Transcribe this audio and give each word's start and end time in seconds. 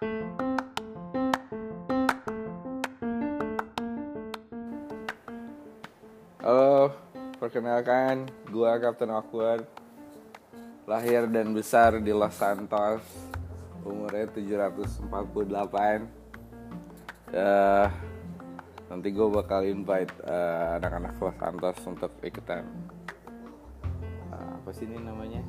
Halo, 0.00 0.16
perkenalkan, 7.36 8.24
gua 8.48 8.80
Kapten 8.80 9.12
Awkward. 9.12 9.68
Lahir 10.88 11.28
dan 11.28 11.52
besar 11.52 12.00
di 12.00 12.16
Los 12.16 12.32
Santos 12.32 13.04
Umurnya 13.84 14.24
748 14.32 16.08
Eh, 17.36 17.86
Nanti 18.88 19.08
gue 19.12 19.28
bakal 19.28 19.68
invite 19.68 20.16
eh, 20.24 20.80
anak-anak 20.80 21.20
Los 21.20 21.36
Santos 21.36 21.76
untuk 21.84 22.16
ikutan 22.24 22.64
eh, 24.32 24.48
Apa 24.64 24.72
sih 24.72 24.88
ini 24.88 24.96
namanya? 24.96 25.44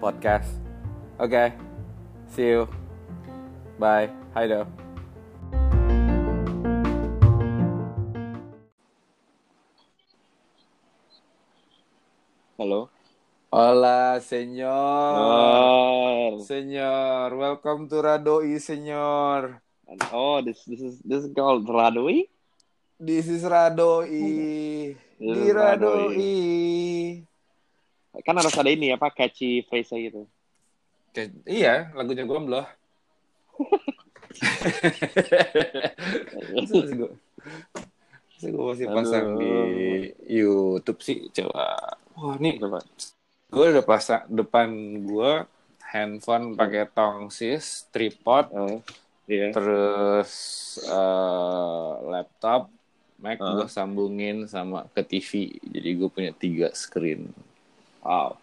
Podcast. 0.00 0.56
Oke, 1.20 1.52
see 2.32 2.54
you 2.54 2.77
Bye, 3.78 4.10
hi 4.34 4.46
do 4.48 4.66
Halo. 12.58 12.90
Hola, 13.50 14.20
señor 14.20 15.14
Oh, 15.16 16.38
Senyor, 16.44 17.32
welcome 17.38 17.88
to 17.88 18.02
Radoi, 18.02 18.58
Senyor. 18.60 19.56
oh, 20.12 20.42
this 20.44 20.64
this 20.68 20.82
is 20.84 21.00
this 21.00 21.24
is 21.24 21.30
called 21.32 21.64
Radoi. 21.64 22.28
This 23.00 23.24
is 23.30 23.40
Radoi. 23.46 24.92
This 25.16 25.38
Di 25.38 25.48
is 25.48 25.54
Radoi. 25.56 26.28
Kan 28.26 28.34
harus 28.36 28.52
ada 28.52 28.68
ini 28.68 28.92
apa 28.92 29.08
catchy 29.14 29.62
phrase 29.64 29.94
gitu. 29.94 30.26
Kayak- 31.14 31.40
iya, 31.48 31.74
lagunya 31.96 32.26
Gombloh. 32.28 32.66
Terus 36.68 36.90
gue 36.90 37.10
Terus 38.30 38.44
gue 38.48 38.64
masih 38.64 38.86
pasang 38.88 39.26
Aduh. 39.28 39.38
di 39.38 39.54
YouTube 40.30 41.00
sih, 41.00 41.26
coba. 41.32 41.74
Wah, 42.14 42.34
nih 42.36 42.54
Coba. 42.56 42.78
gue 43.48 43.64
udah 43.66 43.82
pasang 43.82 44.28
depan 44.28 44.68
gue 45.02 45.32
handphone 45.82 46.52
pakai 46.52 46.84
tongsis, 46.86 47.88
tripod, 47.88 48.52
Oh, 48.52 48.78
iya. 49.24 49.48
terus 49.50 50.30
eh, 50.82 51.90
laptop 52.04 52.68
Mac 53.16 53.40
Uh. 53.40 53.56
gue 53.56 53.66
sambungin 53.66 54.44
sama 54.44 54.86
ke 54.88 55.02
TV 55.02 55.30
jadi 55.64 55.90
gue 55.96 56.08
punya 56.08 56.30
tiga 56.30 56.70
screen 56.70 57.32
Wow. 57.98 58.36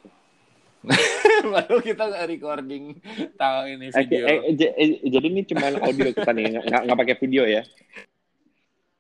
baru 1.54 1.78
kita 1.80 2.06
recording 2.26 3.00
tahu 3.36 3.62
ini 3.70 3.90
Eh, 3.90 4.04
video 4.04 4.24
eh, 4.26 4.54
j- 4.54 4.74
eh, 4.74 4.90
jadi 5.04 5.26
ini 5.28 5.42
cuma 5.44 5.70
audio 5.74 6.10
kita 6.10 6.32
nih, 6.32 6.46
nggak 6.62 6.82
nggak 6.86 6.98
pakai 6.98 7.16
video 7.20 7.44
ya? 7.44 7.62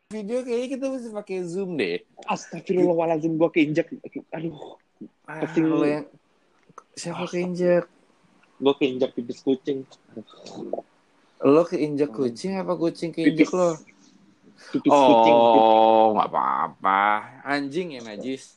video 0.07 0.41
kayaknya 0.41 0.67
kita 0.71 0.85
mesti 0.87 1.09
pakai 1.11 1.37
zoom 1.43 1.75
deh 1.75 1.97
Astagfirullahaladzim, 2.23 3.35
gua 3.35 3.49
keinjak. 3.49 3.89
Aduh, 4.31 4.77
ah, 5.25 5.41
Pusing. 5.43 5.65
lo 5.65 5.83
yang 5.83 6.05
siapa 6.93 7.25
keinjek 7.25 7.85
gua 8.55 8.73
keinjak 8.73 9.11
pipis 9.11 9.41
kucing. 9.41 9.83
lo 11.41 11.61
keinjek 11.63 12.09
kucing 12.09 12.55
apa 12.55 12.73
kucing 12.73 13.11
keinjek 13.11 13.45
Pipis. 13.45 13.51
lo 13.51 13.71
Pipis 14.71 14.93
kucing. 14.93 15.35
oh 15.35 16.15
nggak 16.15 16.29
apa-apa 16.31 17.01
anjing 17.43 17.93
ya 17.93 18.01
najis 18.01 18.55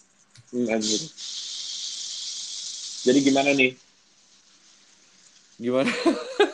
Hmm, 0.49 0.65
anjir. 0.65 1.01
Jadi 3.09 3.19
gimana 3.25 3.51
nih? 3.57 3.73
gimana 5.59 5.91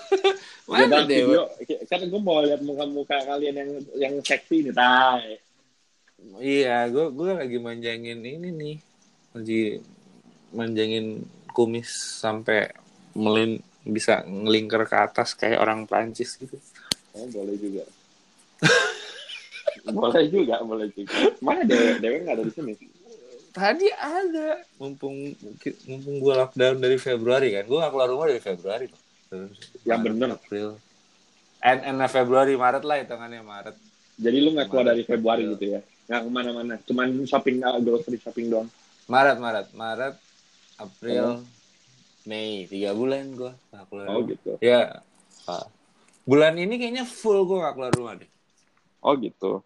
Mana 0.71 1.05
dewa 1.05 1.51
video? 1.61 1.85
Kan 1.91 2.09
gue 2.09 2.21
mau 2.23 2.41
lihat 2.41 2.63
muka-muka 2.65 3.21
kalian 3.27 3.55
yang 3.59 3.71
yang 3.99 4.15
seksi 4.23 4.71
nih, 4.71 4.73
tay. 4.73 5.37
Iya, 6.41 6.89
gue 6.89 7.13
gue 7.13 7.31
lagi 7.37 7.59
manjangin 7.61 8.25
ini 8.25 8.49
nih, 8.49 8.77
lagi 9.37 9.63
manjangin 10.57 11.27
kumis 11.53 11.91
sampai 12.23 12.73
melin 13.13 13.61
bisa 13.85 14.25
ngelingkar 14.25 14.89
ke 14.89 14.97
atas 14.97 15.37
kayak 15.37 15.61
orang 15.61 15.85
Prancis 15.85 16.41
gitu. 16.41 16.57
Oh, 17.13 17.29
boleh 17.29 17.61
juga. 17.61 17.85
boleh 20.01 20.25
juga, 20.33 20.65
boleh 20.65 20.89
juga. 20.97 21.13
Mana 21.45 21.67
Dewe? 21.69 22.01
Dewe 22.01 22.25
nggak 22.25 22.41
ada 22.41 22.45
di 22.49 22.53
sini. 22.57 22.73
Tadi 23.55 23.87
ada, 23.95 24.59
mumpung 24.83 25.31
mumpung 25.87 26.17
gue 26.19 26.35
lockdown 26.35 26.83
dari 26.83 26.99
Februari 26.99 27.55
kan, 27.55 27.63
gue 27.71 27.79
gak 27.79 27.93
keluar 27.95 28.09
rumah 28.11 28.27
dari 28.27 28.43
Februari. 28.43 28.91
Terus 29.31 29.55
Yang 29.87 30.01
bener. 30.11 30.29
April, 30.35 30.69
end 31.63 32.03
of 32.03 32.11
Februari, 32.11 32.59
Maret 32.59 32.83
lah 32.83 32.97
hitungannya 32.99 33.47
Maret. 33.47 33.77
Jadi 34.19 34.37
lu 34.43 34.59
nggak 34.59 34.67
keluar 34.67 34.91
Maret, 34.91 34.93
dari 34.99 35.03
Februari 35.07 35.43
April. 35.47 35.55
gitu 35.55 35.65
ya? 35.71 35.81
Nggak 36.11 36.21
ke 36.21 36.31
mana-mana. 36.35 36.75
Cuman 36.83 37.07
shopping, 37.31 37.57
uh, 37.63 37.79
grocery 37.79 38.19
shopping 38.19 38.47
doang. 38.51 38.69
Maret, 39.07 39.39
Maret, 39.39 39.67
Maret, 39.71 40.15
April, 40.83 41.47
Mei, 42.25 42.65
tiga 42.67 42.91
bulan 42.97 43.37
gue 43.37 43.53
gak 43.71 43.85
keluar. 43.87 44.07
Oh 44.09 44.19
rumah. 44.19 44.31
gitu. 44.33 44.51
Ya. 44.65 45.05
Ah. 45.45 45.69
Bulan 46.25 46.57
ini 46.57 46.81
kayaknya 46.81 47.05
full 47.05 47.45
gue 47.45 47.59
gak 47.61 47.77
keluar 47.77 47.93
rumah 47.93 48.15
deh. 48.17 48.31
Oh 49.05 49.13
gitu. 49.21 49.61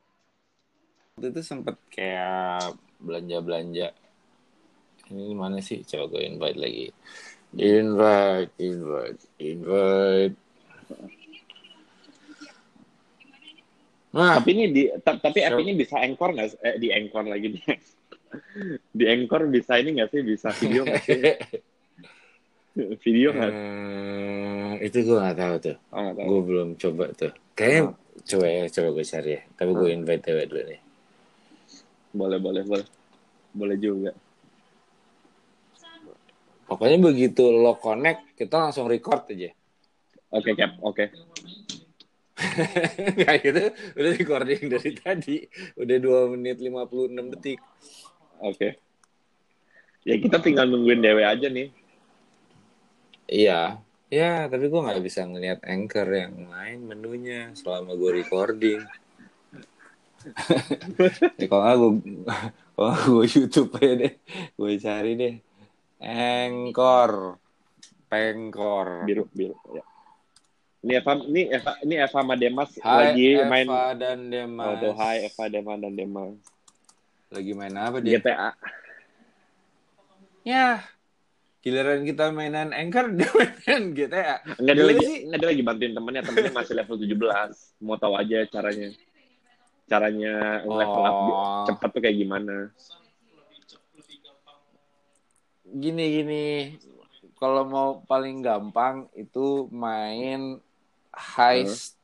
Waktu 1.15 1.31
itu 1.31 1.41
sempet 1.47 1.79
kayak 1.95 2.75
belanja-belanja. 2.99 3.89
Ini 5.09 5.33
mana 5.33 5.59
sih? 5.59 5.81
Coba 5.83 6.05
gue 6.13 6.23
invite 6.27 6.59
lagi. 6.59 6.87
Invite, 7.55 8.53
invite, 8.61 9.21
invite. 9.41 10.37
Nah, 14.09 14.41
Tapi 14.41 14.51
ini 14.53 14.65
di 14.69 14.83
ta- 15.01 15.21
tapi 15.21 15.45
app 15.45 15.57
ini 15.57 15.73
bisa 15.73 16.01
anchor 16.01 16.33
nggak? 16.33 16.49
Eh, 16.61 16.77
di 16.77 16.89
anchor 16.91 17.25
lagi 17.25 17.47
nih. 17.53 17.65
di 18.99 19.05
anchor 19.05 19.49
bisa 19.49 19.77
ini 19.77 19.97
nggak 19.97 20.11
sih? 20.11 20.21
Bisa 20.25 20.49
video 20.57 20.83
nggak 20.85 21.03
sih? 21.05 21.21
video 23.05 23.29
nggak? 23.33 23.53
eh, 23.53 24.73
itu 24.85 24.99
gue 25.03 25.19
gak 25.19 25.39
tahu 25.39 25.55
tuh. 25.61 25.77
Oh, 25.93 26.01
nggak 26.01 26.15
tahu. 26.15 26.27
Gue 26.27 26.41
belum 26.45 26.69
coba 26.77 27.05
tuh. 27.13 27.33
Kayaknya 27.53 27.83
Oh. 27.85 27.95
coba 28.23 28.47
ya, 28.47 28.63
coba 28.69 28.89
gue 28.93 29.05
cari 29.05 29.31
ya. 29.31 29.43
Tapi 29.55 29.71
gue 29.73 29.89
invite 29.91 30.23
dewe 30.25 30.45
dulu 30.47 30.63
nih. 30.69 30.81
Boleh, 32.13 32.39
boleh, 32.41 32.63
boleh. 32.65 32.87
Boleh 33.53 33.77
juga. 33.77 34.13
Pokoknya 36.69 37.01
begitu 37.01 37.49
lo 37.49 37.81
connect, 37.81 38.37
kita 38.37 38.69
langsung 38.69 38.93
record 38.93 39.25
aja. 39.33 39.49
Oke, 40.37 40.53
Cap. 40.53 40.77
Oke. 40.85 41.09
Nggak 43.17 43.37
gitu, 43.49 43.63
udah 43.97 44.13
recording 44.15 44.63
dari 44.69 44.93
tadi. 44.93 45.37
Udah 45.81 45.97
2 45.97 46.33
menit 46.37 46.61
56 46.61 47.33
detik. 47.33 47.59
Oke. 48.45 48.77
Ya 50.05 50.15
kita 50.21 50.39
tinggal 50.45 50.69
nungguin 50.69 51.01
Dewe 51.01 51.25
aja 51.25 51.49
nih. 51.49 51.73
Iya. 53.29 53.81
Ya, 54.09 54.49
tapi 54.49 54.73
gue 54.73 54.81
nggak 54.81 55.05
bisa 55.05 55.29
ngeliat 55.29 55.61
anchor 55.69 56.09
yang 56.09 56.49
lain 56.49 56.89
menunya 56.89 57.53
selama 57.53 57.93
gue 57.93 58.25
recording. 58.25 58.81
Ya, 61.39 61.47
kalau 61.51 61.63
nggak 61.63 61.77
gue, 61.77 61.93
kalau 62.77 62.95
gue 63.19 63.27
YouTube 63.29 63.71
aja 63.79 63.95
deh. 64.07 64.13
Gue 64.55 64.73
cari 64.79 65.13
deh. 65.17 65.35
Anchor. 65.99 67.39
Pengkor. 68.09 69.05
Biru, 69.05 69.29
biru. 69.35 69.57
Ya. 69.75 69.85
Ini 70.79 70.93
Eva, 71.03 71.13
ini 71.27 71.43
Eva, 71.51 71.73
ini 71.83 71.95
Eva 71.99 72.19
sama 72.23 72.35
Demas 72.39 72.71
Hai 72.79 73.13
lagi 73.13 73.27
Eva 73.35 73.51
main. 73.51 73.67
dan 73.99 74.19
Demas. 74.31 74.67
Oh, 74.67 74.75
tuh, 74.79 74.93
hai 74.95 75.27
Eva, 75.27 75.45
Demas 75.51 75.77
dan 75.83 75.93
Demas. 75.99 76.33
Lagi 77.29 77.53
main 77.53 77.75
apa 77.77 77.99
dia? 78.01 78.17
GTA. 78.17 78.51
Ya. 80.47 80.87
Giliran 81.61 82.07
kita 82.07 82.31
mainan 82.31 82.71
Anchor, 82.71 83.11
dia 83.19 83.29
mainan 83.35 83.83
GTA. 83.93 84.41
Enggak 84.57 84.75
dia 84.79 84.85
Gila 84.87 84.93
lagi, 84.95 85.09
enggak 85.27 85.39
dia 85.43 85.49
lagi 85.51 85.63
bantuin 85.67 85.93
temennya, 85.93 86.23
temennya 86.25 86.53
masih 86.55 86.75
level 86.79 86.97
17. 86.97 87.85
Mau 87.85 87.97
tahu 87.99 88.15
aja 88.15 88.39
caranya. 88.49 88.89
Caranya 89.89 90.61
level 90.63 91.03
up 91.03 91.17
Oh. 91.17 91.65
cepat 91.65 91.89
tuh 91.91 92.01
kayak 92.01 92.17
gimana. 92.19 92.69
Gini 95.65 96.05
gini. 96.15 96.47
Kalau 97.35 97.63
mau 97.65 97.89
paling 98.05 98.41
gampang 98.41 99.07
itu 99.15 99.65
main 99.71 100.59
heist 101.15 101.95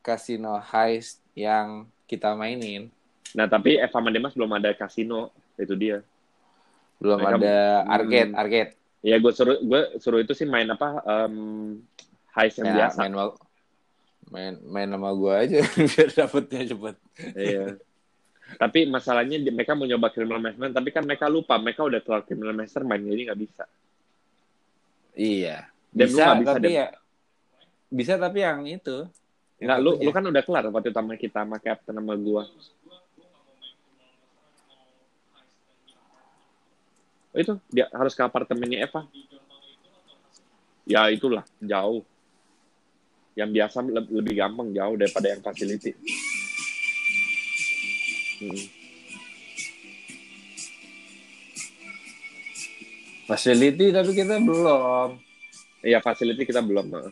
casino 0.00 0.60
heist 0.60 1.18
yang 1.32 1.84
kita 2.04 2.34
mainin. 2.34 2.92
Nah, 3.32 3.48
tapi 3.48 3.80
Eva 3.80 3.88
sama 3.90 4.12
Demas 4.12 4.36
belum 4.36 4.52
ada 4.52 4.70
kasino. 4.72 5.32
Itu 5.56 5.72
dia. 5.74 6.04
Belum 6.98 7.18
Mereka- 7.18 7.38
ada 7.40 7.56
Hmm. 7.82 7.90
arcade, 7.90 8.32
arcade. 8.34 8.70
Ya 9.02 9.16
gue 9.18 9.32
suruh 9.32 9.58
gue 9.58 9.80
suruh 9.98 10.20
itu 10.20 10.30
sih 10.30 10.46
main 10.46 10.68
apa 10.68 11.02
um, 11.02 11.74
heist 12.32 12.62
yang 12.62 12.70
Ya, 12.70 12.86
biasa. 12.86 12.98
main 13.02 13.12
ma- 13.12 13.34
main 14.32 14.56
main 14.64 14.88
sama 14.88 15.12
gua 15.12 15.44
aja 15.44 15.60
biar 15.92 16.08
dapetnya 16.16 16.60
cepet. 16.72 16.96
Iya. 17.36 17.66
Tapi 18.56 18.88
masalahnya 18.88 19.36
mereka 19.52 19.76
mau 19.76 19.84
nyoba 19.84 20.08
criminal 20.08 20.40
mastermind, 20.40 20.74
tapi 20.76 20.88
kan 20.88 21.04
mereka 21.04 21.28
lupa 21.28 21.60
mereka 21.60 21.84
udah 21.84 22.00
keluar 22.00 22.24
criminal 22.24 22.56
mastermind 22.56 23.04
jadi 23.04 23.22
nggak 23.28 23.40
bisa. 23.40 23.64
Iya. 25.12 25.68
Dan 25.92 26.06
lu 26.08 26.16
bisa, 26.16 26.24
nggak 26.24 26.40
bisa, 26.40 26.52
tapi 26.56 26.70
ya 26.72 26.86
bisa 27.92 28.12
tapi 28.16 28.38
yang 28.40 28.64
itu. 28.64 29.04
Enggak, 29.62 29.78
lu, 29.78 29.90
Yang 30.00 30.02
lu 30.02 30.10
kan 30.10 30.24
udah 30.26 30.42
kelar 30.42 30.64
waktu 30.74 30.88
itu 30.90 30.98
sama 30.98 31.14
kita, 31.14 31.38
sama 31.46 31.56
Captain, 31.62 31.94
sama 31.94 32.14
gua. 32.18 32.42
Oh, 37.32 37.38
itu, 37.40 37.52
dia 37.70 37.86
harus 37.94 38.12
ke 38.12 38.22
apartemennya 38.26 38.82
Eva. 38.84 39.06
Ya, 40.82 41.06
itulah, 41.14 41.46
jauh. 41.62 42.02
Yang 43.32 43.50
biasa 43.50 43.76
le- 43.82 44.12
lebih 44.12 44.34
gampang, 44.36 44.68
jauh 44.70 44.96
daripada 44.96 45.26
yang 45.28 45.40
facility. 45.40 45.92
Hmm. 48.38 48.64
facility 53.24 53.88
tapi 53.88 54.10
kita 54.12 54.36
belum. 54.38 55.16
Iya, 55.80 55.98
facility 55.98 56.42
kita 56.44 56.60
belum. 56.60 56.86
nah. 56.90 57.10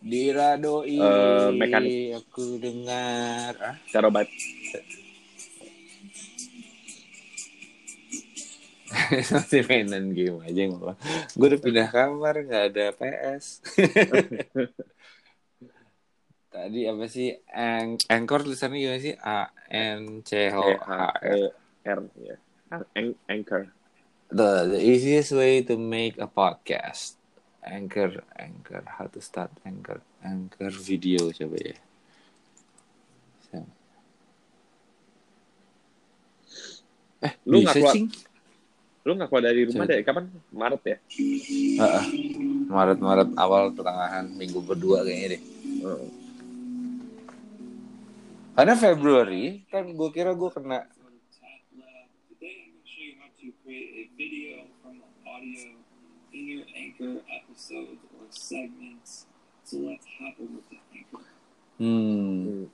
Diradoi, 0.00 0.96
Eh, 0.96 1.48
mekanik. 1.52 2.16
aku 2.18 2.56
dengar. 2.56 3.52
Ah, 3.60 3.76
Cara. 3.86 4.08
masih 9.34 9.62
mainan 9.66 10.14
game 10.14 10.38
aja 10.42 10.62
malah. 10.70 10.96
Gue 11.34 11.46
udah 11.50 11.60
pindah 11.60 11.88
kamar, 11.90 12.34
nggak 12.46 12.64
ada 12.74 12.86
PS. 12.94 13.44
Tadi 16.54 16.80
apa 16.90 17.06
sih? 17.06 17.30
Ang 17.54 17.94
Anchor 18.10 18.42
tulisannya 18.42 18.82
gimana 18.82 18.98
sih? 18.98 19.14
A 19.14 19.54
N 19.70 20.26
C 20.26 20.50
H 20.50 20.54
O 20.58 20.66
H 20.66 20.82
R. 20.82 21.14
R, 21.86 22.00
ya. 22.18 22.36
An- 22.98 23.18
Anchor. 23.30 23.70
The, 24.30 24.78
the 24.78 24.80
easiest 24.82 25.30
way 25.34 25.62
to 25.66 25.78
make 25.78 26.18
a 26.18 26.26
podcast. 26.26 27.14
Anchor, 27.62 28.22
Anchor. 28.34 28.82
How 28.86 29.06
to 29.10 29.22
start 29.22 29.50
Anchor. 29.62 30.02
Anchor 30.22 30.70
video 30.74 31.30
coba 31.30 31.58
ya. 31.58 31.76
Eh, 37.20 37.32
Lu 37.44 37.60
nggak 37.60 37.76
keluar-? 37.76 37.96
Lu 39.04 39.16
nggak 39.16 39.28
keluar 39.32 39.44
dari 39.48 39.60
rumah 39.64 39.86
dari 39.88 40.04
kapan? 40.04 40.24
Maret 40.52 40.82
ya? 40.84 40.96
Heeh. 41.80 42.04
Maret-Maret 42.70 43.30
awal 43.34 43.72
pertengahan 43.72 44.28
minggu 44.36 44.60
berdua 44.60 45.02
kayaknya 45.02 45.36
deh. 45.36 45.42
Heeh. 45.84 46.08
Karena 48.54 48.74
Februari 48.76 49.64
kan 49.72 49.88
gue 49.88 50.08
kira 50.12 50.36
gue 50.36 50.50
kena 50.52 50.84
Anchor. 56.76 57.24
hmm, 61.80 62.68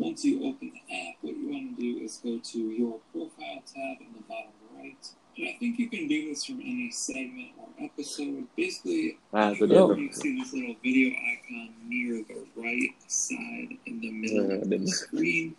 Once 0.00 0.24
you 0.24 0.40
open 0.48 0.72
the 0.72 0.80
app, 0.88 1.14
what 1.20 1.36
you 1.36 1.46
want 1.52 1.64
to 1.70 1.74
do 1.76 1.90
is 2.00 2.16
go 2.24 2.40
to 2.40 2.58
your 2.72 2.96
profile 3.12 3.60
tab 3.68 4.00
in 4.00 4.10
the 4.16 4.24
bottom 4.24 4.56
right. 4.72 4.96
And 5.36 5.46
I 5.46 5.54
think 5.60 5.78
you 5.78 5.88
can 5.88 6.08
do 6.08 6.28
this 6.28 6.44
from 6.44 6.58
any 6.60 6.90
segment 6.90 7.52
or 7.60 7.68
episode. 7.78 8.44
Basically, 8.56 9.16
Nah, 9.32 9.52
itu 9.54 9.64
you 9.64 9.68
dia 9.68 10.12
see 10.12 10.32
this 10.36 10.50
little 10.52 10.76
video 10.82 11.12
icon 11.14 11.68
near 11.86 12.20
the 12.26 12.44
right 12.58 12.92
side 13.06 13.76
in 13.86 14.00
the 14.00 14.10
middle 14.10 14.48
Yeah, 14.50 14.60
of 14.60 14.68
the 14.68 14.80
screen. 14.90 15.54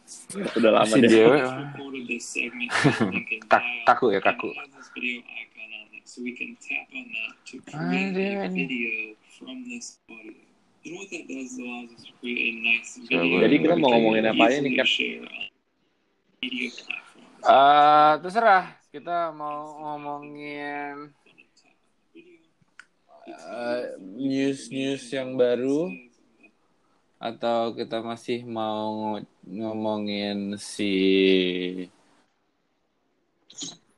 Udah 0.57 0.71
lama 0.75 0.89
Si 0.91 0.99
deh. 1.01 1.07
dia. 1.07 1.25
Just 1.37 1.55
recorded 1.71 2.03
this 2.09 2.25
segment 2.27 2.69
in 2.73 2.93
link 3.15 3.29
in 3.31 3.41
Tak- 3.47 3.63
bio, 3.63 3.85
kaku 3.87 4.05
ya, 4.11 4.19
kaku. 4.21 4.49
this 4.75 4.89
video 4.93 5.23
icon 5.23 5.69
on 5.71 5.87
it, 5.97 6.03
so 6.05 6.19
we 6.21 6.33
can 6.35 6.51
tap 6.59 6.85
on 6.91 7.05
that 7.07 7.33
to 7.49 7.55
Ah, 7.71 7.89
create 7.89 8.43
a 8.43 8.49
video 8.51 8.91
from 9.39 9.63
this 9.65 9.97
audio. 10.11 10.50
Jadi 10.81 10.97
kita 13.61 13.77
mau 13.77 13.93
ngomongin 13.93 14.33
apa 14.33 14.49
aja 14.49 14.57
nih, 14.65 14.81
Cap? 14.81 14.89
media 16.41 16.73
platforms. 16.73 17.37
Eh, 17.41 18.13
terserah 18.25 18.65
kita 18.89 19.29
mau 19.29 19.77
ngomongin 19.77 21.13
eh, 23.29 23.83
news-news 24.01 25.05
yang 25.13 25.37
baru 25.37 25.93
atau 27.21 27.77
kita 27.77 28.01
masih 28.01 28.41
mau 28.49 29.21
ngomongin 29.45 30.57
si 30.57 30.89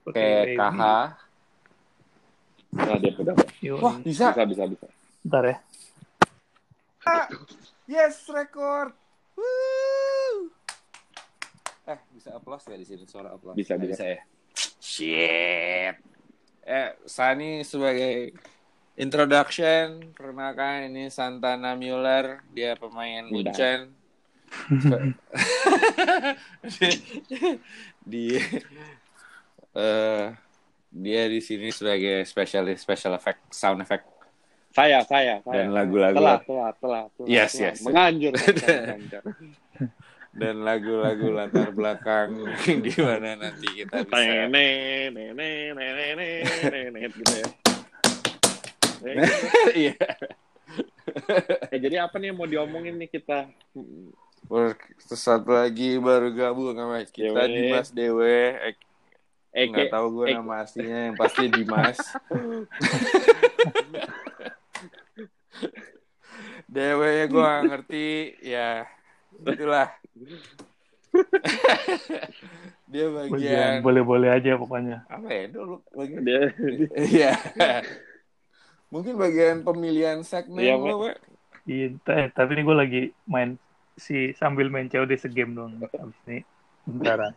PKH. 0.04 0.84
Nah, 2.74 2.98
dia 3.00 3.12
Wah, 3.80 3.96
bisa. 4.04 4.36
Bisa, 4.36 4.44
bisa, 4.44 4.64
bisa. 4.68 4.88
bentar 5.24 5.44
ya. 5.48 5.56
Yes, 7.84 8.26
record. 8.32 8.96
Woo! 9.36 10.52
Eh, 11.84 12.00
bisa 12.16 12.32
applause 12.40 12.64
gak 12.64 12.80
di 12.80 12.88
sini 12.88 13.04
suara 13.04 13.36
applause? 13.36 13.60
Bisa, 13.60 13.76
Nggak 13.76 13.90
bisa. 13.92 14.06
ya. 14.08 14.20
Shit. 14.80 15.96
Eh, 16.64 16.92
Sani 17.04 17.68
sebagai 17.68 18.32
introduction, 18.96 20.16
perkenalkan 20.16 20.88
ini 20.88 21.12
Santana 21.12 21.76
Mueller, 21.76 22.40
dia 22.56 22.80
pemain. 22.80 23.28
Munchen. 23.28 23.92
dia 28.06 28.42
eh 29.74 30.26
dia 30.94 31.22
di 31.26 31.42
sini 31.42 31.74
sebagai 31.74 32.22
spesialis 32.22 32.86
special 32.86 33.18
effect 33.18 33.42
sound 33.50 33.82
effect 33.82 34.06
Saya, 34.74 35.06
saya, 35.06 35.38
saya. 35.46 35.54
dan 35.54 35.70
lagu-lagu 35.70 36.18
Telat, 36.18 36.42
telat, 36.50 36.74
telat. 36.82 37.08
telat, 37.14 37.30
Yes, 37.30 37.54
telat. 37.54 37.62
yes. 37.62 37.78
Menganjur. 37.86 38.34
dan 40.34 40.66
lagu-lagu 40.66 41.28
latar 41.30 41.70
belakang 41.70 42.42
di 42.86 42.94
mana 42.98 43.38
nanti 43.38 43.70
kita 43.70 44.02
bisa 44.02 44.18
Nenek, 44.18 45.14
nenek, 45.14 45.78
nenek, 45.78 46.42
nenek, 46.74 47.02
gitu 47.14 47.34
ya. 47.38 47.48
Eh, 49.04 49.16
iya 49.78 49.94
eh, 51.70 51.78
jadi 51.78 52.10
apa 52.10 52.18
nih 52.18 52.34
yang 52.34 52.38
mau 52.42 52.50
diomongin 52.50 52.98
nih 52.98 53.14
kita? 53.14 53.46
Terus 54.50 54.74
satu 55.22 55.54
lagi 55.54 56.02
baru 56.02 56.34
gabung 56.34 56.74
sama 56.74 56.98
kita 57.06 57.46
Dewe. 57.46 57.54
Dimas 57.54 57.90
Dewe 57.94 58.38
eh, 58.58 58.74
Eke, 59.54 59.70
nggak 59.70 59.94
tahu 59.94 60.08
gue 60.18 60.34
nama 60.34 60.66
aslinya 60.66 61.14
yang 61.14 61.18
pasti 61.20 61.46
Dimas 61.46 62.02
Dewe 66.66 67.28
gue 67.28 67.52
ngerti 67.64 68.08
ya 68.42 68.88
itulah 69.40 69.90
dia 72.90 73.06
Bagian 73.10 73.30
bagian 73.30 73.74
boleh-boleh 73.82 74.30
aja 74.30 74.54
pokoknya. 74.56 75.06
apa 75.08 75.28
ya 75.30 75.44
dulu 75.50 75.82
bagian 75.92 76.22
dia 76.22 76.42
iya 76.98 77.34
mungkin 78.90 79.18
bagian 79.18 79.62
pemilihan 79.62 80.22
segmen 80.22 80.62
Iya, 80.62 80.78
lo. 80.78 81.02
Pak. 81.02 81.18
Iya, 81.66 81.86
eh, 81.98 82.28
tapi 82.30 82.50
ini 82.54 82.62
gue 82.62 82.76
lagi 82.78 83.02
main 83.26 83.58
si 83.96 84.36
sambil 84.36 84.70
main 84.70 84.86
COD 84.86 85.16
segame 85.16 85.56
dong. 85.56 85.82
Abis 85.82 86.18
ini 86.28 86.46
bentaran. 86.84 87.34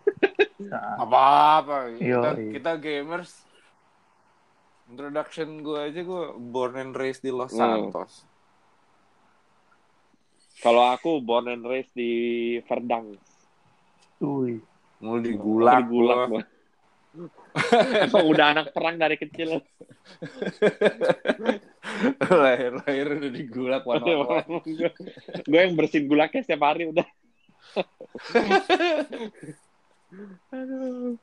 Nah, 0.58 1.00
apa-apa 1.00 1.94
Yo, 1.96 2.20
kita, 2.20 2.30
iya. 2.34 2.50
kita 2.58 2.72
gamers 2.76 3.45
introduction 4.86 5.60
gue 5.60 5.78
aja 5.78 6.00
gue 6.02 6.24
born 6.38 6.74
and 6.78 6.94
raised 6.94 7.22
di 7.22 7.30
Los 7.30 7.52
Hmm. 7.52 7.90
Santos 7.90 8.26
kalau 10.56 10.88
aku 10.88 11.20
born 11.20 11.52
and 11.52 11.68
raised 11.68 11.92
di 11.92 12.56
Verdang. 12.64 13.12
Wih, 14.24 14.56
mau 15.04 15.20
digulak 15.20 15.84
Di 15.84 15.92
Gulak, 15.92 16.16
gua. 16.16 16.40
gua. 16.40 16.42
Emang 18.08 18.24
udah 18.28 18.46
anak 18.56 18.72
perang 18.72 18.96
dari 18.96 19.20
kecil. 19.20 19.60
lahir 22.40 22.72
lahir 22.84 23.06
udah 23.20 23.80
on 23.84 24.02
one. 24.04 24.60
gue 25.44 25.60
yang 25.60 25.76
bersihin 25.76 26.08
gulaknya 26.08 26.40
setiap 26.44 26.64
hari 26.64 26.88
udah. 26.88 27.04
coba 30.48 31.16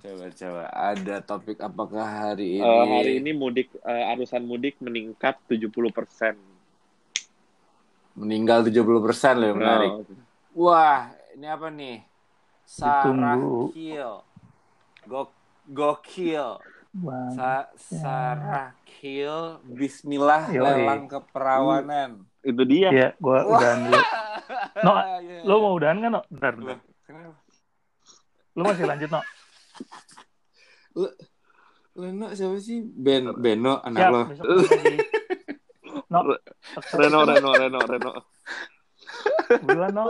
coba 0.00 0.64
ada 0.70 1.18
topik 1.20 1.58
apakah 1.58 2.06
hari 2.06 2.58
ini 2.58 2.64
Eh, 2.64 2.86
hari 2.88 3.12
ini 3.18 3.30
mudik 3.32 3.66
eh, 3.76 4.04
arusan 4.08 4.42
mudik 4.42 4.78
meningkat 4.78 5.34
70 5.44 5.68
persen. 5.90 6.38
meninggal 8.14 8.62
70% 8.62 8.82
loh 9.36 9.54
menarik 9.54 9.90
Oh. 9.92 10.02
wah 10.66 11.06
ini 11.32 11.46
apa 11.46 11.66
nih 11.68 12.02
Sarah 12.64 13.06
Ditunggu. 13.06 13.70
Kill 13.70 14.12
Go 15.04 15.22
Gokil 15.64 16.48
bang. 16.90 17.30
Sa 17.32 17.52
Sarah 17.76 18.74
Kill 18.84 19.62
Bismillah 19.64 20.46
Yoi. 20.48 20.62
lelang 20.82 21.06
keperawanan 21.06 22.26
Itu 22.40 22.62
dia. 22.64 22.88
Ya, 22.88 23.08
gue 23.14 23.38
udahan 23.44 23.78
dulu. 23.84 23.98
No, 24.80 24.92
Iya, 25.20 25.42
Lo 25.42 25.52
iya. 25.52 25.60
mau 25.60 25.72
udahan 25.74 25.96
kan, 25.98 26.10
no? 26.10 26.20
Bentar, 26.28 26.52
bentar. 26.54 26.78
Kenapa? 27.02 27.34
Lo 28.52 28.62
masih 28.62 28.84
lanjut, 28.84 29.10
no? 29.10 29.20
Leno 31.94 32.26
siapa 32.30 32.56
sih? 32.58 32.82
Ben 32.84 33.34
Beno 33.34 33.78
anak 33.80 34.00
Siap, 34.00 34.12
lo. 34.12 34.22
No, 36.08 36.24
Reno, 36.94 37.20
Reno, 37.22 37.50
Reno, 37.52 37.80
Reno. 37.80 38.12
buruan 39.60 39.92
no. 39.92 40.04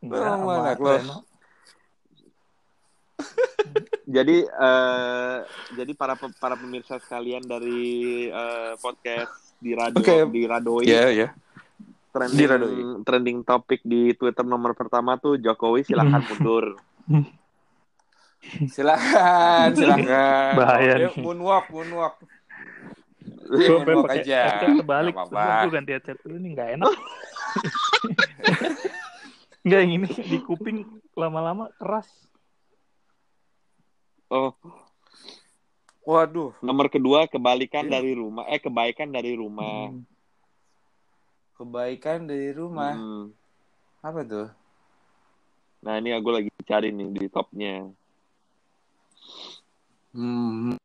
Enggak, 0.00 0.18
Oh, 0.18 0.26
sama 0.26 0.52
anak 0.60 0.78
lo. 0.80 0.90
Reno. 0.90 1.16
Jadi 4.04 4.36
eh 4.42 5.38
jadi 5.72 5.92
para 5.94 6.14
pe- 6.14 6.34
para 6.36 6.54
pemirsa 6.54 6.98
sekalian 6.98 7.40
dari 7.42 7.82
eh, 8.26 8.74
podcast 8.76 9.54
di 9.56 9.70
radio 9.72 10.02
Oke. 10.02 10.16
di 10.28 10.42
Radoi 10.44 10.84
Iya, 10.84 11.04
iya. 11.08 11.28
trending 12.10 12.36
di 12.36 12.44
Radoi. 12.44 12.74
trending 13.02 13.38
topik 13.42 13.80
di 13.82 14.12
Twitter 14.14 14.42
nomor 14.42 14.74
pertama 14.74 15.14
tuh 15.14 15.34
Jokowi 15.36 15.82
silahkan 15.82 16.20
mundur. 16.24 16.74
Silakan, 18.68 19.72
silakan. 19.78 20.52
Bahaya 20.56 20.92
nih. 21.08 21.16
moonwalk, 21.20 21.66
moonwalk. 21.72 22.14
Gue 23.44 23.76
pengen 23.84 24.04
pakai 24.04 24.20
aja. 24.24 24.40
headset 24.56 24.72
apa-apa. 25.12 25.64
gue 25.64 25.72
ganti 25.72 25.90
headset 25.92 26.18
dulu 26.24 26.36
nih, 26.40 26.50
nggak 26.56 26.68
enak. 26.80 26.94
Nggak, 29.64 29.80
yang 29.80 29.92
ini 29.96 30.08
di 30.28 30.38
kuping 30.44 30.84
lama-lama 31.16 31.72
keras. 31.80 32.04
Oh, 34.28 34.52
Waduh. 36.04 36.52
nomor 36.60 36.92
kedua 36.92 37.24
kebalikan 37.24 37.88
Iya. 37.88 37.96
dari 37.96 38.12
rumah 38.12 38.44
eh 38.44 38.60
kebaikan 38.60 39.08
dari 39.08 39.32
rumah. 39.32 39.88
Hmm. 39.88 40.04
Kebaikan 41.56 42.28
dari 42.28 42.52
rumah. 42.52 42.92
Hmm. 42.92 43.32
Apa 44.04 44.20
tuh? 44.28 44.52
Nah, 45.84 46.00
ini 46.00 46.16
aku 46.16 46.32
lagi 46.32 46.48
cari 46.64 46.88
nih 46.88 47.12
di 47.12 47.28
topnya. 47.28 47.84
Hmm. 50.16 50.80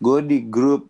Gue 0.00 0.18
di 0.24 0.40
grup 0.40 0.88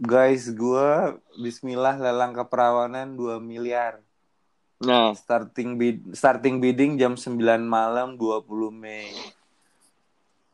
guys 0.00 0.48
gue 0.48 0.88
Bismillah 1.36 2.00
lelang 2.00 2.32
keperawanan 2.32 3.12
2 3.12 3.36
miliar. 3.44 4.00
Nah, 4.80 5.12
Starting 5.12 5.76
bid 5.76 6.16
starting 6.16 6.56
bidding 6.56 6.96
jam 6.96 7.12
9 7.12 7.36
malam 7.60 8.16
20 8.16 8.72
Mei. 8.72 9.12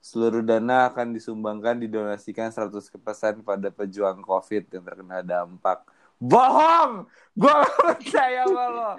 Seluruh 0.02 0.42
dana 0.42 0.90
akan 0.90 1.14
disumbangkan 1.14 1.78
didonasikan 1.78 2.50
100% 2.50 3.46
pada 3.46 3.68
pejuang 3.70 4.18
COVID 4.26 4.74
yang 4.74 4.82
terkena 4.82 5.22
dampak. 5.22 5.86
Bohong! 6.16 7.04
Gue 7.36 7.52
gak 7.52 8.00
percaya 8.00 8.48
sama 8.48 8.64
lo. 8.72 8.96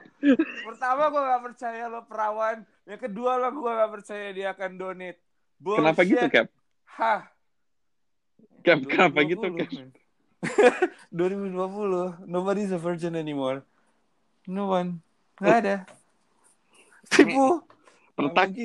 Pertama 0.70 1.10
gue 1.10 1.22
gak 1.26 1.44
percaya 1.50 1.90
lo 1.90 2.06
perawan. 2.06 2.62
Yang 2.86 3.10
kedua 3.10 3.42
lo 3.42 3.50
gue 3.50 3.72
gak 3.74 3.92
percaya 3.98 4.30
dia 4.30 4.54
akan 4.54 4.78
donate. 4.78 5.18
Bullshit. 5.58 5.82
kenapa 5.82 6.02
gitu, 6.06 6.26
Cap? 6.30 6.48
Hah? 6.86 7.34
Cap, 8.62 8.86
kenapa 8.86 9.26
gitu, 9.26 9.42
2020, 9.42 9.58
Cap? 9.58 9.74
man. 9.74 9.90
2020. 11.10 12.30
Nobody's 12.30 12.70
a 12.70 12.78
virgin 12.78 13.18
anymore. 13.18 13.66
No 14.46 14.70
one. 14.70 15.02
Gak 15.42 15.58
ada. 15.66 15.90
Tipu. 17.10 17.66
Pertak. 18.14 18.54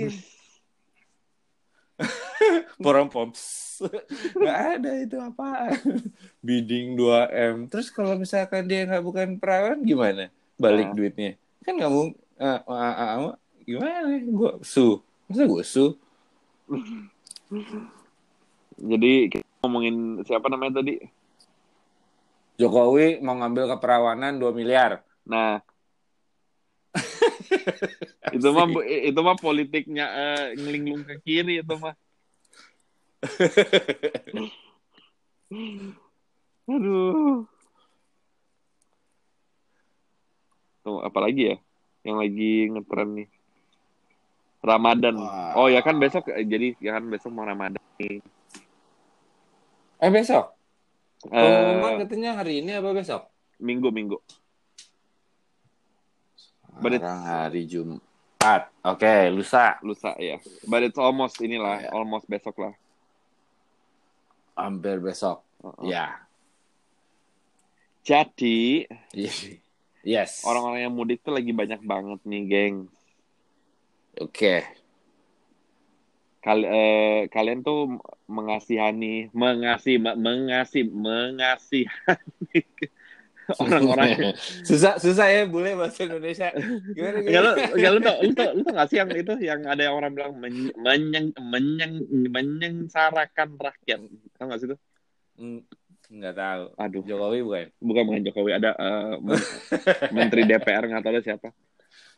Porong 2.85 3.09
poms. 3.09 3.41
Gak 4.43 4.59
ada 4.79 4.91
itu 5.03 5.17
apaan. 5.19 5.79
Bidding 6.47 6.95
2M. 6.95 7.67
Terus 7.71 7.91
kalau 7.91 8.15
misalkan 8.15 8.67
dia 8.71 8.87
nggak 8.87 9.03
bukan 9.03 9.29
perawan 9.39 9.83
gimana? 9.83 10.31
Balik 10.59 10.93
Nah. 10.93 10.97
duitnya. 10.97 11.33
Kan 11.67 11.79
nggak 11.79 11.93
mungkin. 11.93 12.19
Ah, 12.39 12.63
ah, 12.67 12.95
ah, 12.95 13.11
ah, 13.31 13.37
gimana? 13.63 14.19
Gue 14.23 14.53
su. 14.67 14.99
Masa 15.31 15.43
gue 15.47 15.63
su? 15.67 15.87
Jadi 18.79 19.13
kita 19.31 19.47
ngomongin 19.63 20.27
siapa 20.27 20.51
namanya 20.51 20.83
tadi? 20.83 20.99
Jokowi 22.59 23.23
mau 23.23 23.39
ngambil 23.39 23.79
keperawanan 23.79 24.39
2 24.39 24.51
miliar. 24.55 25.03
Nah, 25.27 25.63
itu 28.33 28.49
mah 28.53 28.67
itu 28.87 29.21
mah 29.23 29.37
politiknya 29.39 30.07
eh, 30.11 30.45
ngelinglung 30.59 31.03
ke 31.07 31.15
kiri 31.23 31.63
itu 31.63 31.75
mah. 31.79 31.95
Aduh. 36.67 37.47
Tuh, 40.83 40.99
apa 41.03 41.19
lagi 41.23 41.55
ya? 41.55 41.57
Yang 42.03 42.17
lagi 42.19 42.53
ngetren 42.75 43.11
nih. 43.15 43.29
Ramadan. 44.63 45.15
Wah. 45.19 45.55
Oh 45.59 45.67
ya 45.71 45.83
kan 45.83 45.99
besok 45.99 46.31
eh, 46.31 46.47
jadi 46.47 46.75
ya 46.79 46.99
kan 46.99 47.07
besok 47.07 47.31
mau 47.35 47.47
Ramadan 47.47 47.83
nih. 47.99 48.23
Eh 50.03 50.11
besok? 50.11 50.55
Eh, 51.31 51.39
Pengumuman 51.39 52.03
katanya 52.03 52.31
hari 52.43 52.63
ini 52.63 52.75
apa 52.75 52.91
besok? 52.91 53.31
minggu 53.63 53.95
minggu. 53.95 54.19
But 56.83 56.99
it's- 56.99 57.07
Sekarang 57.07 57.23
hari 57.23 57.63
Jumat. 57.71 58.63
Oke, 58.83 59.31
lusa. 59.31 59.79
Lusa 59.87 60.19
ya. 60.19 60.43
But 60.67 60.83
it's 60.83 60.99
almost 60.99 61.39
inilah, 61.39 61.87
Ya. 61.87 61.95
almost 61.95 62.27
besok 62.27 62.59
lah. 62.59 62.75
Hampir 64.57 65.01
besok. 65.01 65.45
Oh. 65.63 65.87
Ya. 65.87 66.23
Jadi 68.03 68.89
Yes. 70.03 70.43
orang-orang 70.43 70.91
yang 70.91 70.95
mudik 70.95 71.23
tuh 71.23 71.31
lagi 71.31 71.55
banyak 71.55 71.79
banget 71.87 72.21
nih, 72.27 72.43
geng. 72.51 72.77
Oke. 74.19 74.67
Kal 76.43 76.67
eh, 76.67 77.31
kalian 77.31 77.63
tuh 77.63 78.03
mengasihani, 78.27 79.31
mengasih, 79.31 80.03
me- 80.03 80.19
mengasih, 80.19 80.91
mengasihani 80.91 82.61
orang-orang. 83.63 84.09
susah 84.69 84.97
susah 84.97 85.27
ya 85.29 85.43
bule 85.47 85.75
bahasa 85.75 86.05
Indonesia. 86.05 86.49
Gimana 86.93 87.19
gimana? 87.21 87.51
enggak 87.75 87.91
lu 87.93 88.01
tau, 88.01 88.17
lu 88.23 88.33
tau, 88.33 88.51
lu 88.55 88.63
tau 88.63 88.73
gak 88.77 88.89
sih 88.89 88.97
yang 89.01 89.11
itu 89.11 89.35
yang 89.41 89.61
ada 89.67 89.83
yang 89.83 89.95
orang 89.95 90.13
bilang 90.13 90.33
men- 90.37 90.75
menyeng, 90.77 91.27
menyeng, 91.37 91.95
menyengsarakan 92.29 93.49
rakyat. 93.57 94.01
Tau 94.35 94.47
gak 94.47 94.61
sih 94.61 94.69
itu? 94.69 94.77
Hmm, 95.37 95.61
Nggak 96.13 96.35
tahu. 96.37 96.63
Aduh, 96.77 97.03
Jokowi 97.03 97.41
bukan? 97.41 97.67
bukan 97.81 98.03
bukan 98.05 98.21
Jokowi, 98.23 98.51
ada 98.53 98.71
men- 99.19 99.49
menteri 100.17 100.45
DPR 100.45 100.85
nggak 100.85 101.03
tahu 101.03 101.21
siapa. 101.21 101.49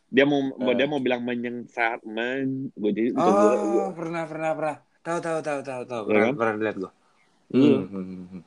Dia 0.05 0.23
mau 0.23 0.37
Eh. 0.39 0.75
dia 0.75 0.85
mau 0.85 0.99
bilang 0.99 1.23
menyengsar, 1.23 2.03
men, 2.03 2.69
gue 2.75 2.91
jadi 2.91 3.09
Oh, 3.15 3.25
gua- 3.25 3.57
gua- 3.57 3.93
pernah 3.95 4.23
pernah 4.27 4.51
pernah. 4.53 4.77
Tahu 5.01 5.17
tahu 5.21 5.39
tahu 5.39 5.59
tahu 5.61 5.81
tahu. 5.85 6.03
Ya 6.03 6.07
Pernah 6.07 6.23
kan? 6.25 6.33
pernah 6.37 6.53
lihat 6.61 6.77
gua. 6.77 6.91
Hmm. 7.45 7.61
Hmm, 7.61 7.83
hmm, 7.89 8.25
hmm. 8.29 8.41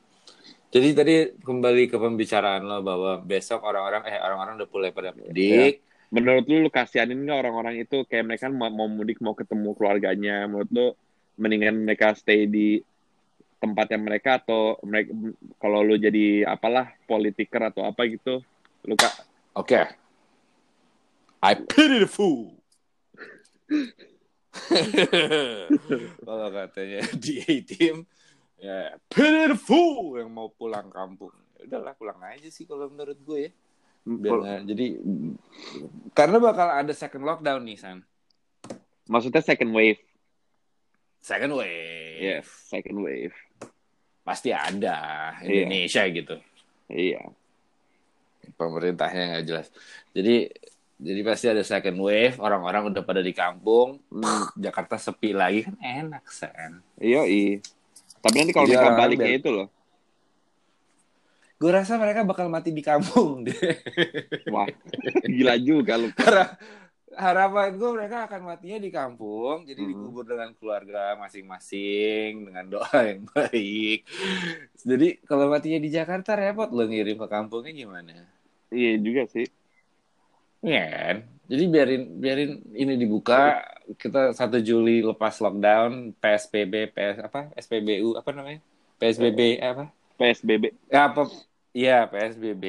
Jadi 0.69 0.87
tadi 0.93 1.15
kembali 1.41 1.89
ke 1.89 1.97
pembicaraan 1.97 2.61
lo 2.61 2.85
bahwa 2.85 3.17
besok 3.25 3.65
orang-orang 3.65 4.05
eh 4.05 4.21
orang-orang 4.21 4.53
udah 4.61 4.69
mulai 4.69 4.91
pada 4.93 5.09
mudik. 5.17 5.81
Menurut 6.13 6.45
lu, 6.45 6.65
lu 6.65 6.69
kasihanin 6.69 7.25
nggak 7.25 7.39
orang-orang 7.41 7.75
itu 7.81 8.05
kayak 8.05 8.25
mereka 8.25 8.45
mau, 8.53 8.69
mau 8.69 8.85
mudik 8.85 9.17
mau 9.21 9.33
ketemu 9.33 9.73
keluarganya? 9.73 10.45
Menurut 10.45 10.69
lu 10.69 10.87
mendingan 11.41 11.73
mereka 11.85 12.13
stay 12.13 12.45
di 12.45 12.81
tempatnya 13.57 13.97
mereka 13.97 14.39
atau 14.39 14.77
mereka 14.85 15.11
kalau 15.57 15.81
lu 15.81 15.97
jadi 15.97 16.45
apalah 16.45 16.93
politiker 17.09 17.73
atau 17.73 17.83
apa 17.89 18.05
gitu, 18.05 18.41
lu 18.85 18.93
kak 18.93 19.25
Oke. 19.57 19.81
I 21.41 21.53
pity 21.55 22.05
the 22.05 22.09
fool. 22.09 22.61
Kalau 26.25 26.47
katanya 26.51 26.99
di 27.15 27.33
A-Team, 27.41 28.05
ya 28.59 28.93
the 29.09 29.55
fool 29.55 30.15
yang 30.15 30.29
mau 30.29 30.47
pulang 30.49 30.87
kampung. 30.87 31.31
Ya 31.55 31.65
Udahlah 31.65 31.93
pulang 31.93 32.19
aja 32.21 32.47
sih 32.47 32.63
kalau 32.63 32.87
menurut 32.87 33.17
gue 33.17 33.39
ya. 33.41 33.51
Biar 34.01 34.35
nggak- 34.35 34.63
jadi 34.65 34.85
karena 36.13 36.37
bakal 36.37 36.67
ada 36.69 36.93
second 36.93 37.23
lockdown 37.23 37.61
nih 37.61 37.77
San. 37.77 37.99
maksudnya 39.05 39.41
second 39.41 39.71
wave, 39.71 39.97
Second 41.19 41.51
wave. 41.53 42.21
yes, 42.21 42.45
second 42.65 43.01
wave, 43.01 43.33
Pasti 44.21 44.49
ada 44.49 45.33
Iya. 45.39 45.65
Indonesia 45.65 46.03
gitu. 46.07 46.35
iya, 46.87 47.25
Pemerintahnya 48.53 49.23
nggak 49.33 49.45
jelas. 49.45 49.67
Jadi 50.09 50.47
jadi 50.95 51.21
pasti 51.23 51.45
ada 51.47 51.63
second 51.63 51.97
wave, 51.97 52.35
orang-orang 52.37 52.91
udah 52.91 53.01
pada 53.01 53.19
di 53.19 53.31
kampung, 53.31 53.97
Hmm, 54.09 54.51
Jakarta 54.53 54.95
sepi 54.95 55.31
lagi 55.31 55.63
kan 55.63 55.75
enak 55.79 56.27
San. 56.27 56.83
iya, 56.97 57.23
iya. 57.23 57.57
Tapi 58.19 58.35
nanti 58.35 58.51
kalau 58.51 58.67
mereka 58.67 58.89
baliknya 58.93 59.31
biar- 59.31 59.39
itu 59.39 59.49
loh, 59.49 59.67
Gue 61.59 61.75
rasa 61.75 61.99
mereka 61.99 62.23
bakal 62.23 62.47
mati 62.47 62.71
di 62.71 62.79
kampung 62.79 63.43
deh. 63.45 63.51
wah, 64.47 64.63
gila 65.21 65.59
juga 65.59 65.99
lu. 65.99 66.07
Karena 66.15 66.55
harapan 67.11 67.75
gue 67.75 67.89
mereka 67.91 68.31
akan 68.31 68.41
matinya 68.47 68.79
di 68.79 68.87
kampung, 68.87 69.67
jadi 69.67 69.75
Mhm. 69.77 69.89
dikubur 69.91 70.23
dengan 70.23 70.55
keluarga 70.55 71.19
masing-masing 71.19 72.47
dengan 72.47 72.63
doa 72.69 72.87
yang 73.11 73.27
baik. 73.27 74.07
Jadi 74.79 75.19
kalau 75.21 75.51
matinya 75.51 75.83
di 75.83 75.91
Jakarta 75.91 76.31
repot 76.33 76.71
lo 76.71 76.87
ngirim 76.87 77.19
ke 77.19 77.27
kampungnya 77.27 77.75
gimana? 77.75 78.23
Iya 78.71 78.95
juga 78.95 79.27
sih. 79.27 79.47
Iya 80.63 80.83
kan? 80.87 81.17
Jadi 81.49 81.63
biarin 81.65 82.03
biarin 82.21 82.51
ini 82.77 82.93
dibuka. 82.93 83.65
Kita 83.97 84.37
1 84.37 84.61
Juli 84.61 85.01
lepas 85.01 85.41
lockdown 85.41 86.13
PSBB 86.21 86.93
PS 86.93 87.25
apa? 87.25 87.49
SPBU 87.57 88.13
apa 88.21 88.29
namanya? 88.29 88.61
PSBB 89.01 89.57
apa? 89.57 89.89
PSBB. 90.21 90.77
ya 90.93 91.09
apa? 91.09 91.25
Iya 91.73 92.05
PSBB 92.05 92.65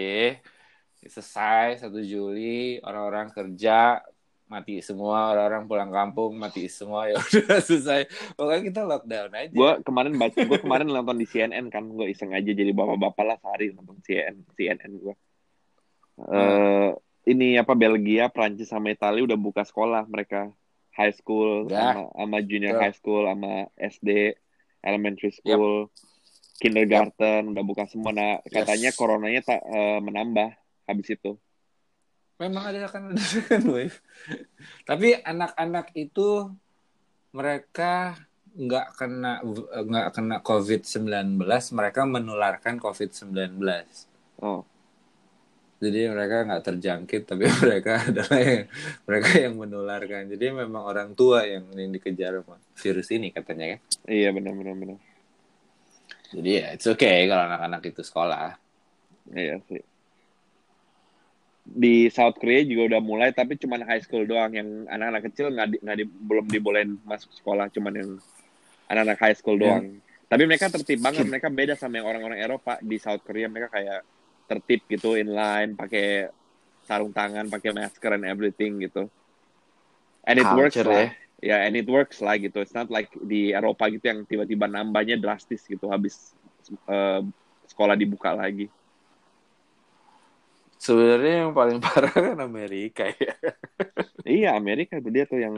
selesai 0.96 1.84
1 1.84 1.92
Juli 2.08 2.80
orang-orang 2.80 3.28
kerja 3.36 4.00
mati 4.48 4.80
semua. 4.80 5.36
Orang-orang 5.36 5.68
pulang 5.68 5.92
kampung 5.92 6.40
mati 6.40 6.64
semua. 6.72 7.04
Ya 7.12 7.20
udah 7.20 7.60
selesai. 7.60 8.08
Pokoknya 8.32 8.62
kita 8.64 8.80
lockdown 8.88 9.30
aja. 9.36 9.52
Gue 9.52 9.72
kemarin 9.84 10.16
baca, 10.16 10.38
gue 10.40 10.58
kemarin 10.64 10.88
nonton 10.88 11.20
di 11.20 11.28
CNN 11.28 11.68
kan, 11.68 11.84
gue 11.84 12.08
iseng 12.08 12.32
aja 12.32 12.48
jadi 12.48 12.72
bapak-bapak 12.72 13.24
lah 13.28 13.36
sehari 13.44 13.76
nonton 13.76 14.00
CNN, 14.00 14.40
CNN 14.56 14.92
gue. 14.96 15.14
Eh 16.32 16.92
ini 17.24 17.56
apa 17.56 17.72
Belgia, 17.72 18.28
Prancis 18.28 18.68
sama 18.68 18.88
Italia 18.88 19.22
udah 19.22 19.36
buka 19.36 19.62
sekolah 19.62 20.06
mereka 20.06 20.48
high 20.92 21.12
school 21.12 21.66
Ya. 21.66 21.92
sama, 21.92 22.02
sama 22.10 22.36
junior 22.40 22.74
Betul. 22.74 22.82
high 22.82 22.96
school 22.96 23.22
sama 23.24 23.50
SD, 23.74 24.08
elementary 24.80 25.30
school, 25.30 25.88
kindergarten 26.56 27.52
udah 27.52 27.64
buka 27.64 27.84
semua. 27.86 28.10
Nah 28.10 28.40
katanya 28.44 28.90
Yes. 28.90 28.96
coronanya 28.96 29.40
tak 29.42 29.60
eh, 29.62 29.98
menambah 29.98 30.48
habis 30.84 31.08
itu. 31.10 31.36
memang 32.36 32.72
ada 32.72 32.88
kan 32.88 33.12
ada 33.12 33.20
second 33.36 33.68
wave 33.68 34.00
tapi 34.88 35.12
anak-anak 35.12 35.92
itu 35.92 36.48
mereka 37.30 38.16
nggak 38.50 38.96
kena 38.96 39.44
nggak 39.84 40.06
kena 40.10 40.36
covid 40.40 40.82
19 40.82 41.36
mereka 41.70 42.02
menularkan 42.02 42.80
covid 42.80 43.12
19 43.12 43.60
Oh, 44.40 44.64
jadi 45.80 46.12
mereka 46.12 46.44
nggak 46.44 46.62
terjangkit 46.62 47.22
tapi 47.24 47.48
mereka 47.64 48.04
adalah 48.04 48.38
yang 48.38 48.64
mereka 49.08 49.30
yang 49.40 49.54
menularkan 49.56 50.22
jadi 50.28 50.44
memang 50.52 50.84
orang 50.84 51.16
tua 51.16 51.48
yang, 51.48 51.64
yang 51.72 51.90
dikejar 51.90 52.44
sama 52.44 52.60
virus 52.76 53.08
ini 53.10 53.32
katanya 53.32 53.76
kan 53.76 53.80
iya 54.06 54.28
benar 54.30 54.52
benar 54.52 54.76
benar. 54.76 54.98
jadi 56.30 56.50
ya 56.52 56.66
it's 56.76 56.84
okay 56.84 57.24
kalau 57.24 57.48
anak-anak 57.48 57.82
itu 57.86 58.02
sekolah 58.04 58.54
Iya 59.30 59.62
sih. 59.70 59.78
Di 61.62 62.10
South 62.10 62.34
Korea 62.34 62.66
juga 62.66 62.96
udah 62.96 63.00
mulai, 63.04 63.30
tapi 63.30 63.54
cuman 63.54 63.86
high 63.86 64.02
school 64.02 64.26
doang. 64.26 64.50
Yang 64.50 64.90
anak-anak 64.90 65.22
kecil 65.30 65.54
nggak 65.54 65.68
di- 65.70 65.82
di- 66.02 66.10
belum 66.26 66.50
dibolehin 66.50 66.98
masuk 67.06 67.30
sekolah, 67.30 67.70
cuman 67.70 67.92
yang 67.94 68.10
anak-anak 68.90 69.18
high 69.22 69.36
school 69.38 69.54
Ya. 69.54 69.78
doang. 69.78 70.02
Tapi 70.26 70.42
mereka 70.50 70.66
tertib 70.66 70.98
banget, 70.98 71.22
mereka 71.30 71.46
beda 71.46 71.78
sama 71.78 72.02
yang 72.02 72.10
orang-orang 72.10 72.42
Eropa 72.42 72.82
di 72.82 72.98
South 72.98 73.22
Korea. 73.22 73.46
Mereka 73.46 73.70
kayak 73.70 74.02
tertib 74.50 74.82
gitu, 74.90 75.14
inline, 75.14 75.78
pakai 75.78 76.26
sarung 76.82 77.14
tangan, 77.14 77.46
pakai 77.46 77.70
masker 77.70 78.18
and 78.18 78.26
everything 78.26 78.82
gitu. 78.82 79.06
And 80.26 80.42
it 80.42 80.50
works 80.50 80.74
Culture 80.74 80.90
lah. 80.90 81.08
Ya, 81.40 81.62
and 81.64 81.78
it 81.78 81.86
works 81.86 82.18
lah 82.18 82.34
gitu. 82.36 82.58
It's 82.58 82.74
not 82.74 82.90
like 82.90 83.14
di 83.14 83.54
Eropa 83.54 83.86
gitu 83.88 84.10
yang 84.10 84.26
tiba-tiba 84.26 84.66
nambahnya 84.66 85.16
drastis 85.22 85.62
gitu 85.64 85.86
habis 85.88 86.34
eh, 86.90 87.22
sekolah 87.70 87.94
dibuka 87.94 88.34
lagi. 88.34 88.66
sebenarnya 90.80 91.44
yang 91.44 91.52
paling 91.52 91.78
parah 91.84 92.10
kan 92.10 92.38
Amerika 92.40 93.04
ya 93.12 93.36
Iya, 94.20 94.52
Amerika 94.52 95.00
itu 95.00 95.08
dia 95.12 95.24
tuh 95.24 95.40
yang 95.40 95.56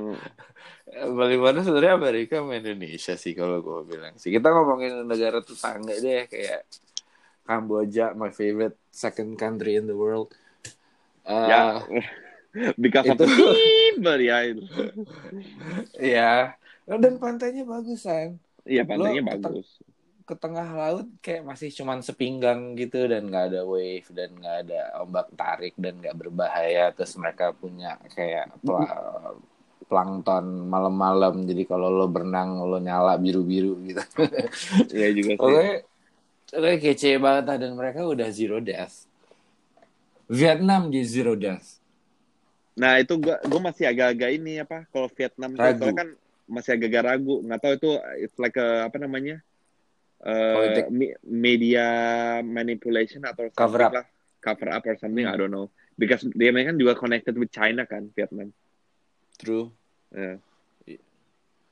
paling 0.90 1.38
parah 1.42 1.62
sebenarnya 1.62 1.94
Amerika 1.98 2.42
sama 2.42 2.58
Indonesia 2.58 3.14
sih 3.14 3.34
kalau 3.34 3.62
gue 3.62 3.78
bilang 3.86 4.14
sih 4.18 4.30
kita 4.34 4.50
ngomongin 4.50 5.06
negara 5.06 5.38
tetangga 5.42 5.94
deh 5.98 6.26
kayak 6.26 6.66
Kamboja 7.46 8.14
my 8.14 8.30
favorite 8.30 8.76
second 8.90 9.34
country 9.38 9.74
in 9.78 9.86
the 9.90 9.96
world. 9.96 10.30
Eh, 11.26 11.48
ya. 11.50 11.82
Because 12.82 13.08
of 13.08 13.16
itu- 13.16 13.26
people 13.26 14.20
ya 14.20 14.44
ya 15.96 16.52
dan 16.84 17.14
pantainya 17.16 17.64
bagusan 17.64 18.36
Iya, 18.62 18.82
pantainya 18.86 19.22
Lo 19.26 19.30
bagus. 19.32 19.66
ke 20.22 20.34
tengah 20.38 20.68
laut 20.78 21.06
kayak 21.18 21.42
masih 21.42 21.68
cuman 21.74 21.98
sepinggang 21.98 22.78
gitu 22.78 23.10
dan 23.10 23.26
nggak 23.26 23.44
ada 23.50 23.60
wave 23.66 24.06
dan 24.14 24.30
nggak 24.38 24.56
ada 24.66 24.80
ombak 25.02 25.26
tarik 25.34 25.74
dan 25.74 25.98
nggak 25.98 26.14
berbahaya. 26.14 26.94
Terus 26.94 27.18
mereka 27.18 27.50
punya 27.50 27.98
kayak 28.14 28.54
pla- 28.62 29.34
plankton 29.90 30.46
malam-malam. 30.70 31.42
Jadi 31.42 31.62
kalau 31.66 31.90
lo 31.90 32.06
berenang 32.06 32.62
lo 32.62 32.78
nyala 32.78 33.18
biru-biru 33.18 33.82
gitu. 33.88 34.02
Iya 34.94 35.08
juga 35.16 35.32
sih. 35.42 35.42
oke 35.42 35.91
oke 36.52 36.72
kece 36.78 37.16
banget 37.16 37.44
ah, 37.48 37.56
dan 37.58 37.72
mereka 37.74 38.04
udah 38.04 38.28
zero 38.28 38.60
death 38.60 39.08
Vietnam 40.28 40.88
di 40.88 41.02
zero 41.04 41.34
death 41.34 41.82
Nah, 42.72 42.96
itu 42.96 43.20
gua 43.20 43.36
gua 43.44 43.68
masih 43.68 43.84
agak-agak 43.84 44.30
ini 44.32 44.56
apa 44.64 44.88
kalau 44.88 45.04
Vietnam 45.12 45.52
Ragu. 45.52 45.76
soalnya 45.76 45.92
kan 45.92 46.08
masih 46.48 46.70
agak-agak 46.72 47.04
ragu, 47.04 47.34
nggak 47.44 47.60
tahu 47.60 47.72
itu 47.76 47.90
it's 48.16 48.36
like 48.40 48.56
a, 48.56 48.88
apa 48.88 48.96
namanya? 48.96 49.44
Me- 50.88 51.20
media 51.20 51.84
manipulation 52.40 53.20
atau 53.28 53.52
Cover 53.52 53.80
up. 53.84 53.92
lah. 53.92 54.06
Cover 54.40 54.68
up 54.72 54.88
or 54.88 54.96
something, 54.96 55.28
Hmm. 55.28 55.34
I 55.34 55.38
don't 55.38 55.52
know. 55.52 55.68
Because 56.00 56.24
dia 56.32 56.48
mereka 56.48 56.72
kan 56.72 56.80
juga 56.80 56.96
connected 56.96 57.36
with 57.36 57.52
China 57.52 57.84
kan, 57.84 58.08
Vietnam. 58.16 58.56
true. 59.36 59.68
Iya. 60.16 60.40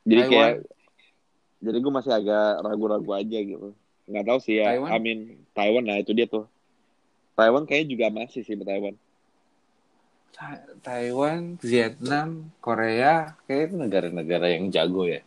Jadi 0.05 0.21
kayak 0.29 0.53
jadi 1.65 1.77
gue 1.81 1.93
masih 1.93 2.13
agak 2.13 2.61
ragu-ragu 2.61 3.11
aja 3.17 3.39
gitu. 3.41 3.73
Nggak 4.11 4.27
tahu 4.27 4.39
sih 4.43 4.59
ya. 4.59 4.75
Taiwan? 4.75 4.91
I 4.91 4.99
mean 4.99 5.21
Taiwan 5.55 5.85
nah 5.87 5.97
itu 5.97 6.11
dia 6.11 6.27
tuh. 6.27 6.51
Taiwan 7.39 7.65
kayaknya 7.65 7.89
juga 7.95 8.07
masih 8.11 8.43
sih 8.43 8.59
Taiwan. 8.59 8.99
Ta- 10.35 10.67
Taiwan 10.83 11.59
Vietnam 11.63 12.51
Korea 12.59 13.35
kayak 13.47 13.71
itu 13.71 13.77
negara-negara 13.79 14.47
yang 14.51 14.71
jago 14.71 15.05
ya 15.07 15.21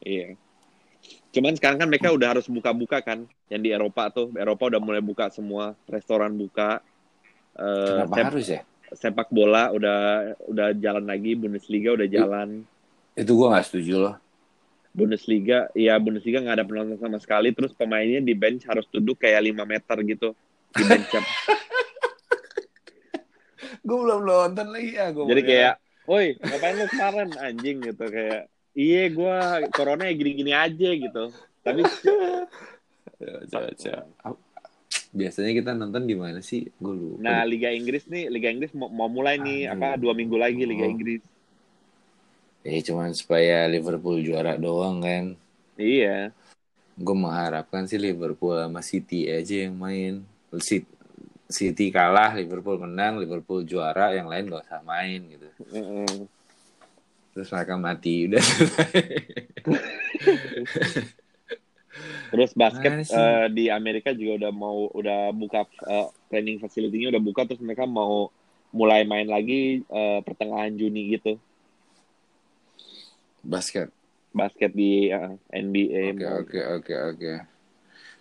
Iya. 0.00 0.36
Cuman 1.30 1.54
sekarang 1.54 1.78
kan 1.78 1.88
mereka 1.88 2.10
udah 2.10 2.34
harus 2.36 2.48
buka-buka 2.48 3.04
kan. 3.04 3.28
Yang 3.52 3.60
di 3.62 3.70
Eropa 3.70 4.08
tuh, 4.10 4.32
Eropa 4.34 4.66
udah 4.66 4.80
mulai 4.82 4.98
buka 5.04 5.28
semua, 5.30 5.76
restoran 5.86 6.34
buka. 6.34 6.80
Eh, 7.54 7.86
kenapa 8.00 8.16
sep- 8.16 8.26
harus 8.32 8.46
ya 8.48 8.60
sepak 8.90 9.28
bola 9.30 9.70
udah 9.70 9.98
udah 10.50 10.74
jalan 10.74 11.06
lagi, 11.06 11.38
Bundesliga 11.38 11.94
udah 11.94 12.08
jalan. 12.10 12.66
itu 13.14 13.30
gua 13.36 13.52
nggak 13.54 13.66
setuju 13.68 13.94
loh 14.00 14.14
Bundesliga, 14.90 15.70
ya 15.72 15.94
Bundesliga 16.02 16.42
nggak 16.42 16.56
ada 16.58 16.66
penonton 16.66 16.98
sama 16.98 17.18
sekali, 17.22 17.54
terus 17.54 17.70
pemainnya 17.72 18.18
di 18.18 18.34
bench 18.34 18.66
harus 18.66 18.84
duduk 18.90 19.22
kayak 19.22 19.46
5 19.46 19.62
meter 19.62 19.96
gitu 20.02 20.28
di 20.74 20.82
bench. 20.82 21.10
gue 23.80 23.96
belum 23.96 24.22
nonton 24.26 24.66
lagi 24.70 24.98
ya 24.98 25.08
gua 25.14 25.24
Jadi 25.30 25.42
mau 25.42 25.48
kayak, 25.48 25.74
woi 26.04 26.26
ngapain 26.36 26.74
lu 26.74 26.86
kemarin 26.90 27.30
anjing 27.38 27.76
gitu 27.80 28.04
kayak, 28.10 28.40
iya 28.74 29.02
gue 29.08 29.36
corona 29.72 30.10
ya 30.10 30.14
gini-gini 30.14 30.52
aja 30.52 30.90
gitu. 30.94 31.24
Tapi. 31.62 31.80
Coba. 33.52 33.68
Ap- 34.24 34.44
biasanya 35.10 35.52
kita 35.54 35.70
nonton 35.74 36.06
di 36.06 36.14
mana 36.14 36.38
sih 36.38 36.70
gue 36.70 36.94
lupa 36.94 37.22
nah. 37.22 37.42
Liga 37.42 37.70
Inggris 37.70 38.06
nih, 38.06 38.30
Liga 38.30 38.46
Inggris 38.50 38.70
mau, 38.78 38.86
mau 38.90 39.10
mulai 39.10 39.42
nih 39.42 39.66
Aduh. 39.66 39.74
apa 39.82 39.98
dua 39.98 40.14
minggu 40.14 40.38
lagi 40.38 40.62
Liga 40.62 40.86
Oh. 40.86 40.92
Inggris. 40.94 41.22
Eh 42.60 42.80
cuman 42.84 43.16
supaya 43.16 43.64
Liverpool 43.68 44.20
juara 44.20 44.56
doang 44.60 45.00
kan 45.00 45.24
Iya. 45.80 46.28
gue 47.00 47.16
mengharapkan 47.16 47.88
sih 47.88 47.96
Liverpool 47.96 48.52
sama 48.60 48.84
City 48.84 49.24
aja 49.32 49.64
yang 49.64 49.80
main 49.80 50.20
City, 50.60 50.84
City 51.48 51.88
kalah 51.88 52.36
Liverpool 52.36 52.76
menang 52.76 53.16
Liverpool 53.16 53.64
juara 53.64 54.12
yang 54.12 54.28
lain 54.28 54.52
gak 54.52 54.68
usah 54.68 54.84
main 54.84 55.24
gitu 55.24 55.48
Heeh. 55.72 56.28
terus 57.32 57.48
mereka 57.48 57.74
mati 57.80 58.14
udah 58.28 58.44
Terus 62.30 62.54
basket 62.54 63.10
eh, 63.10 63.46
di 63.50 63.66
Amerika 63.66 64.14
juga 64.14 64.46
udah 64.46 64.52
mau 64.54 64.86
udah 64.94 65.34
buka 65.34 65.66
eh, 65.66 66.08
training 66.30 66.62
facility-nya 66.62 67.10
udah 67.10 67.22
buka 67.22 67.42
terus 67.42 67.58
mereka 67.58 67.90
mau 67.90 68.30
mulai 68.70 69.02
main 69.02 69.26
lagi 69.26 69.82
eh, 69.82 70.20
pertengahan 70.22 70.70
Juni 70.78 71.18
gitu. 71.18 71.42
Basket 73.42 73.88
Basket 74.30 74.70
di 74.70 75.10
eh, 75.10 75.34
NBA. 75.50 76.14
Oke 76.14 76.28
oke 76.30 76.60
oke 76.78 76.94
oke. 77.10 77.32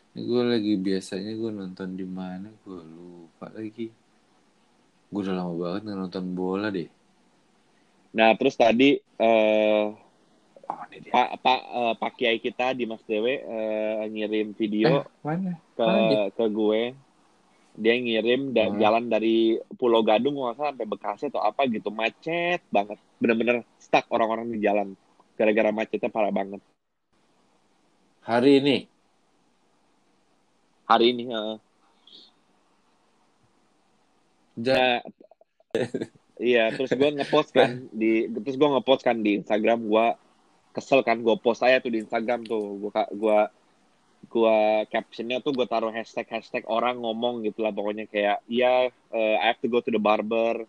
Ini 0.09 0.19
gue 0.25 0.41
lagi 0.41 0.73
biasanya 0.73 1.37
gue 1.37 1.51
nonton 1.53 1.93
di 1.93 2.01
mana 2.01 2.49
gue 2.65 2.81
lupa 2.81 3.45
lagi. 3.53 3.93
Gue 5.07 5.21
udah 5.21 5.37
lama 5.37 5.53
banget 5.53 5.81
nggak 5.85 5.99
nonton 5.99 6.25
bola 6.33 6.73
deh. 6.73 6.89
Nah, 8.09 8.33
terus 8.35 8.57
tadi 8.57 8.97
eh 8.97 9.85
Oh. 10.69 10.85
Pak 10.85 11.41
Pak 11.41 11.61
eh, 11.65 11.93
Pak 11.97 12.11
Kiai 12.13 12.37
kita 12.37 12.73
di 12.73 12.85
Mas 12.85 13.01
Dewe 13.01 13.41
eh, 13.41 14.05
ngirim 14.05 14.53
video 14.53 15.01
Eh, 15.01 15.05
mana? 15.21 15.57
ke 15.73 15.81
mana 15.81 16.29
ke 16.29 16.45
gue. 16.45 16.81
Dia 17.73 17.95
ngirim 17.97 18.49
dan 18.49 18.77
Hmm. 18.77 18.81
jalan 18.81 19.05
dari 19.09 19.57
Pulau 19.77 20.01
Gadung 20.01 20.37
nggak 20.37 20.57
salah 20.57 20.69
sampai 20.73 20.85
Bekasi 20.85 21.29
atau 21.29 21.41
apa 21.41 21.65
gitu 21.65 21.89
macet 21.89 22.61
banget. 22.69 22.97
Bener-bener 23.17 23.65
stuck 23.77 24.05
orang-orang 24.09 24.49
di 24.49 24.61
jalan 24.61 24.93
gara-gara 25.39 25.71
macetnya 25.71 26.11
parah 26.11 26.35
banget. 26.35 26.59
Hari 28.27 28.59
ini. 28.59 28.77
Hari 30.91 31.05
ini 31.15 31.23
Ja- 34.59 34.99
Nah, 34.99 34.99
Iya, 36.39 36.71
terus 36.71 36.91
gue 36.95 37.09
ngepost 37.19 37.51
kan 37.51 37.91
di 37.91 38.31
terus 38.31 38.55
gue 38.55 38.69
ngepost 38.71 39.03
kan 39.03 39.19
di 39.19 39.43
Instagram 39.43 39.91
gue 39.91 40.05
kesel 40.71 41.03
kan 41.03 41.19
gue 41.19 41.35
post 41.43 41.59
aja 41.67 41.83
tuh 41.83 41.91
di 41.91 41.99
Instagram 41.99 42.47
tuh 42.47 42.79
gue 42.79 42.91
gue 43.11 43.39
gue 44.31 44.57
captionnya 44.87 45.43
tuh 45.43 45.51
gue 45.51 45.67
taruh 45.67 45.91
hashtag 45.91 46.27
hashtag 46.31 46.63
orang 46.71 47.03
ngomong 47.03 47.43
gitu 47.43 47.59
lah 47.59 47.75
pokoknya 47.75 48.07
kayak 48.07 48.39
iya 48.47 48.87
uh, 49.11 49.35
I 49.43 49.51
have 49.51 49.59
to 49.59 49.67
go 49.67 49.83
to 49.83 49.91
the 49.91 49.99
barber 49.99 50.63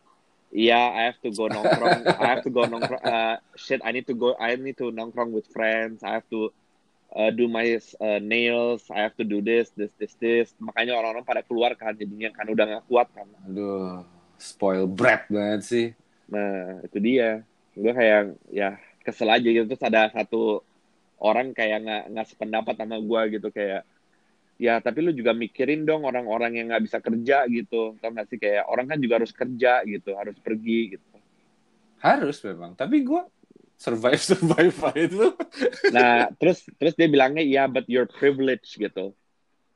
iya 0.50 0.90
I 0.90 1.02
have 1.10 1.18
to 1.22 1.30
go 1.30 1.46
nongkrong. 1.46 2.06
I 2.06 2.26
have 2.26 2.42
to 2.42 2.50
go 2.50 2.66
nongkrong. 2.66 3.02
Uh, 3.02 3.36
shit 3.54 3.80
I 3.86 3.94
need 3.94 4.06
to 4.10 4.14
go 4.14 4.34
I 4.36 4.58
need 4.58 4.76
to 4.78 4.90
nongkrong 4.90 5.30
with 5.30 5.46
friends. 5.50 6.02
I 6.02 6.18
have 6.18 6.26
to 6.34 6.50
uh, 7.14 7.30
do 7.30 7.46
my 7.46 7.78
uh, 7.78 8.18
nails. 8.22 8.86
I 8.90 9.02
have 9.06 9.14
to 9.18 9.24
do 9.26 9.42
this 9.42 9.70
this 9.74 9.90
this 9.98 10.14
this. 10.18 10.54
Makanya 10.58 10.98
orang-orang 10.98 11.26
pada 11.26 11.42
keluar 11.46 11.74
kan 11.74 11.94
jadinya 11.94 12.30
kan 12.34 12.46
udah 12.50 12.64
gak 12.78 12.84
kuat 12.86 13.08
kan. 13.14 13.26
Aduh, 13.46 14.02
spoil 14.38 14.86
brat 14.86 15.26
banget 15.30 15.60
sih. 15.66 15.86
Nah, 16.30 16.82
itu 16.86 16.98
dia. 17.02 17.42
Gue 17.74 17.92
kayak 17.94 18.38
ya 18.50 18.78
kesel 19.02 19.30
aja 19.30 19.46
gitu. 19.46 19.66
Terus 19.66 19.82
ada 19.86 20.10
satu 20.10 20.62
orang 21.20 21.52
kayak 21.54 21.78
nggak 21.84 22.04
nggak 22.14 22.26
sependapat 22.30 22.74
sama 22.78 22.98
gue 22.98 23.20
gitu. 23.38 23.48
Kayak 23.50 23.86
ya 24.60 24.76
tapi 24.84 25.00
lu 25.00 25.16
juga 25.16 25.32
mikirin 25.32 25.88
dong 25.88 26.04
orang-orang 26.04 26.60
yang 26.60 26.66
nggak 26.68 26.84
bisa 26.84 26.98
kerja 27.00 27.48
gitu. 27.48 27.96
Tau 27.96 28.12
gak 28.12 28.28
sih 28.28 28.36
kayak 28.36 28.68
orang 28.68 28.92
kan 28.92 28.98
juga 29.00 29.24
harus 29.24 29.32
kerja 29.32 29.80
gitu, 29.88 30.12
harus 30.12 30.36
pergi 30.36 31.00
gitu. 31.00 31.16
Harus 32.04 32.36
memang. 32.44 32.76
Tapi 32.76 33.00
gue 33.00 33.22
survive 33.80 34.20
survive 34.36 34.76
itu. 35.00 35.26
Nah, 35.96 36.28
terus 36.36 36.68
terus 36.76 36.92
dia 36.92 37.08
bilangnya 37.08 37.40
ya 37.40 37.64
but 37.64 37.88
you're 37.88 38.08
privileged 38.08 38.76
gitu. 38.76 39.16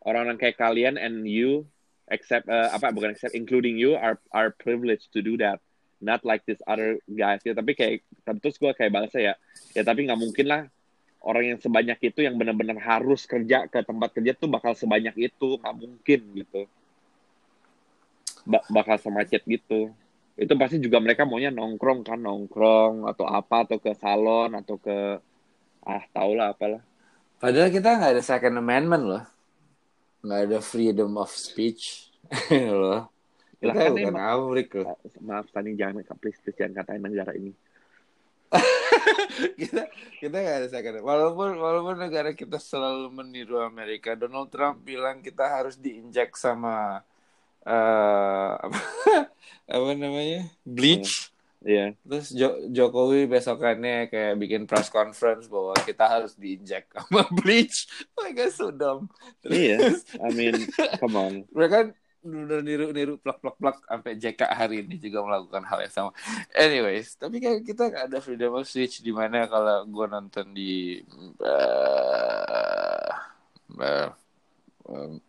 Orang-orang 0.04 0.36
kayak 0.36 0.60
kalian 0.60 1.00
and 1.00 1.24
you 1.24 1.64
except 2.12 2.44
uh, 2.52 2.68
apa 2.68 2.92
bukan 2.92 3.16
except 3.16 3.32
including 3.32 3.80
you 3.80 3.96
are 3.96 4.20
are 4.36 4.52
privileged 4.52 5.08
to 5.08 5.24
do 5.24 5.40
that 5.40 5.56
not 6.04 6.20
like 6.20 6.44
this 6.44 6.60
other 6.68 7.00
guys 7.08 7.40
ya 7.48 7.56
tapi 7.56 7.72
kayak 7.72 8.04
terus 8.44 8.60
gue 8.60 8.68
kayak 8.76 8.92
balasnya 8.92 9.32
ya 9.32 9.34
ya 9.72 9.82
tapi 9.88 10.04
nggak 10.04 10.20
mungkin 10.20 10.46
lah 10.52 10.62
orang 11.28 11.44
yang 11.56 11.58
sebanyak 11.64 11.98
itu 12.08 12.20
yang 12.26 12.34
benar-benar 12.40 12.78
harus 12.90 13.20
kerja 13.32 13.58
ke 13.72 13.78
tempat 13.90 14.10
kerja 14.16 14.32
tuh 14.40 14.48
bakal 14.54 14.72
sebanyak 14.76 15.14
itu 15.28 15.48
nggak 15.60 15.76
mungkin 15.82 16.20
gitu 16.40 16.60
ba- 18.50 18.66
bakal 18.76 18.96
semacet 19.00 19.42
gitu 19.54 19.80
itu 20.34 20.52
pasti 20.60 20.76
juga 20.84 20.98
mereka 21.04 21.22
maunya 21.28 21.50
nongkrong 21.54 22.00
kan 22.08 22.18
nongkrong 22.18 22.94
atau 23.10 23.24
apa 23.38 23.56
atau 23.64 23.78
ke 23.84 23.92
salon 24.02 24.50
atau 24.60 24.76
ke 24.86 24.96
ah 25.86 26.04
tau 26.16 26.32
lah 26.38 26.48
apalah 26.54 26.82
Padahal 27.42 27.68
kita 27.68 27.88
nggak 28.00 28.12
ada 28.16 28.24
second 28.24 28.56
amendment 28.56 29.04
loh. 29.04 29.22
Nggak 30.24 30.40
ada 30.48 30.58
freedom 30.64 31.10
of 31.20 31.28
speech 31.28 32.08
loh. 32.80 33.12
Kita 33.60 33.76
kan 33.76 33.92
bukan 33.92 34.14
loh. 34.16 34.96
maaf 35.28 35.46
tadi 35.52 35.76
jangan 35.76 36.00
please, 36.20 36.40
please 36.40 36.56
jangan 36.56 36.82
katain 36.82 37.04
negara 37.04 37.32
ini 37.36 37.52
kita 39.60 39.82
kita 40.20 40.36
nggak 40.36 40.58
ada 40.62 40.68
second 40.70 41.02
walaupun 41.02 41.58
walaupun 41.58 41.96
negara 41.98 42.30
kita 42.32 42.56
selalu 42.56 43.10
meniru 43.10 43.58
Amerika 43.60 44.14
Donald 44.14 44.48
Trump 44.48 44.82
bilang 44.82 45.20
kita 45.20 45.42
harus 45.46 45.74
diinjek 45.74 46.36
sama 46.38 47.02
eh 47.64 48.50
apa, 48.60 48.78
apa 49.74 49.88
namanya 49.96 50.46
bleach 50.62 51.32
Iya. 51.64 51.96
terus 52.04 52.28
Jo- 52.36 52.60
Jokowi 52.68 53.24
besokannya 53.24 54.12
kayak 54.12 54.36
bikin 54.36 54.68
press 54.68 54.92
conference 54.92 55.48
bahwa 55.48 55.72
kita 55.80 56.04
harus 56.04 56.36
diinjek 56.36 56.92
sama 56.92 57.24
bleach 57.40 57.88
mereka 58.12 58.52
so 58.52 58.68
dumb 58.68 59.08
Iya. 59.40 59.80
Terus 59.80 60.04
I 60.20 60.28
mean, 60.36 60.68
come 61.00 61.16
on. 61.16 61.32
mereka 61.56 61.96
udah 62.24 62.64
niru-niru 62.64 63.20
plak-plak-plak 63.20 63.84
sampai 63.84 64.16
JK 64.16 64.40
hari 64.48 64.80
ini 64.80 64.96
juga 64.96 65.20
melakukan 65.20 65.60
hal 65.68 65.84
yang 65.84 65.92
sama. 65.92 66.10
Anyways, 66.50 67.14
tapi 67.14 67.36
kayak 67.36 67.62
kita 67.62 67.92
nggak 67.92 68.04
ada 68.08 68.18
freedom 68.18 68.56
of 68.56 68.64
speech 68.64 69.04
di 69.04 69.12
mana 69.12 69.44
kalau 69.44 69.84
gue 69.84 70.06
nonton 70.08 70.46
di 70.50 71.04
eh, 71.44 73.08
eh, 73.76 74.08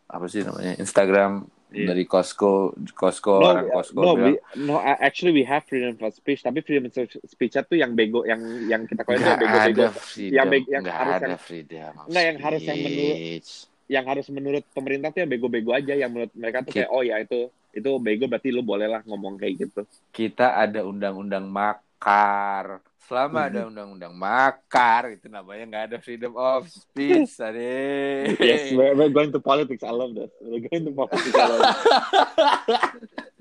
apa 0.08 0.26
sih 0.26 0.42
namanya 0.42 0.80
Instagram 0.80 1.44
Iya. 1.76 1.92
dari 1.92 2.08
Costco, 2.08 2.72
Costco 2.96 3.36
No, 3.36 3.52
orang 3.52 3.68
Costco 3.68 4.00
no, 4.00 4.16
bilang, 4.16 4.40
we, 4.56 4.64
no, 4.64 4.80
actually 4.80 5.36
we 5.36 5.44
have 5.44 5.60
freedom 5.68 5.92
of 6.00 6.16
speech, 6.16 6.40
tapi 6.40 6.64
freedom 6.64 6.88
of 6.88 6.96
speech 7.28 7.52
itu 7.52 7.76
yang 7.76 7.92
bego, 7.92 8.24
yang 8.24 8.40
yang 8.72 8.82
kita 8.88 9.04
kau 9.04 9.12
itu 9.12 9.28
bego-bego, 9.28 9.92
yang 10.32 10.48
beg- 10.48 10.70
yang 10.72 10.88
harus 10.88 11.14
ada 11.20 11.28
yang- 11.28 11.42
freedom 11.42 11.92
of 12.00 12.08
yang 12.08 12.38
harus 12.40 12.62
yang 12.64 12.78
menurut-. 12.80 13.75
Yang 13.86 14.06
harus 14.10 14.26
menurut 14.34 14.66
pemerintah 14.74 15.14
tuh 15.14 15.22
yang 15.26 15.32
bego-bego 15.32 15.72
aja, 15.74 15.94
yang 15.94 16.10
menurut 16.10 16.34
mereka 16.34 16.66
tuh 16.66 16.74
kayak 16.74 16.90
oh 16.90 17.06
ya 17.06 17.22
itu 17.22 17.50
itu 17.76 17.90
bego 18.00 18.26
berarti 18.26 18.50
lu 18.50 18.64
boleh 18.64 18.88
lah 18.88 19.02
ngomong 19.04 19.36
kayak 19.36 19.68
gitu. 19.68 19.82
kita 20.16 20.56
ada 20.56 20.88
undang-undang 20.88 21.46
makar. 21.46 22.80
Selama 23.06 23.46
ada 23.46 23.70
undang-undang 23.70 24.18
makar, 24.18 25.14
itu 25.14 25.30
namanya 25.30 25.64
nggak 25.70 25.84
ada 25.94 25.98
freedom 26.02 26.34
of 26.34 26.66
speech, 26.66 27.38
Ade. 27.38 28.34
Yes, 28.42 28.74
we're, 28.74 28.98
we're 28.98 29.14
going 29.14 29.30
to 29.30 29.38
politics. 29.38 29.86
I 29.86 29.94
love 29.94 30.18
that. 30.18 30.34
We're 30.42 30.66
going 30.66 30.90
to 30.90 30.94
politics. 30.98 31.38
I 31.38 31.46
love 31.46 31.62
that. 31.62 31.78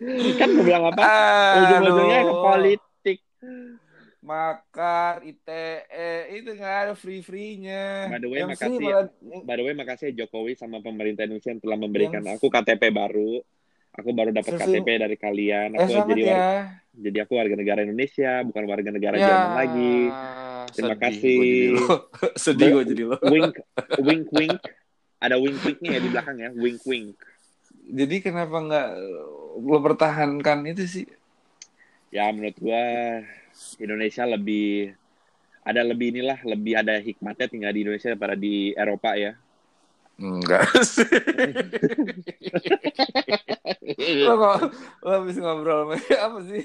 kan 0.41 0.49
gue 0.53 0.65
bilang 0.69 0.93
apa? 0.93 1.09
Ujung-ujungnya 1.65 2.21
ke 2.29 2.35
politik. 2.37 2.94
Makar, 4.25 5.21
ITE, 5.21 6.09
itu 6.33 6.49
nggak 6.51 6.77
ada 6.83 6.95
free-free-nya. 6.97 8.09
By 8.09 8.19
the 8.19 8.27
way, 8.27 8.41
Yang 8.41 8.51
makasih 8.51 8.73
ya. 8.75 8.89
malah- 8.97 9.13
By 9.45 9.55
the 9.55 9.63
way, 9.63 9.75
makasih 9.77 10.05
ya 10.09 10.15
Jokowi 10.19 10.57
sama 10.57 10.81
pemerintah 10.81 11.23
Indonesia 11.23 11.53
yang 11.53 11.61
telah 11.61 11.77
memberikan 11.77 12.25
Yang- 12.25 12.41
aku 12.41 12.47
KTP 12.49 12.89
baru. 12.89 13.45
Aku 13.95 14.11
baru 14.11 14.33
dapat 14.33 14.57
KTP 14.57 14.89
dari 14.99 15.15
kalian. 15.15 15.69
Eh, 15.71 15.79
Aku 15.79 15.93
selamat 15.93 16.09
jadi 16.09 16.23
ya. 16.25 16.51
jadi 16.91 17.19
aku 17.23 17.33
warga 17.37 17.55
negara 17.55 17.81
Indonesia, 17.81 18.43
bukan 18.43 18.65
warga 18.65 18.91
negara 18.91 19.15
Ya. 19.15 19.23
Jerman 19.23 19.53
lagi. 19.55 19.97
Terima 20.67 20.89
Sedih 20.89 20.99
kasih. 20.99 21.39
Sedih 22.43 22.69
gue 22.73 22.85
jadi 22.91 23.03
lo. 23.05 23.17
Wink, 23.23 23.55
wink, 24.01 24.27
wink. 24.33 24.59
Ada 25.21 25.37
wink, 25.37 25.57
winknya 25.63 25.91
ya 25.91 26.01
di 26.01 26.09
belakang 26.11 26.37
ya. 26.39 26.49
Wink, 26.51 26.81
wink. 26.83 27.15
Jadi 27.87 28.17
kenapa 28.19 28.57
nggak 28.59 28.89
lo 29.61 29.79
pertahankan 29.79 30.65
itu 30.67 30.85
sih? 30.85 31.07
Ya 32.09 32.33
menurut 32.33 32.57
gua 32.57 32.83
Indonesia 33.79 34.25
lebih 34.27 34.95
ada 35.65 35.81
lebih 35.81 36.13
inilah 36.13 36.39
lebih 36.45 36.77
ada 36.77 37.01
hikmatnya 37.01 37.49
tinggal 37.49 37.73
di 37.73 37.81
Indonesia 37.87 38.13
daripada 38.13 38.37
di 38.37 38.77
Eropa 38.77 39.17
ya. 39.17 39.33
Enggak 40.15 40.71
sih. 40.95 41.11
lo 44.23 44.39
kok 44.39 44.57
lo 45.03 45.11
habis 45.11 45.37
ngobrol 45.43 45.91
sama 45.91 45.97
apa 46.31 46.39
sih? 46.47 46.63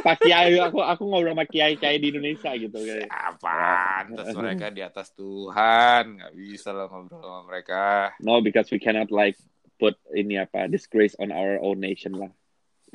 Pak 0.00 0.16
Kiai 0.24 0.56
aku 0.56 0.80
aku 0.80 1.02
ngobrol 1.04 1.36
sama 1.36 1.44
Kiai 1.44 1.76
Kiai 1.76 2.00
di 2.00 2.08
Indonesia 2.08 2.56
gitu 2.56 2.72
kayak. 2.72 3.10
Apaan? 3.12 4.16
Terus 4.16 4.36
mereka 4.38 4.66
di 4.72 4.80
atas 4.80 5.12
Tuhan, 5.12 6.16
nggak 6.16 6.32
bisa 6.32 6.72
lo 6.72 6.88
ngobrol 6.88 7.20
sama 7.20 7.42
mereka. 7.44 8.16
No, 8.24 8.40
because 8.40 8.72
we 8.72 8.80
cannot 8.80 9.12
like 9.12 9.36
put 9.76 9.98
ini 10.16 10.40
apa 10.40 10.64
disgrace 10.70 11.12
on 11.20 11.28
our 11.34 11.60
own 11.60 11.82
nation 11.84 12.16
lah. 12.16 12.32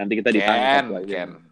Nanti 0.02 0.17
kita 0.17 0.34
ditangkap 0.34 0.86
lagi. 0.89 1.13
Ken, 1.13 1.48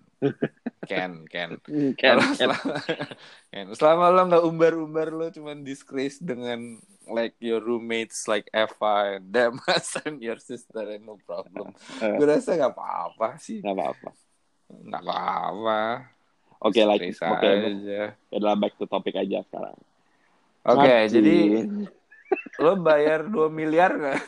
Ken, 0.84 1.28
Ken. 1.28 1.60
Ken, 2.00 2.18
Kalau 2.18 2.24
Ken. 2.28 2.36
selama, 2.36 2.74
Ken, 3.52 3.68
selama 3.74 4.06
lo 4.10 4.22
nggak 4.26 4.46
umbar-umbar 4.46 5.08
lo 5.10 5.28
cuman 5.30 5.62
disgrace 5.62 6.18
dengan 6.18 6.80
like 7.08 7.36
your 7.40 7.60
roommates 7.60 8.28
like 8.28 8.50
Eva 8.52 9.16
and 9.16 9.32
Damas 9.32 9.96
and 10.06 10.20
your 10.20 10.40
sister 10.40 10.84
and 10.88 11.06
no 11.06 11.16
problem. 11.22 11.72
Eh. 12.00 12.16
Gue 12.16 12.28
rasa 12.28 12.56
nggak 12.56 12.74
apa-apa 12.74 13.38
sih, 13.38 13.62
Nggak 13.62 13.76
apa-apa. 13.76 14.10
nggak 14.68 15.02
apa-apa. 15.02 15.82
Oke, 16.58 16.82
like 16.82 17.06
Disgrace 17.06 17.32
oke. 17.38 17.52
aja. 17.70 18.02
Adalah 18.34 18.56
back 18.58 18.74
to 18.76 18.90
topic 18.90 19.14
aja 19.14 19.46
sekarang. 19.46 19.78
Oke, 20.68 20.84
Mati. 20.90 21.12
jadi 21.14 21.38
lo 22.58 22.74
bayar 22.76 23.26
2 23.26 23.48
miliar 23.50 23.92
nggak? 23.94 24.20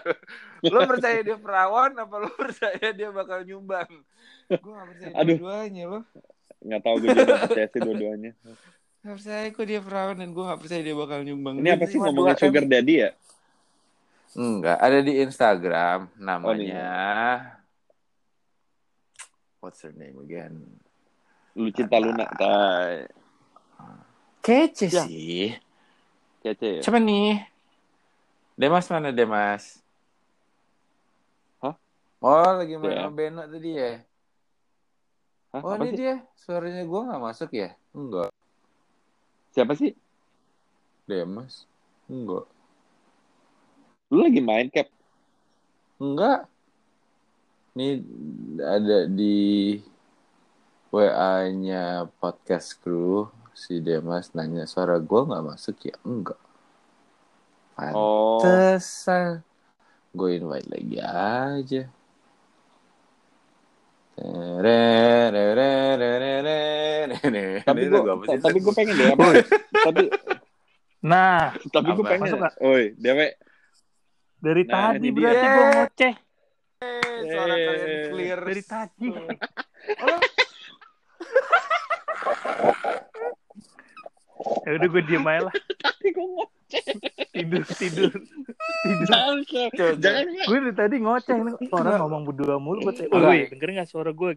lo 0.72 0.78
percaya 0.86 1.20
dia 1.20 1.36
perawan 1.36 1.92
apa 1.94 2.14
lo 2.16 2.30
percaya 2.32 2.88
dia 2.90 3.08
bakal 3.10 3.44
nyumbang? 3.44 3.88
Gue 4.48 4.72
gak 4.72 4.88
percaya 4.88 5.12
Aduh. 5.14 5.36
dua-duanya 5.36 5.84
lo. 5.86 6.00
nggak 6.58 6.80
tahu 6.82 6.94
gue 6.98 7.08
juga 7.12 7.34
percaya 7.44 7.66
sih 7.68 7.80
dua-duanya. 7.80 8.32
Gak 8.98 9.14
percaya 9.14 9.44
kok 9.48 9.66
dia 9.66 9.80
perawan 9.80 10.16
dan 10.16 10.30
gue 10.32 10.44
gak 10.44 10.60
percaya 10.60 10.80
dia 10.82 10.96
bakal 10.96 11.18
nyumbang. 11.22 11.54
Ini 11.60 11.68
apa 11.70 11.84
sih 11.84 11.98
ngomongin 11.98 12.34
2M. 12.34 12.42
sugar 12.42 12.64
daddy 12.64 12.94
ya? 12.98 13.10
Enggak, 14.34 14.78
ada 14.78 14.98
di 15.00 15.12
Instagram 15.18 15.98
Oh, 16.04 16.20
namanya 16.20 16.84
What's 19.58 19.82
her 19.82 19.90
name 19.92 20.18
again? 20.22 20.54
Lucinta 21.52 21.98
Luna. 21.98 22.30
Kece 24.38 24.86
Ya. 24.88 25.02
sih. 25.02 25.50
Kece 26.38 26.68
ya? 26.78 26.82
Coba 26.84 26.98
nih. 26.98 27.42
Demas 28.54 28.86
mana 28.86 29.10
Demas? 29.10 29.78
Hah? 31.58 31.74
Oh, 32.18 32.50
lagi 32.58 32.74
main 32.74 32.90
Ya. 32.90 33.06
sama 33.06 33.12
Beno 33.12 33.42
tadi 33.44 33.70
ya? 33.70 33.92
Hah, 35.48 35.62
Oh, 35.62 35.74
ini 35.76 35.90
sih? 35.90 35.96
dia. 35.96 36.14
Suaranya 36.36 36.82
gue 36.82 37.00
gak 37.04 37.22
masuk 37.22 37.50
ya? 37.52 37.70
Enggak. 37.90 38.30
Siapa 39.50 39.72
sih? 39.74 39.94
Demas? 41.04 41.64
Enggak. 42.06 42.46
Lu 44.08 44.20
lagi 44.20 44.40
main 44.40 44.68
cap? 44.68 44.88
Enggak. 45.98 46.46
Ini 47.72 48.02
ada 48.58 49.06
di 49.06 49.78
WA-nya 50.88 52.08
podcast 52.18 52.74
crew 52.80 53.28
si 53.58 53.82
Demas 53.82 54.30
nanya 54.38 54.70
suara 54.70 55.02
gue 55.02 55.20
nggak 55.26 55.44
masuk 55.50 55.74
ya? 55.82 55.98
Enggak. 56.06 56.38
Oh, 57.74 58.38
Pantesan. 58.38 59.42
Gue 60.14 60.38
invite 60.38 60.70
lagi 60.70 60.96
aja. 61.02 61.82
Tapi 67.66 67.82
gue 67.86 68.00
tapi 68.42 68.58
gue 68.58 68.74
pengen 68.74 68.94
deh 68.98 69.14
tapi 69.86 70.10
Nah, 70.98 71.54
tapi 71.70 71.94
gue 71.94 72.02
pengen 72.02 72.26
Masuk 72.26 72.38
nggak? 72.42 72.54
oi 72.58 72.84
dewe. 72.98 73.38
Dari 74.42 74.62
Nah, 74.66 74.90
tadi 74.90 75.08
berarti 75.14 75.46
gue 75.46 75.64
ngoceh. 75.74 76.14
suara 77.30 77.54
kalian 77.54 77.90
Eh, 77.90 78.02
clear 78.10 78.38
Dari 78.42 78.62
tadi. 78.66 79.08
ya 84.64 84.70
udah 84.76 84.88
gue 84.88 85.02
diem 85.04 85.24
aja 85.24 85.40
lah. 85.48 85.54
tapi 85.78 86.06
gue 86.12 86.26
mau 86.26 86.46
Tidur, 87.32 87.64
tidur. 87.64 88.12
Tidur. 88.84 89.06
jangan 89.08 89.38
Fe. 89.48 89.64
jangan 89.96 90.24
gue 90.28 90.58
dari 90.68 90.76
tadi 90.76 90.96
ngoceh 91.00 91.36
nih 91.40 91.54
orang 91.72 91.96
ngomong 92.04 92.22
berdua 92.28 92.56
mulu 92.60 92.84
gue 92.84 92.92
tanya, 92.92 93.08
Enggak. 93.08 93.30
woi 93.32 93.40
denger 93.48 93.68
nggak 93.80 93.88
suara 93.88 94.10
gue 94.12 94.30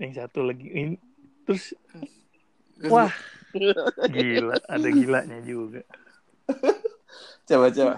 yang 0.00 0.12
satu 0.16 0.42
lagi. 0.42 0.64
Ini 0.66 0.96
terus 1.44 1.76
wah. 2.88 3.12
gila. 4.10 4.56
Ada 4.64 4.88
gilanya 4.88 5.38
juga. 5.44 5.84
Coba 7.44 7.68
coba. 7.68 7.94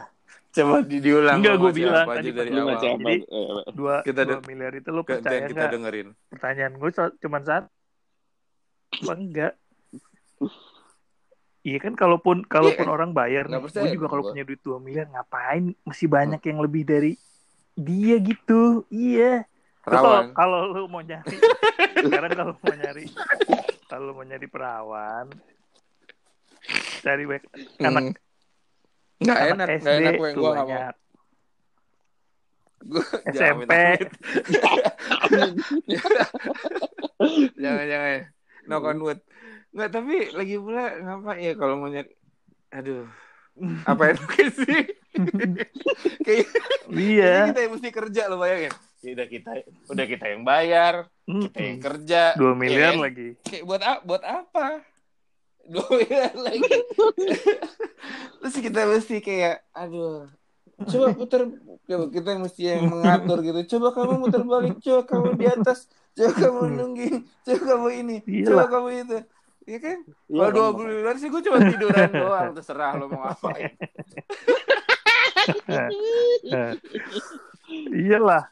Coba 0.53 0.77
di 0.85 1.01
diulang 1.01 1.41
Enggak, 1.41 1.57
gua 1.57 1.73
bilang 1.73 2.05
tadi 2.05 2.29
dari 2.35 2.51
awal. 2.53 2.77
Jadi- 2.77 3.25
dua 3.73 4.05
Kita 4.05 4.29
dua 4.29 4.45
miliar 4.45 4.77
itu 4.77 4.91
lo 4.93 5.07
percaya 5.07 5.49
kita 5.49 5.73
dengerin. 5.73 6.13
Pertanyaan 6.29 6.77
gue 6.77 6.91
so, 6.93 7.09
cuman 7.23 7.43
satu 7.47 7.71
apa 8.93 9.13
enggak 9.17 9.53
Iya 11.63 11.79
kan 11.79 11.95
kalaupun 11.95 12.43
kalaupun 12.43 12.87
orang 12.87 13.11
bayar 13.11 13.47
nih, 13.47 13.59
gue 13.63 13.95
juga 13.95 14.07
kalau 14.09 14.23
punya 14.29 14.43
duit 14.43 14.61
2 14.61 14.77
miliar 14.77 15.07
ngapain 15.09 15.73
masih 15.83 16.07
banyak 16.07 16.43
yang 16.43 16.59
lebih 16.59 16.83
dari 16.83 17.13
dia 17.73 18.19
gitu. 18.19 18.83
Iya. 18.89 19.47
Kalau 19.81 20.33
kalau 20.33 20.59
lu 20.69 20.85
mau 20.87 21.01
nyari 21.01 21.37
sekarang 22.03 22.31
kalau 22.33 22.53
mau 22.57 22.73
nyari 22.73 23.05
kalau 23.85 24.11
mau 24.13 24.23
nyari 24.23 24.47
perawan 24.47 25.27
cari 27.01 27.25
baik 27.27 27.43
anak 27.79 28.03
Hmm. 28.03 28.15
nggak 29.19 29.39
anak 29.39 29.53
enak 29.53 29.69
SD 29.77 29.89
enak 29.93 30.13
gue 30.15 30.29
tuh 30.31 30.37
gue 30.37 30.53
banyak. 30.53 30.95
Gua- 32.83 33.23
jangan 33.29 33.57
SMP 33.59 33.73
jangan 37.59 37.85
jangan. 37.87 38.21
Knock 38.63 38.85
on 38.85 38.99
wood 39.01 39.21
nggak 39.73 39.91
tapi 39.91 40.17
lagi 40.37 40.57
pula 40.61 40.85
ngapa 41.01 41.33
ya 41.41 41.53
kalau 41.57 41.81
mau 41.81 41.89
nyari 41.89 42.13
aduh 42.73 43.09
apa 43.85 44.17
enaknya 44.17 44.47
sih? 44.49 44.83
Kayak 46.27 46.49
iya. 46.89 47.53
kita 47.53 47.61
yang 47.69 47.73
mesti 47.77 47.89
kerja 47.93 48.23
lo 48.33 48.41
bayangin. 48.41 48.73
Ya 49.05 49.11
udah 49.19 49.27
kita 49.29 49.51
udah 49.93 50.05
kita 50.09 50.25
yang 50.31 50.43
bayar 50.47 50.95
kita 51.29 51.59
yang 51.61 51.79
kerja. 51.83 52.23
Dua 52.39 52.55
ya 52.55 52.57
miliar 52.57 52.93
kan? 52.97 53.05
lagi. 53.05 53.29
Kayak 53.45 53.65
buat 53.69 53.83
apa 53.85 54.01
buat 54.09 54.25
apa? 54.25 54.67
Dua 55.69 55.87
miliar 56.01 56.33
lagi. 56.33 56.77
Terus 58.41 58.57
kita 58.57 58.81
mesti 58.89 59.17
kayak 59.21 59.57
aduh 59.77 60.33
coba 60.83 61.15
putar 61.15 61.47
coba 61.87 62.05
kita 62.09 62.31
mesti 62.41 62.63
yang 62.73 62.89
mengatur 62.89 63.39
gitu. 63.45 63.61
Coba 63.77 63.93
kamu 63.93 64.13
muter 64.17 64.43
balik 64.49 64.81
coba 64.81 65.01
kamu 65.05 65.29
di 65.37 65.47
atas 65.51 65.93
coba 66.17 66.33
kamu 66.41 66.61
nungging 66.81 67.17
coba 67.45 67.61
kamu 67.69 67.89
ini 68.01 68.17
coba 68.49 68.65
Iyalah. 68.65 68.69
kamu 68.69 68.89
itu 69.05 69.19
Iya 69.63 69.79
kan? 69.79 69.99
Iya, 70.27 70.39
Kalau 70.43 70.51
dua 70.51 70.69
miliar 70.75 71.17
sih 71.17 71.29
gue 71.31 71.43
cuma 71.43 71.59
tiduran 71.63 72.11
doang, 72.23 72.51
terserah 72.53 72.99
lo 72.99 73.07
mau 73.07 73.31
ngapain. 73.31 73.73
Iyalah 77.93 78.45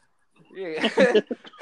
Iya. 0.51 0.83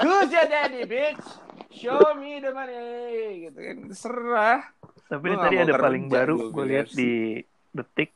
Who's 0.02 0.34
your 0.34 0.48
daddy, 0.50 0.82
bitch? 0.90 1.22
Show 1.70 2.18
me 2.18 2.42
the 2.42 2.50
money, 2.50 3.46
gitu 3.46 3.60
kan. 3.62 3.78
Terserah. 3.86 4.60
tapi 5.06 5.26
ini 5.26 5.38
tadi 5.38 5.56
ada 5.58 5.74
paling 5.74 6.06
baru 6.06 6.54
gue 6.54 6.66
lihat 6.70 6.90
di 6.94 7.42
detik 7.74 8.14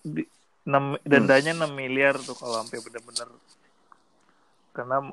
di, 0.00 0.20
enam- 0.64 1.00
dendanya 1.00 1.56
6 1.56 1.72
miliar 1.72 2.20
tuh 2.20 2.36
kalau 2.36 2.60
sampai 2.60 2.84
bener-bener 2.84 3.28
karena 4.76 5.08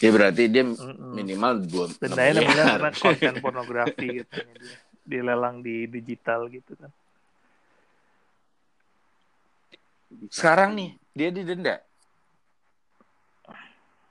Ya 0.00 0.08
berarti 0.08 0.48
dia 0.48 0.64
minimal 1.12 1.60
dua 1.68 1.84
dendanya 2.00 2.40
6 2.40 2.48
miliar 2.48 2.66
karena 2.72 2.90
konten 2.96 3.34
pornografi 3.44 4.08
katanya 4.24 4.54
dia 4.56 4.74
dilelang 5.04 5.60
di 5.60 5.84
digital 5.84 6.48
gitu 6.48 6.72
kan 6.74 6.88
Sekarang 10.26 10.74
nih, 10.74 10.90
dia 11.14 11.30
didenda. 11.30 11.78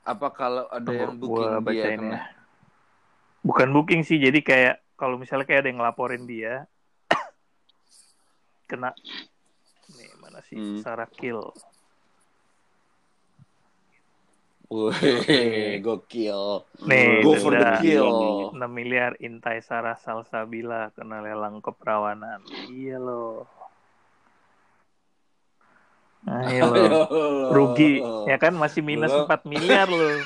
Apa 0.08 0.32
kalau 0.32 0.66
ada 0.72 0.90
yang 0.90 1.20
gua 1.20 1.60
booking 1.60 1.76
dia 1.76 1.86
kena? 1.94 2.08
ya. 2.08 2.22
bukan 3.40 3.68
booking 3.70 4.02
sih 4.02 4.18
jadi 4.18 4.40
kayak 4.40 4.76
kalau 4.96 5.20
misalnya 5.20 5.44
kayak 5.44 5.64
ada 5.64 5.70
yang 5.70 5.80
ngelaporin 5.80 6.24
dia 6.24 6.66
kena 8.70 8.90
nih 9.92 10.10
mana 10.18 10.40
sih 10.44 10.56
Hmm. 10.58 10.82
Sarah 10.82 11.08
Kill 11.08 11.40
Wih, 14.70 15.82
gokil. 15.82 16.62
Nih, 16.86 17.26
Go 17.26 17.34
for 17.42 17.58
the 17.58 17.82
kill. 17.82 18.54
6 18.54 18.62
miliar 18.70 19.18
Intai 19.18 19.66
Sarah 19.66 19.98
Salsabila 19.98 20.94
kena 20.94 21.26
lelang 21.26 21.58
keperawanan. 21.58 22.46
Iya 22.70 23.02
loh. 23.02 23.50
Ayo 26.30 26.70
loh. 26.70 27.10
Rugi. 27.50 27.98
Ya 28.30 28.38
kan 28.38 28.54
masih 28.54 28.86
minus 28.86 29.10
Lo- 29.10 29.26
4 29.26 29.42
miliar 29.50 29.90
loh. 29.90 30.22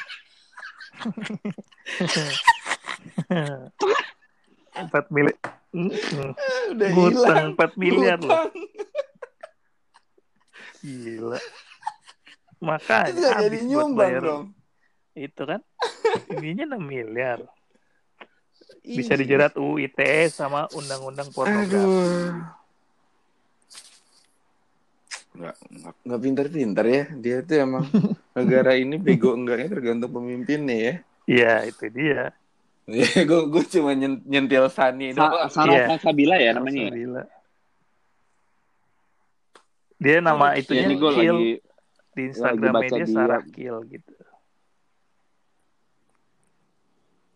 4 4.76 4.92
miliar. 5.08 5.40
Udah 6.68 6.90
hilang. 6.92 7.56
4 7.56 7.80
miliar 7.80 8.20
loh. 8.20 8.52
Ngutang. 10.84 11.40
Gila. 12.64 13.00
Itu 13.06 13.20
jadi 13.20 13.36
habis 13.44 13.60
buat 13.60 13.70
nyumbang 13.70 13.92
bayar 13.94 14.22
dong. 14.24 14.46
itu 15.14 15.42
kan. 15.44 15.62
Ininya 16.32 16.66
6 16.72 16.82
miliar. 16.82 17.40
Bisa 18.82 19.14
dijerat 19.14 19.54
UU 19.54 19.80
ITE 19.82 20.28
sama 20.28 20.66
undang-undang 20.72 21.30
pornografi. 21.30 21.76
Aduh. 21.76 22.34
Nggak, 25.34 25.56
nggak, 26.04 26.20
pinter-pinter 26.20 26.86
ya. 26.86 27.04
Dia 27.16 27.38
tuh 27.42 27.58
emang 27.60 27.86
negara 28.38 28.74
ini 28.74 28.96
bego 28.98 29.34
enggaknya 29.34 29.68
tergantung 29.70 30.12
pemimpinnya 30.12 30.76
ya. 30.78 30.94
Iya, 31.26 31.54
itu 31.66 31.86
dia. 31.90 32.34
Ya, 32.84 33.08
gue 33.24 33.42
gue 33.48 33.64
cuma 33.70 33.94
nyen- 33.94 34.24
nyentil 34.24 34.68
Sani 34.68 35.16
Sa. 35.16 35.48
Sarah 35.48 35.72
Iya. 35.74 35.86
Salsabila 35.90 36.36
ya 36.36 36.52
namanya. 36.52 36.92
ya? 36.92 37.24
Dia 39.96 40.18
nama 40.20 40.52
Ya, 40.52 40.60
itunya 40.60 40.84
ini 40.84 40.96
gue 40.98 41.10
lagi 41.10 41.50
di 42.14 42.22
Instagram 42.30 42.72
baca 42.72 42.84
media 42.86 43.04
dia. 43.04 43.14
Sarah 43.14 43.44
Kill 43.46 43.78
gitu. 43.90 44.14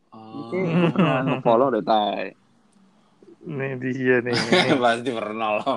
Oh. 0.09 0.49
pernah 0.93 1.37
follow 1.41 1.69
deh 1.69 1.83
tay. 1.83 2.33
Nih 3.47 3.73
dia 3.79 4.19
nih. 4.19 4.33
Pasti 4.81 5.11
pernah 5.13 5.61
lo. 5.61 5.73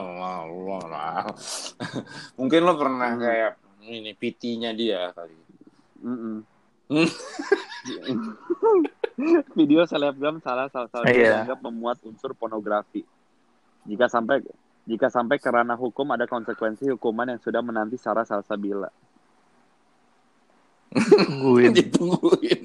Mungkin 2.37 2.61
lo 2.65 2.73
pernah 2.75 3.09
Hmm. 3.11 3.21
kayak 3.21 3.53
ini 3.85 4.13
PT-nya 4.13 4.71
dia 4.73 5.11
kali. 5.13 5.37
Mm-mm. 6.01 6.37
Hmm. 6.91 7.09
Video 9.57 9.85
selebgram 9.85 10.41
salah 10.41 10.67
salah 10.69 10.89
satu 10.89 11.07
Iya. 11.07 11.45
dianggap 11.45 11.61
memuat 11.63 11.99
unsur 12.03 12.33
pornografi. 12.33 13.05
Jika 13.85 14.09
sampai 14.09 14.41
jika 14.89 15.13
sampai 15.13 15.37
ke 15.37 15.49
ranah 15.49 15.77
hukum 15.77 16.09
ada 16.13 16.25
konsekuensi 16.25 16.89
hukuman 16.97 17.37
yang 17.37 17.41
sudah 17.41 17.61
menanti 17.61 18.01
Sarah 18.01 18.25
Salsabila. 18.25 18.89
Tungguin. 20.91 21.71
Ditungguin. 21.71 22.63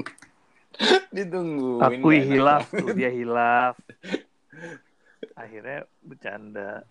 Ditungguin. 1.16 1.82
Akui 1.82 1.98
Nggak 1.98 2.24
enak 2.24 2.30
hilaf 2.30 2.64
tuh 2.70 2.88
dia 2.94 3.10
hilaf. 3.10 3.74
Akhirnya 5.34 5.88
bercanda. 6.04 6.84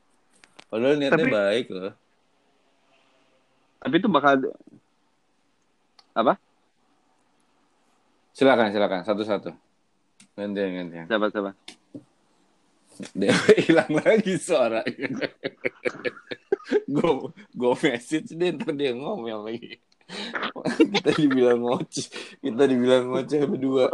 Padahal 0.67 0.95
niatnya 1.00 1.17
Tapi- 1.17 1.34
baik 1.34 1.65
loh. 1.72 1.93
Tapi 3.80 3.95
itu 3.95 4.08
bakal 4.12 4.34
Silakan, 8.36 8.72
silakan. 8.72 9.02
Satu-satu. 9.04 9.52
Gantian, 10.36 10.72
gantian. 10.72 11.06
siapa 11.12 11.28
siapa? 11.28 11.52
Dia 13.15 13.31
hilang 13.63 13.93
lagi 13.95 14.35
suaranya. 14.35 15.31
Gue 16.85 17.31
gue 17.55 17.73
message 17.88 18.35
dia 18.35 18.51
ntar 18.53 18.75
dia 18.75 18.91
ngomel 18.91 19.47
lagi. 19.47 19.79
kita 20.97 21.12
dibilang 21.15 21.62
ngoceh. 21.62 22.07
Kita 22.41 22.63
dibilang 22.65 23.03
ngoceh 23.13 23.41
berdua. 23.45 23.88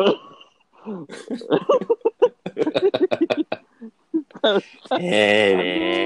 Eh. 5.02 6.06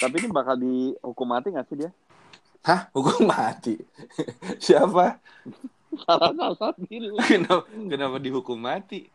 Tapi 0.00 0.14
ini 0.18 0.28
bakal 0.34 0.58
dihukum 0.58 1.28
mati 1.30 1.54
nggak 1.54 1.66
sih 1.70 1.76
dia? 1.78 1.90
Hah? 2.66 2.90
Hukum 2.90 3.28
mati? 3.28 3.78
Siapa? 4.64 5.20
Salah-salah 6.02 6.74
dulu. 6.80 7.20
Kenapa, 7.20 7.62
kenapa 7.68 8.16
dihukum 8.16 8.58
mati? 8.58 9.11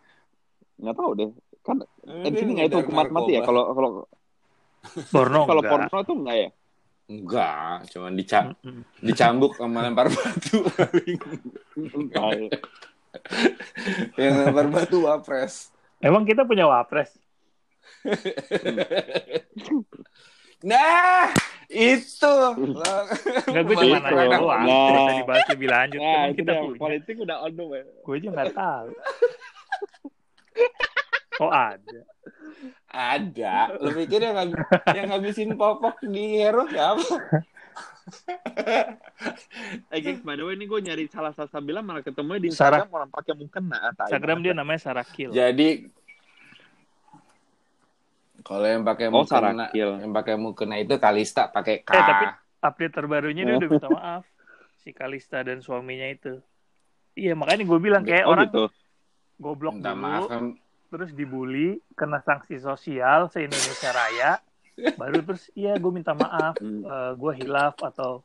Nggak 0.78 0.96
tahu 0.96 1.12
deh. 1.14 1.30
Kan 1.62 1.78
Eh, 2.08 2.32
di 2.32 2.38
sini 2.40 2.52
nggak 2.56 2.68
itu 2.70 2.78
hukuman 2.80 3.08
mati 3.12 3.32
ya? 3.36 3.42
Kalau 3.44 3.64
kalau 3.74 3.90
Porno 5.12 5.44
kalau 5.44 5.62
porno 5.62 5.98
tuh 6.02 6.16
nggak 6.16 6.38
ya? 6.38 6.50
Enggak, 7.08 7.88
cuman 7.88 8.12
dica- 8.14 8.52
dicambuk 9.00 9.56
sama 9.56 9.84
lempar 9.84 10.08
batu 10.08 10.60
paling. 10.76 11.20
Ya. 12.12 12.52
Yang 14.20 14.34
lempar 14.44 14.66
batu 14.68 14.98
wapres. 15.04 15.72
Emang 16.00 16.24
kita 16.24 16.44
punya 16.44 16.68
wapres? 16.68 17.16
Nah, 20.58 21.30
itu. 21.70 22.34
Enggak, 22.58 23.62
gue 23.62 23.76
cuma 23.78 24.02
nanya 24.02 24.42
doang. 24.42 24.66
Nah. 24.66 25.22
Dibahas 25.22 25.46
lebih 25.54 25.70
lanjut. 25.70 26.02
Nah, 26.02 26.34
kita 26.34 26.52
punya. 26.58 26.80
Politik 26.82 27.16
udah 27.22 27.38
on 27.46 27.54
the 27.54 27.62
way. 27.62 27.86
Gue 28.02 28.18
aja 28.18 28.28
nggak 28.34 28.58
tahu. 28.58 28.88
Oh 31.38 31.54
ada. 31.54 32.02
Ada. 32.90 33.78
Lo 33.78 33.94
pikir 33.94 34.18
yang, 34.20 34.34
ngab- 34.34 34.58
yang 34.90 35.06
ngabisin 35.08 35.54
popok 35.54 36.02
di 36.02 36.42
hero 36.42 36.66
siapa? 36.66 37.04
Eh, 39.92 40.00
guys, 40.00 40.24
by 40.24 40.34
the 40.34 40.42
way, 40.42 40.56
ini 40.56 40.64
gue 40.64 40.80
nyari 40.80 41.06
salah 41.06 41.30
satu 41.30 41.60
bilang 41.60 41.84
malah 41.84 42.00
ketemu 42.00 42.40
di 42.40 42.50
Sarah. 42.50 42.82
Instagram 42.82 42.90
orang 42.90 43.10
pakai 43.12 43.34
mukena. 43.36 43.78
Tai. 43.92 44.08
Instagram 44.08 44.38
dia 44.40 44.54
namanya 44.56 44.80
Sarakil. 44.82 45.30
Jadi 45.30 45.70
kalau 48.40 48.64
yang 48.64 48.82
pakai 48.82 49.08
Oh, 49.08 49.22
mukena, 49.22 49.68
Sarakil. 49.68 49.90
yang 50.00 50.14
pakai 50.16 50.36
mukena 50.36 50.76
itu 50.78 50.96
Kalista 50.96 51.52
pakai 51.52 51.84
K. 51.84 51.90
Eh, 51.90 52.00
tapi- 52.02 52.32
Update 52.58 52.94
terbarunya 52.96 53.44
dia 53.44 53.54
Oh. 53.54 53.60
udah 53.60 53.70
minta 53.76 53.90
maaf. 53.92 54.24
Si 54.78 54.90
Kalista 54.90 55.44
dan 55.44 55.60
suaminya 55.60 56.08
itu. 56.08 56.40
Iya 57.12 57.34
makanya 57.34 57.62
gue 57.62 57.80
bilang 57.82 58.02
kayak 58.02 58.24
oh, 58.24 58.32
orang 58.32 58.48
gitu. 58.48 58.64
Goblok 59.38 59.78
Minta 59.78 59.94
dulu, 59.94 60.02
maaf 60.04 60.24
kan 60.30 60.46
terus 60.88 61.12
dibully, 61.12 61.84
kena 62.00 62.24
sanksi 62.24 62.64
sosial 62.64 63.28
se 63.28 63.44
Indonesia 63.44 63.92
Raya, 63.92 64.32
baru 65.02 65.20
terus 65.20 65.52
iya 65.52 65.76
gue 65.76 65.92
minta 65.92 66.16
maaf, 66.16 66.56
Hmm. 66.64 66.84
gue 67.20 67.34
hilaf 67.44 67.76
atau 67.84 68.24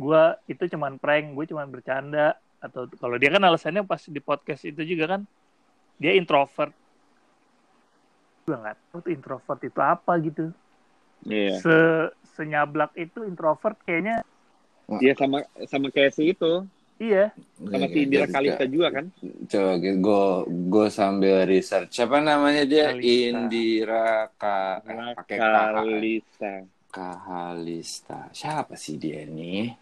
gue 0.00 0.22
itu 0.48 0.72
cuman 0.72 0.96
prank, 0.96 1.36
gue 1.36 1.44
cuman 1.52 1.68
bercanda 1.68 2.40
atau 2.64 2.88
kalau 2.96 3.20
dia 3.20 3.28
kan 3.28 3.44
alasannya 3.44 3.84
pas 3.84 4.00
di 4.00 4.20
podcast 4.24 4.64
itu 4.64 4.82
juga 4.88 5.18
kan 5.18 5.22
dia 6.00 6.16
introvert. 6.16 6.72
Gue 8.48 8.56
nggak 8.56 8.76
tahu 8.88 8.98
tuh 9.04 9.12
introvert 9.12 9.60
itu 9.60 9.80
apa 9.82 10.12
gitu. 10.24 10.48
Iya. 11.28 11.60
Se 11.60 11.76
senyablak 12.40 12.96
itu 12.96 13.22
introvert 13.28 13.76
kayaknya 13.84 14.24
Iya 14.88 15.14
sama 15.14 15.44
sama 15.68 15.92
kayak 15.92 16.16
si 16.16 16.32
itu. 16.34 16.66
Iya. 17.02 17.24
Sama 17.58 17.86
si 17.90 17.98
Indira 18.06 18.26
Kalista 18.30 18.64
juga 18.70 18.88
kan. 18.94 19.04
Coba 19.50 19.72
gue 19.82 20.24
gue 20.70 20.86
sambil 20.88 21.36
research. 21.42 21.90
Siapa 21.90 22.22
namanya 22.22 22.62
dia? 22.62 22.94
Kalista. 22.94 23.10
Indira 23.10 24.06
K 24.38 24.44
eh, 24.86 25.14
pakai 25.18 25.36
K 25.36 25.42
Kalista. 25.42 26.52
Kahalista. 26.92 28.28
Siapa 28.30 28.76
sih 28.76 29.00
dia 29.00 29.24
nih? 29.24 29.72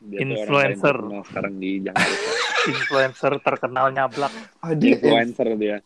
Dia 0.00 0.20
orang 0.20 0.32
Influencer. 0.36 0.96
terkenal 0.96 1.22
sekarang 1.24 1.54
di 1.56 1.70
Jakarta. 1.80 2.30
Influencer 2.72 3.32
terkenal 3.40 3.86
nyablak. 3.88 4.32
Oh 4.60 4.72
dia 4.76 4.92
Influencer 4.96 5.48
dia. 5.56 5.76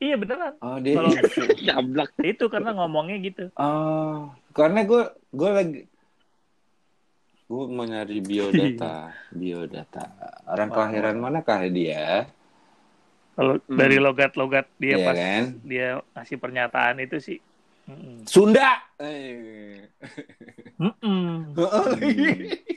Iya 0.00 0.14
beneran. 0.16 0.54
Oh 0.64 0.78
dia 0.80 0.96
Kalau- 0.96 1.12
Nyablak. 1.66 2.10
Itu 2.24 2.44
karena 2.48 2.70
ngomongnya 2.72 3.16
gitu. 3.20 3.44
Oh, 3.58 4.32
karena 4.56 4.80
gue 4.86 5.02
gue 5.34 5.50
lagi 5.50 5.78
gue 7.50 7.66
mau 7.66 7.82
nyari 7.82 8.22
biodata, 8.30 9.10
biodata. 9.28 10.06
Orang 10.46 10.70
Wah. 10.70 10.74
kelahiran 10.78 11.18
manakah 11.18 11.66
dia? 11.66 12.30
Kalau 13.34 13.58
Hmm. 13.66 13.74
dari 13.74 13.98
logat-logat 13.98 14.70
dia 14.76 14.94
Iya 14.94 15.02
pas 15.02 15.16
kan? 15.18 15.44
dia 15.64 15.86
ngasih 16.14 16.36
pernyataan 16.38 17.00
itu 17.00 17.16
sih. 17.18 17.40
Mm-mm. 17.90 18.22
Sunda. 18.22 18.78
Mm-mm. 20.78 21.58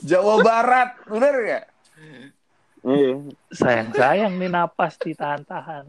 Jawa 0.00 0.34
Barat, 0.42 0.90
bener 1.06 1.34
gak? 1.42 1.64
Iya. 2.84 3.12
Sayang-sayang 3.50 4.36
nih 4.36 4.48
napas 4.48 4.96
ditahan-tahan. 5.00 5.86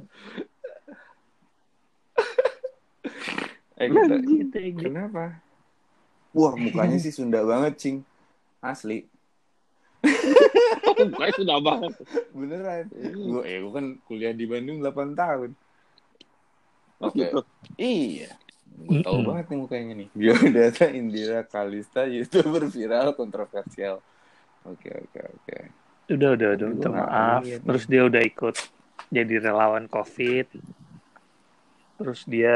Eh, 3.75 3.87
Gitu, 3.87 4.75
gitu. 4.75 4.81
kenapa? 4.81 5.39
Wah, 6.31 6.53
mukanya 6.53 6.97
sih 7.03 7.11
Sunda 7.11 7.41
banget, 7.41 7.73
Cing. 7.77 7.97
Asli. 8.59 9.07
Mukanya 10.99 11.33
sudah 11.35 11.57
banget. 11.59 11.93
Beneran. 12.31 12.85
Gue 12.91 13.41
eh, 13.43 13.57
gua 13.59 13.71
kan 13.79 13.85
kuliah 14.03 14.31
di 14.31 14.45
Bandung 14.45 14.79
8 14.79 15.15
tahun. 15.15 15.51
Oh, 16.99 17.07
Oke. 17.07 17.23
gitu. 17.23 17.39
Iya. 17.75 18.35
Gue 18.79 18.99
tahu 19.01 19.19
Mm-mm. 19.19 19.27
banget 19.27 19.45
nih 19.47 19.57
mukanya 19.59 19.93
nih. 19.95 20.09
Biodata 20.11 20.85
Indira 20.99 21.41
Kalista, 21.43 22.03
YouTuber 22.03 22.67
viral 22.67 23.15
kontroversial. 23.15 23.99
Oke, 24.63 24.91
oke, 24.91 25.19
oke. 25.23 25.57
Udah, 26.09 26.29
udah, 26.35 26.49
udah. 26.55 26.67
Gua 26.67 26.73
Minta 26.75 26.89
maaf. 26.91 27.41
nih. 27.43 27.59
Terus 27.63 27.83
dia 27.87 28.01
udah 28.03 28.21
ikut 28.21 28.55
jadi 29.09 29.35
relawan 29.41 29.87
COVID. 29.87 30.47
Terus 31.99 32.21
dia 32.23 32.55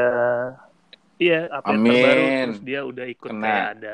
Iya, 1.16 1.40
update 1.52 1.70
Amin. 1.72 1.94
terbaru 1.94 2.26
terus 2.44 2.60
dia 2.62 2.80
udah 2.82 3.06
ikut 3.06 3.30
Kena. 3.30 3.44
kayak 3.44 3.68
ada 3.74 3.94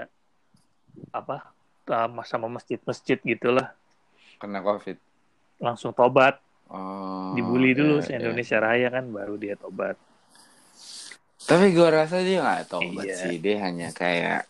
apa 1.09 1.35
sama 1.83 2.21
sama 2.23 2.47
masjid-masjid 2.49 3.17
gitulah 3.17 3.73
Kena 4.37 4.59
COVID. 4.59 4.97
langsung 5.59 5.91
tobat 5.91 6.39
Oh, 6.69 7.33
dibully 7.33 7.73
dulu 7.73 7.97
iya, 7.97 8.05
se 8.05 8.11
iya. 8.11 8.21
Indonesia 8.21 8.57
Raya 8.57 8.87
kan 8.89 9.09
baru 9.09 9.35
dia 9.35 9.57
tobat 9.57 9.97
Tapi 11.41 11.73
gue 11.73 11.89
rasa 11.89 12.21
dia 12.21 12.39
nggak 12.39 12.61
tobat 12.67 13.03
Iya. 13.03 13.15
sih. 13.17 13.35
Dia 13.35 13.57
hanya 13.63 13.89
kayak 13.89 14.45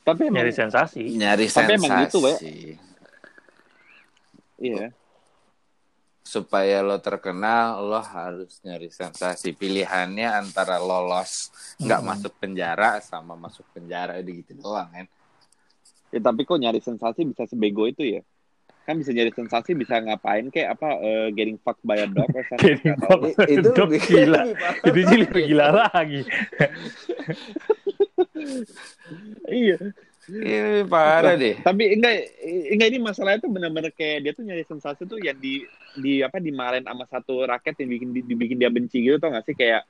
Tapi 0.00 0.26
emang 0.26 0.40
nyari 0.40 0.52
sensasi 0.52 1.04
nyari 1.12 1.44
Tapi 1.44 1.52
sensasi. 1.70 1.76
emang 1.76 1.92
gitu, 2.02 2.18
iya. 4.58 4.88
Supaya 6.28 6.84
lo 6.84 7.00
terkenal, 7.00 7.80
lo 7.80 8.04
harus 8.04 8.60
nyari 8.60 8.92
sensasi. 8.92 9.56
Pilihannya 9.56 10.28
antara 10.28 10.76
lolos 10.76 11.48
nggak 11.80 12.00
Hmm. 12.04 12.08
masuk 12.12 12.32
penjara 12.36 13.00
sama 13.00 13.32
masuk 13.32 13.64
penjara 13.72 14.20
udah 14.20 14.34
gitu 14.36 14.52
doang 14.60 14.92
kan. 14.92 15.06
Ya, 16.12 16.20
tapi 16.20 16.44
kok 16.44 16.60
nyari 16.60 16.84
sensasi 16.84 17.24
bisa 17.24 17.48
sebego 17.48 17.88
itu 17.88 18.04
ya? 18.04 18.20
Kan 18.84 19.00
bisa 19.00 19.12
nyari 19.12 19.32
sensasi 19.32 19.72
bisa 19.72 20.00
ngapain 20.00 20.48
kayak 20.48 20.76
apa 20.76 20.88
eh, 21.00 21.28
getting 21.32 21.56
fucked 21.60 21.80
by 21.80 21.96
a 21.96 22.04
dog 22.04 22.28
or 22.28 22.44
something. 22.44 22.76
Fucked. 22.76 23.48
Itu 23.48 23.68
lebih 23.72 24.00
gila. 24.04 24.40
itu 24.88 25.00
sih 25.08 25.18
lebih 25.24 25.42
gila 25.48 25.66
lagi 25.88 26.20
Iya. 29.48 29.76
Ini 30.28 30.84
parah 30.84 31.40
deh. 31.40 31.56
Tapi 31.64 31.96
enggak 31.96 32.14
enggak 32.44 32.88
ini 32.92 32.98
masalahnya 33.00 33.40
tuh 33.40 33.50
benar-benar 33.50 33.92
kayak 33.96 34.18
dia 34.28 34.32
tuh 34.36 34.44
nyari 34.44 34.64
sensasi 34.68 35.08
tuh 35.08 35.16
yang 35.16 35.40
di 35.40 35.64
di 35.96 36.20
apa 36.20 36.36
dimarahin 36.36 36.84
sama 36.84 37.08
satu 37.08 37.48
rakyat 37.48 37.80
yang 37.80 37.90
bikin 37.96 38.08
dibikin 38.28 38.56
dia 38.60 38.68
benci 38.68 39.00
gitu 39.00 39.16
tau 39.16 39.32
gak 39.32 39.48
sih 39.48 39.56
kayak 39.56 39.88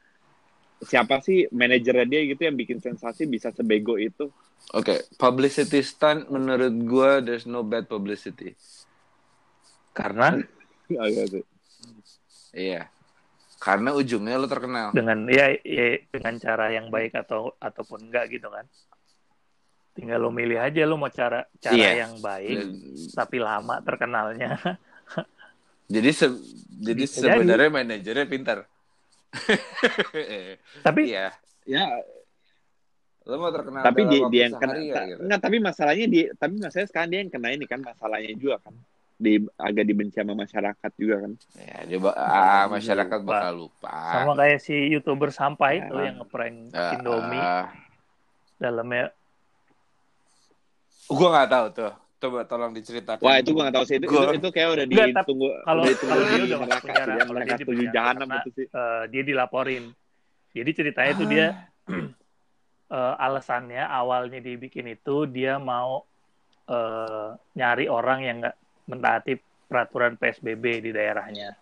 siapa 0.87 1.18
sih 1.18 1.51
manajernya 1.51 2.07
dia 2.07 2.20
gitu 2.31 2.46
yang 2.46 2.55
bikin 2.55 2.79
sensasi 2.79 3.27
bisa 3.27 3.51
sebego 3.51 3.98
itu. 3.98 4.30
Oke, 4.78 5.11
publicity 5.18 5.82
stunt 5.82 6.30
menurut 6.30 6.70
gue 6.70 7.11
there's 7.26 7.47
no 7.51 7.66
bad 7.66 7.91
publicity. 7.91 8.55
karena 9.91 10.39
Agak 10.95 11.26
sih. 11.34 11.45
Iya. 12.55 12.86
Karena 13.59 13.91
ujungnya 13.91 14.39
lo 14.39 14.47
terkenal. 14.47 14.95
dengan 14.95 15.26
ya, 15.26 15.51
ya 15.66 15.99
dengan 16.14 16.39
cara 16.39 16.70
yang 16.70 16.95
baik 16.95 17.18
atau 17.18 17.59
ataupun 17.59 18.07
enggak 18.07 18.30
gitu 18.30 18.47
kan 18.47 18.62
tinggal 19.99 20.18
lo 20.20 20.30
milih 20.30 20.55
aja 20.57 20.78
lo 20.82 20.94
mau 20.94 21.11
cara 21.11 21.42
cara 21.59 21.74
Iya. 21.74 22.07
yang 22.07 22.22
baik 22.22 22.55
Dan- 22.57 22.78
tapi 23.12 23.36
lama 23.38 23.82
terkenalnya 23.82 24.55
Jadi 25.88 26.11
se- 26.12 26.38
jadi 26.78 27.03
Bisa 27.03 27.24
sebenarnya 27.24 27.70
manajernya 27.72 28.26
pintar. 28.26 28.59
tapi 30.82 31.01
iya. 31.09 31.32
Ya, 31.64 31.84
Lo 33.24 33.36
mau 33.36 33.51
terkenal 33.51 33.82
tapi 33.82 34.05
dia, 34.05 34.24
dia 34.28 34.42
yang 34.42 34.57
kena 34.57 34.76
ya, 34.78 35.05
gitu. 35.07 35.20
enggak 35.20 35.40
tapi 35.42 35.57
masalahnya 35.59 36.07
dia 36.07 36.26
tapi 36.34 36.55
masalahnya 36.57 36.88
sekarang 36.88 37.09
dia 37.09 37.20
yang 37.20 37.28
kena 37.30 37.49
ini 37.51 37.64
kan 37.64 37.80
masalahnya 37.80 38.32
juga 38.32 38.57
kan 38.59 38.72
di 39.14 39.32
agak 39.55 39.84
dibenci 39.84 40.14
sama 40.14 40.32
masyarakat 40.32 40.90
juga 40.94 41.16
kan 41.20 41.32
Ya, 41.59 41.78
coba 41.90 42.11
ah, 42.14 42.64
masyarakat 42.70 43.18
bakal 43.20 43.53
lupa. 43.59 43.96
sama 44.14 44.32
kayak 44.34 44.59
si 44.61 44.74
youtuber 44.88 45.28
sampah 45.28 45.70
itu 45.74 45.92
Ya. 45.94 46.05
yang 46.07 46.16
ngeprank 46.18 46.57
Ah, 46.70 46.92
Indomie 46.94 47.36
ah, 47.38 47.66
dalamnya 48.57 49.12
Gua 51.09 51.29
nggak 51.33 51.49
tahu 51.49 51.67
tuh. 51.73 51.93
Coba 52.19 52.43
tolong 52.45 52.75
diceritakan. 52.75 53.23
Wah 53.23 53.39
itu 53.39 53.55
gue 53.55 53.63
gak 53.63 53.75
tahu 53.79 53.85
sih. 53.87 53.97
Itu, 54.03 54.11
Gua- 54.11 54.27
itu, 54.27 54.43
itu 54.43 54.49
kayak 54.51 54.69
udah 54.75 54.87
ditunggu 54.91 55.49
kalau 55.63 55.83
udah 55.87 55.93
ditunggu 55.95 56.11
kalau 56.11 56.25
dia 56.27 56.35
di 56.35 56.43
udah 56.43 56.59
masuk 56.59 56.67
neraka 56.67 56.75
sih 56.75 56.83
penjara 56.83 56.99
ya 56.99 57.15
kalau 57.15 57.31
mereka 57.31 57.47
dia 57.47 57.55
tujuh 57.55 57.69
penjara 57.71 57.95
jahanam 57.95 58.19
karena 58.19 58.39
itu 58.39 58.51
sih. 58.51 58.67
eh, 58.69 59.03
dia 59.07 59.23
dilaporin. 59.23 59.85
Jadi 60.51 60.71
ceritanya 60.75 61.11
itu 61.15 61.25
dia 61.25 61.47
eh, 62.91 63.15
alasannya 63.17 63.83
awalnya 63.85 64.39
dibikin 64.41 64.87
itu 64.89 65.17
dia 65.27 65.55
mau 65.57 66.03
eh, 66.67 67.29
nyari 67.55 67.87
orang 67.87 68.19
yang 68.21 68.37
nggak 68.43 68.57
mentaati 68.85 69.33
peraturan 69.65 70.19
PSBB 70.19 70.65
di 70.83 70.91
daerahnya. 70.91 71.55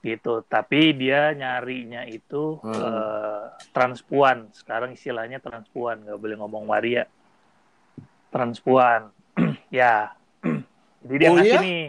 Gitu. 0.00 0.42
Tapi 0.48 0.96
dia 0.96 1.30
nyarinya 1.30 2.08
itu 2.08 2.56
Hmm. 2.58 2.72
eh, 2.72 3.44
transpuan. 3.70 4.48
Sekarang 4.50 4.90
istilahnya 4.90 5.38
transpuan 5.38 6.02
nggak 6.02 6.16
boleh 6.16 6.36
ngomong 6.40 6.64
waria 6.66 7.04
transpuan 8.32 9.12
ya 9.70 10.10
jadi 11.04 11.14
dia 11.14 11.28
Oh, 11.28 11.36
ngasih 11.36 11.50
iya? 11.50 11.60
nih 11.60 11.84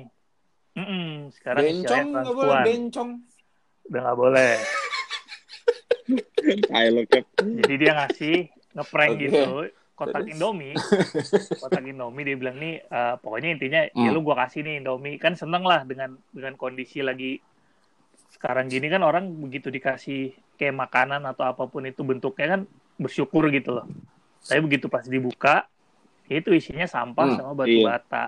Mm-mm, 0.73 1.05
sekarang 1.31 1.63
bencong 1.63 2.07
nggak 2.11 2.25
boleh 2.25 2.43
transpuan 2.43 2.65
bencong. 2.65 3.09
udah 3.85 3.99
nggak 4.01 4.19
boleh 4.19 4.53
Kayak 6.63 6.89
lo 6.91 7.01
Cap. 7.07 7.25
jadi 7.39 7.73
dia 7.77 7.91
ngasih 7.95 8.35
ngeprank 8.73 9.11
Oke. 9.13 9.21
gitu 9.23 9.43
kotak 9.93 10.21
Terus? 10.21 10.31
Indomie 10.33 10.75
kotak 11.61 11.83
Indomie 11.83 12.25
dia 12.25 12.35
bilang 12.35 12.57
nih 12.57 12.81
eh, 12.81 13.15
pokoknya 13.17 13.49
intinya 13.51 13.81
ya 13.85 14.09
Hmm. 14.09 14.11
lu 14.11 14.19
gua 14.21 14.35
kasih 14.37 14.61
nih 14.61 14.81
Indomie 14.81 15.15
kan 15.15 15.33
seneng 15.33 15.63
lah 15.63 15.85
dengan 15.85 16.19
dengan 16.29 16.53
kondisi 16.53 16.99
lagi 16.99 17.39
sekarang 18.29 18.67
gini 18.67 18.89
kan 18.89 18.99
orang 18.99 19.29
begitu 19.37 19.69
dikasih 19.69 20.21
kayak 20.57 20.75
makanan 20.75 21.23
atau 21.23 21.45
apa 21.45 21.63
pun 21.63 21.85
itu 21.85 22.01
bentuknya 22.01 22.57
kan 22.57 22.61
bersyukur 22.97 23.47
gitu 23.47 23.77
loh 23.77 23.85
tapi 24.43 24.59
begitu 24.59 24.89
pas 24.89 25.05
dibuka 25.05 25.69
itu 26.33 26.49
isinya 26.51 26.85
sampah 26.85 27.25
Hmm, 27.25 27.37
sama 27.37 27.51
batu 27.53 27.73
iya. 27.73 27.85
bata 27.89 28.23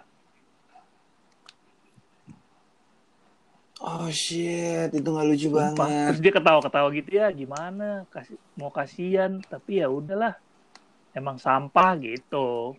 Oh 3.78 4.08
shit, 4.10 4.89
itu 4.89 5.03
nggak 5.06 5.28
lucu 5.28 5.47
Sumpah. 5.51 5.76
banget. 5.78 6.06
Terus 6.10 6.20
dia 6.24 6.34
ketawa-ketawa 6.34 6.88
gitu 6.89 7.10
ya, 7.12 7.28
gimana? 7.30 8.08
Kasih 8.10 8.39
mau 8.56 8.72
kasihan, 8.72 9.38
tapi 9.45 9.84
ya 9.84 9.91
udahlah. 9.91 10.34
Emang 11.12 11.38
sampah 11.38 11.93
gitu. 11.99 12.74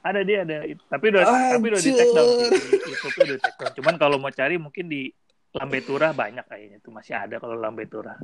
Ada 0.00 0.24
dia 0.24 0.42
ada, 0.42 0.64
tapi 0.88 1.04
udah 1.12 1.22
tapi 1.54 1.66
udah 1.68 1.80
di 1.84 1.90
take 1.92 2.12
down 2.16 2.28
sih, 2.34 2.48
YouTube 2.88 3.14
udah 3.14 3.34
di 3.36 3.42
take 3.44 3.58
down. 3.60 3.72
Cuman 3.76 3.94
kalau 4.00 4.16
mau 4.16 4.32
cari 4.32 4.56
mungkin 4.56 4.88
di 4.88 5.12
Lambe 5.52 5.84
Turah 5.84 6.16
banyak 6.16 6.44
kayaknya 6.48 6.78
tuh 6.80 6.92
masih 6.96 7.14
ada 7.14 7.36
kalau 7.36 7.54
Lambe 7.54 7.84
Turah. 7.84 8.16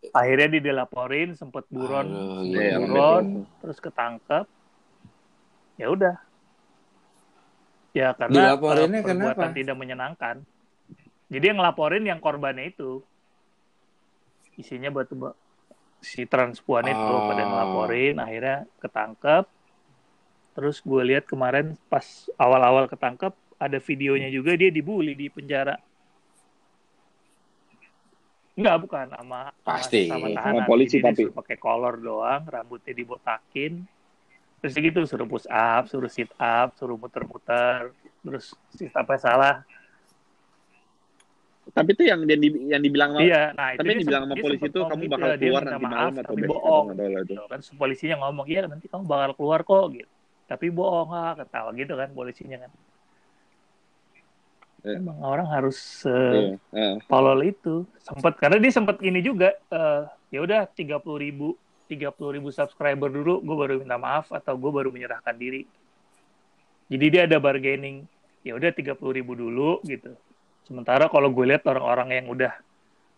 Akhirnya 0.00 0.48
dia 0.48 0.62
dilaporin, 0.72 1.36
sempet 1.36 1.68
buron, 1.68 2.08
Aduh, 2.08 2.48
sempet 2.48 2.56
iya, 2.56 2.76
buron, 2.80 3.24
Lambe 3.44 3.58
terus 3.60 3.78
ketangkep. 3.78 4.44
Ya 5.76 5.86
udah. 5.92 6.16
Ya 7.92 8.08
karena 8.16 8.54
eh, 8.54 8.56
perbuatan 8.56 9.50
kenapa? 9.50 9.52
tidak 9.52 9.76
menyenangkan. 9.76 10.36
Jadi 11.30 11.44
yang 11.46 11.58
ngelaporin 11.60 12.04
yang 12.06 12.18
korbannya 12.18 12.70
itu 12.70 13.04
isinya 14.56 14.90
batu 14.90 15.14
ba- 15.16 15.36
si 16.00 16.24
transpuan 16.24 16.88
itu 16.88 16.96
Oh. 16.96 17.28
pada 17.28 17.44
ngelaporin 17.44 18.16
akhirnya 18.16 18.64
ketangkep. 18.80 19.44
Terus 20.56 20.80
gue 20.80 21.02
lihat 21.12 21.28
kemarin 21.28 21.76
pas 21.92 22.02
awal-awal 22.34 22.88
ketangkep 22.88 23.30
ada 23.60 23.78
videonya 23.78 24.32
juga 24.32 24.56
dia 24.56 24.72
dibully 24.72 25.12
di 25.12 25.28
penjara. 25.28 25.76
Enggak 28.60 28.76
bukan 28.84 29.06
sama 29.08 29.40
Pasti. 29.64 30.04
sama, 30.04 30.28
sama 30.28 30.28
Sama 30.36 30.36
tahanan. 30.36 30.66
polisi, 30.68 30.96
Jadi 31.00 31.04
tapi. 31.08 31.22
pakai 31.32 31.56
kolor 31.56 31.94
doang, 31.96 32.42
rambutnya 32.44 32.92
dibotakin. 32.92 33.72
Terus 34.60 34.74
gitu 34.76 35.00
suruh 35.08 35.24
push 35.24 35.48
up, 35.48 35.88
suruh 35.88 36.12
sit 36.12 36.28
up, 36.36 36.76
suruh 36.76 37.00
muter-muter. 37.00 37.96
Terus 38.20 38.52
sistemnya 38.76 39.16
salah. 39.16 39.56
tapi 41.70 41.94
itu 41.94 42.02
yang 42.02 42.26
dia 42.26 42.34
di- 42.34 42.66
yang 42.66 42.82
dibilang 42.82 43.14
sama 43.14 43.22
Iya, 43.22 43.42
nah 43.54 43.68
itu 43.70 43.78
tapi 43.78 43.88
yang 43.94 44.00
dibilang 44.02 44.22
sama 44.26 44.34
dia 44.34 44.42
polisi 44.42 44.58
sempet 44.58 44.70
itu 44.74 44.80
kamu 44.90 45.02
bakal 45.06 45.28
dia 45.30 45.38
keluar 45.38 45.62
nanti 45.62 45.84
maaf, 45.86 45.94
malam 45.94 46.12
atau 46.18 46.34
tapi 46.34 46.40
besok 46.42 46.50
bohong. 46.50 46.86
atau 46.90 47.04
itu 47.06 47.20
Gitu 47.30 47.42
kan 47.46 47.60
polisinya 47.78 48.16
ngomong 48.26 48.46
iya 48.50 48.60
nanti 48.66 48.86
kamu 48.90 49.04
bakal 49.06 49.30
keluar 49.38 49.60
kok 49.62 49.84
gitu 49.94 50.10
tapi 50.50 50.66
bohong 50.74 51.10
ah 51.14 51.32
ketawa 51.38 51.70
gitu 51.78 51.94
kan 51.94 52.08
polisinya 52.10 52.56
kan 52.66 52.70
Eh. 54.80 54.96
emang 54.96 55.20
orang 55.20 55.44
harus 55.44 55.76
iya 56.08 56.56
uh, 56.56 56.76
eh. 56.76 56.94
tolol 57.04 57.40
itu 57.44 57.84
sempat 58.00 58.40
karena 58.40 58.56
dia 58.56 58.72
sempat 58.72 58.96
ini 59.04 59.20
juga 59.20 59.52
eh, 59.52 60.02
ya 60.32 60.40
udah 60.40 60.64
tiga 60.72 60.96
puluh 60.96 61.20
ribu 61.20 61.48
tiga 61.84 62.08
puluh 62.08 62.40
ribu 62.40 62.48
subscriber 62.48 63.12
dulu 63.12 63.44
gue 63.44 63.56
baru 63.60 63.72
minta 63.82 64.00
maaf 64.00 64.32
atau 64.32 64.56
gue 64.56 64.70
baru 64.72 64.88
menyerahkan 64.88 65.36
diri 65.36 65.68
jadi 66.88 67.06
dia 67.12 67.22
ada 67.28 67.36
bargaining 67.36 68.08
ya 68.40 68.56
udah 68.56 68.72
tiga 68.72 68.96
puluh 68.96 69.20
ribu 69.20 69.36
dulu 69.36 69.84
gitu 69.84 70.16
sementara 70.64 71.12
kalau 71.12 71.28
gue 71.28 71.44
lihat 71.44 71.68
orang-orang 71.68 72.24
yang 72.24 72.26
udah 72.32 72.52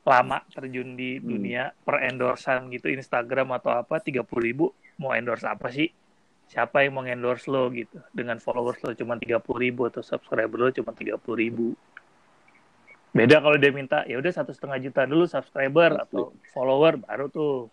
lama 0.03 0.43
terjun 0.51 0.99
di 0.99 1.23
Hmm. 1.23 1.31
dunia 1.31 1.71
per 1.87 2.03
endorsan 2.03 2.75
gitu 2.75 2.91
Instagram 2.91 3.55
atau 3.55 3.71
apa 3.71 4.03
tiga 4.03 4.27
puluh 4.27 4.43
ribu 4.51 4.67
mau 4.99 5.15
endorse 5.15 5.47
apa 5.47 5.71
sih 5.71 5.95
siapa 6.53 6.85
yang 6.85 7.01
mau 7.01 7.05
endorse 7.09 7.49
lo 7.49 7.73
gitu. 7.73 7.97
Dengan 8.13 8.37
followers 8.37 8.77
lo 8.85 8.93
cuma 8.93 9.17
tiga 9.17 9.41
puluh 9.41 9.65
ribu 9.65 9.89
atau 9.89 10.05
subscriber 10.05 10.61
lo 10.61 10.69
cuma 10.69 10.93
tiga 10.93 11.17
puluh 11.17 11.49
ribu. 11.49 11.67
Beda 13.17 13.41
kalau 13.41 13.57
dia 13.57 13.73
minta 13.73 14.05
ya 14.05 14.21
udah 14.21 14.29
satu 14.29 14.53
setengah 14.53 14.77
juta 14.85 15.09
dulu 15.09 15.25
subscriber 15.25 15.97
atau 16.05 16.37
follower 16.53 17.01
baru 17.01 17.33
tuh 17.33 17.73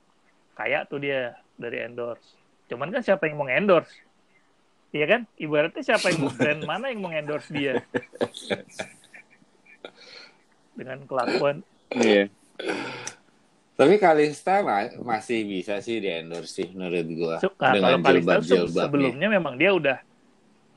kayak 0.55 0.87
tuh 0.87 1.03
dia 1.03 1.35
dari 1.59 1.83
endorse. 1.83 2.39
Cuman 2.71 2.87
kan 2.95 3.03
siapa 3.03 3.27
yang 3.27 3.35
mau 3.35 3.51
endorse? 3.51 3.91
Iya 4.95 5.05
kan? 5.05 5.21
Ibaratnya 5.35 5.83
siapa 5.83 6.15
yang 6.15 6.31
brand 6.31 6.63
mana 6.63 6.87
yang 6.87 7.03
mau 7.03 7.11
endorse 7.11 7.51
dia? 7.51 7.83
Dengan 10.79 11.03
kelakuan. 11.03 11.67
Iya 11.91 12.31
Tapi 13.79 13.95
Kalista 13.95 14.59
ma- 14.59 14.91
masih 15.07 15.47
bisa 15.47 15.79
sih 15.79 15.97
di 15.97 16.11
endorse 16.11 16.51
sih 16.53 16.67
menurut 16.69 17.07
gua. 17.15 17.35
So, 17.39 17.55
nah, 17.55 17.71
kalau 17.71 17.95
dengan 17.95 18.03
Kalista 18.03 18.03
se- 18.03 18.19
jilbab-jilbabnya. 18.51 18.83
sebelumnya 18.83 19.27
memang 19.31 19.55
dia 19.55 19.71
udah 19.71 19.97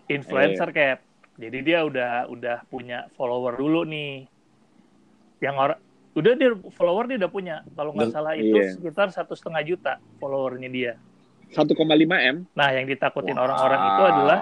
influencer 0.07 0.68
Iya. 0.68 0.74
kayak 0.74 0.96
jadi 1.34 1.59
dia 1.61 1.78
udah 1.82 2.12
udah 2.28 2.57
punya 2.68 3.11
follower 3.12 3.57
dulu 3.57 3.82
nih 3.82 4.28
yang 5.40 5.57
orang 5.57 5.78
udah 6.12 6.32
dia 6.36 6.50
follower 6.70 7.05
dia 7.07 7.18
udah 7.18 7.32
punya 7.32 7.57
kalau 7.72 7.90
nggak 7.90 8.12
salah 8.12 8.36
itu 8.36 8.53
iya. 8.53 8.70
sekitar 8.70 9.09
satu 9.09 9.32
setengah 9.32 9.64
juta 9.64 9.92
followernya 10.18 10.68
dia 10.68 10.92
1,5 11.50 11.72
m 12.28 12.36
nah 12.53 12.68
yang 12.68 12.84
ditakutin 12.84 13.34
Wow. 13.34 13.44
orang-orang 13.48 13.80
itu 13.82 14.03
adalah 14.05 14.38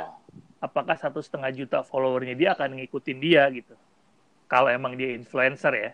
apakah 0.58 0.98
satu 0.98 1.22
setengah 1.22 1.54
juta 1.54 1.78
followernya 1.80 2.34
dia 2.34 2.52
akan 2.52 2.76
ngikutin 2.76 3.18
dia 3.18 3.46
gitu 3.48 3.72
kalau 4.44 4.66
emang 4.66 4.98
dia 4.98 5.14
influencer 5.14 5.72
ya 5.72 5.90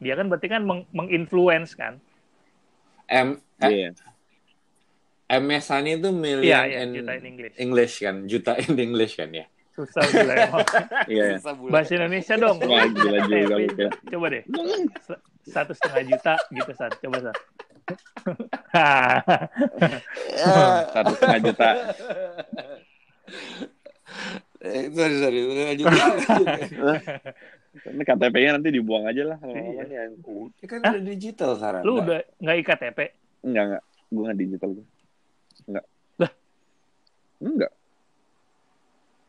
dia 0.00 0.16
kan 0.16 0.26
berarti 0.26 0.48
kan 0.48 0.64
meng- 0.64 0.88
menginfluence 0.90 1.76
kan 1.76 2.00
M 3.08 3.28
eh, 3.58 3.68
iya 3.68 3.90
MS 5.28 5.64
Sunny 5.64 5.96
itu 5.96 6.08
million 6.08 6.44
iya 6.44 6.60
iya 6.64 6.78
in 6.84 6.92
juta 6.94 7.12
in 7.14 7.24
English 7.26 7.54
English 7.56 7.94
kan, 8.00 8.16
juta 8.24 8.52
in 8.56 8.72
English 8.86 9.14
kan 9.14 9.28
ya. 9.28 9.44
susah 9.72 10.02
gila 10.04 10.32
emang 10.34 10.66
iya 11.06 11.22
iya. 11.24 11.36
Susah 11.38 11.54
bulan. 11.54 11.72
bahasa 11.72 11.92
Indonesia 11.94 12.34
dong 12.34 12.56
Wah, 12.60 12.84
gila 12.84 13.18
juga 13.30 13.54
lu, 13.54 13.66
Coba- 14.10 14.28
deh 14.28 14.42
satu 15.48 15.72
setengah 15.72 16.02
juta 16.06 16.34
gitu 16.50 16.70
saat 16.74 16.92
coba 16.98 17.16
saat 17.24 17.36
satu 20.92 21.12
setengah 21.14 21.40
juta 21.42 21.68
Eh, 24.58 24.90
sorry, 24.90 25.16
sorry. 25.22 25.38
Lanjut. 25.46 25.86
ini 27.70 28.02
KTP-nya 28.02 28.50
nanti 28.54 28.68
dibuang 28.70 29.04
aja 29.04 29.22
lah 29.26 29.38
Iya. 29.40 29.84
nih. 29.86 30.18
Ya 30.54 30.66
kan 30.66 30.78
udah 30.80 31.02
digital 31.02 31.50
sekarang. 31.54 31.82
lu 31.82 31.92
udah 31.98 32.20
nggak 32.36 32.56
iktp 32.58 32.98
enggak 33.40 33.62
enggak 33.64 33.82
gue 34.08 34.22
nggak 34.22 34.38
digital 34.38 34.68
gue 34.72 34.86
enggak 35.64 35.84
Lah? 36.16 36.30
enggak 37.38 37.72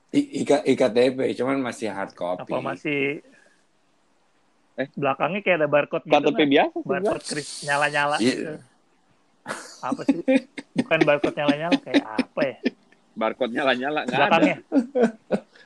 I- 0.09 0.31
Ika- 0.39 0.65
IKTP, 0.65 1.17
cuman 1.35 1.61
masih 1.61 1.87
hard 1.87 2.11
copy. 2.13 2.41
apa 2.43 2.57
masih 2.59 3.21
Eh? 4.75 4.87
belakangnya 4.95 5.43
kayak 5.43 5.57
ada 5.57 5.67
barcode 5.67 6.01
gitu 6.01 6.15
KTP 6.15 6.25
nggak? 6.31 6.49
biasa 6.49 6.77
barcode 6.81 7.25
kris 7.27 7.49
nyala 7.61 7.87
nyala 7.87 8.15
Iya. 8.17 8.31
gitu 8.31 8.53
apa 9.79 10.01
sih 10.03 10.17
bukan 10.73 10.99
barcode 11.03 11.35
nyala 11.35 11.53
nyala 11.57 11.77
kayak 11.77 12.05
apa 12.05 12.41
ya 12.41 12.55
barcode 13.11 13.51
nyala 13.51 13.71
nyala 13.73 13.99
nggak 14.01 14.15
ada 14.15 14.25
belakangnya 14.25 14.57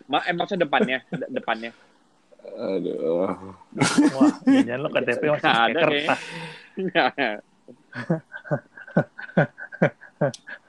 Ma 0.03 0.19
eh, 0.21 0.33
maksudnya 0.33 0.65
depannya 0.65 0.97
De- 1.07 1.31
depannya 1.31 1.71
Aduh. 2.53 3.25
wah 4.13 4.31
jangan 4.45 4.79
lo 4.79 4.89
KTP 4.93 5.23
masih 5.33 5.49
pakai 5.49 5.65
ada 5.65 5.81
kertas. 5.81 6.21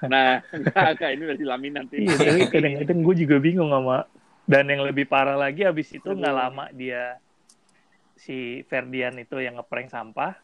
Nah 0.05 0.43
enggak, 0.51 0.87
enggak, 0.99 1.11
ini 1.15 1.23
udah 1.31 1.39
silamin 1.39 1.73
nanti. 1.79 1.97
Iya 2.03 2.17
tapi 2.19 2.43
kadang-kadang 2.51 2.99
gue 3.07 3.15
juga 3.27 3.37
bingung 3.39 3.71
sama 3.71 4.09
dan 4.45 4.65
yang 4.69 4.83
lebih 4.85 5.09
parah 5.09 5.39
lagi 5.39 5.65
abis 5.65 5.97
itu 5.97 6.11
nggak 6.11 6.35
lama 6.35 6.69
dia 6.75 7.17
si 8.19 8.61
Ferdian 8.69 9.17
itu 9.17 9.41
yang 9.41 9.57
ngeprank 9.57 9.89
sampah 9.89 10.37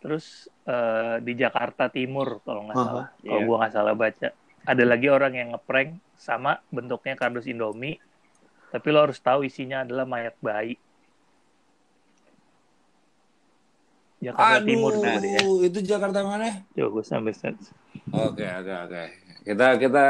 terus 0.00 0.46
eh, 0.68 1.18
di 1.24 1.32
Jakarta 1.34 1.88
Timur 1.88 2.44
kalau 2.44 2.68
nggak 2.68 2.76
salah. 2.76 3.06
Kalau 3.16 3.40
iya. 3.40 3.46
gua 3.46 3.56
nggak 3.64 3.74
salah 3.74 3.94
baca. 3.96 4.28
Ada 4.66 4.84
lagi 4.84 5.06
orang 5.06 5.32
yang 5.34 5.48
ngeprank 5.54 5.90
sama 6.18 6.58
bentuknya 6.74 7.14
kardus 7.14 7.46
Indomie 7.46 7.98
tapi 8.70 8.88
lo 8.90 8.98
harus 9.06 9.18
tahu 9.22 9.46
isinya 9.46 9.82
adalah 9.86 10.04
mayat 10.04 10.34
bayi 10.42 10.76
Jakarta 14.16 14.64
Timur 14.64 14.92
Aduh, 14.96 15.20
dia 15.20 15.38
ya. 15.38 15.40
itu 15.68 15.78
Jakarta 15.84 16.24
mana? 16.24 16.64
Coba 16.72 16.88
gue 16.98 17.04
sampai. 17.04 17.32
Oke, 18.16 18.46
oke, 18.48 18.74
oke. 18.88 19.02
Kita 19.44 19.66
kita 19.76 20.04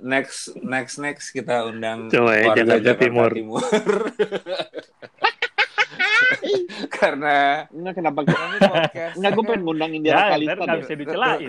next 0.00 0.56
next 0.64 0.96
next 0.96 1.28
kita 1.30 1.68
undang 1.68 2.08
Coba 2.08 2.32
ya, 2.40 2.48
warga 2.48 2.80
Jakarta 2.80 2.96
Timur. 2.96 3.30
Karena 6.96 7.68
Enggak 7.68 7.94
kenapa 8.00 8.18
ini 8.24 8.58
podcast. 8.58 9.14
Enggak 9.20 9.30
gue 9.36 9.44
pengen 9.44 9.62
ngundang 9.68 9.92
India 9.92 10.10
Ya, 10.10 10.20
Kalista 10.34 10.54
ntar 10.56 10.66
nggak 10.66 10.80
bisa 10.80 10.94
dicelain. 10.96 11.48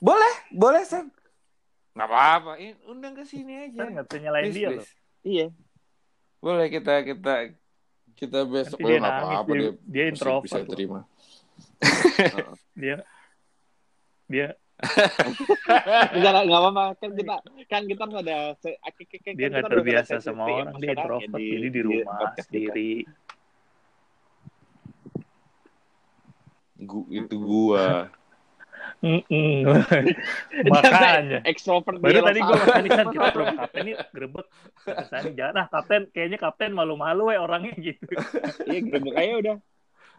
Boleh, 0.00 0.32
boleh, 0.54 0.82
Sam. 0.88 1.12
Nggak 1.90 2.06
apa-apa. 2.06 2.52
Ini 2.56 2.72
undang 2.86 3.12
ke 3.12 3.24
sini 3.24 3.52
aja. 3.66 3.80
Ntar 3.82 3.88
nggak 3.92 4.18
nyalain 4.18 4.44
Please, 4.46 4.56
dia 4.56 4.68
please. 4.68 4.78
loh. 4.78 4.88
Iya. 5.20 5.46
Boleh 6.40 6.66
kita 6.68 6.94
kita 7.02 7.34
kita 8.14 8.38
besok 8.44 8.78
Nanti 8.78 8.88
dia 8.88 9.00
apa-apa 9.00 9.50
dia- 9.50 9.60
dia, 9.60 9.72
dia 9.84 10.04
introvert 10.08 10.44
bisa 10.44 10.58
loh. 10.58 10.68
terima. 10.68 11.00
Dia 12.76 12.96
dia 14.24 14.48
Enggak 16.14 16.32
enggak 16.40 16.60
apa-apa 16.62 16.84
kan 16.96 17.10
kita 17.12 17.34
kan 17.68 17.82
kita 17.84 18.00
harus 18.00 18.16
ada 18.16 18.36
kan 18.56 19.32
dia 19.36 19.36
kita 19.36 19.48
nggak 19.50 19.68
terbiasa 19.68 20.14
sama 20.22 20.42
orang 20.48 20.72
dia 20.80 20.96
introvert 20.96 21.28
jadi 21.36 21.68
di 21.68 21.80
rumah 21.84 22.32
sendiri 22.38 22.92
Gu- 26.80 27.10
itu 27.12 27.36
gua. 27.36 28.08
Mm-mm. 29.00 29.64
makanya. 30.72 31.40
Extrovert 31.48 31.96
baru 32.04 32.20
di 32.20 32.20
tadi 32.20 32.38
gue 32.44 32.56
sama 32.56 32.66
Sani 32.68 32.88
kan 32.92 33.06
kita 33.08 33.26
promo 33.32 33.52
kapten 33.56 33.82
ini 33.88 33.92
grebek. 34.12 34.46
Sani 35.08 35.30
jangan 35.32 35.56
ah 35.64 35.66
kapten. 35.72 36.02
Kayaknya 36.12 36.38
kapten 36.38 36.70
malu-malu 36.76 37.32
ya 37.32 37.40
orangnya 37.40 37.72
gitu. 37.80 38.12
Iya, 38.68 38.80
grebek 38.84 39.14
aja 39.16 39.34
udah. 39.40 39.56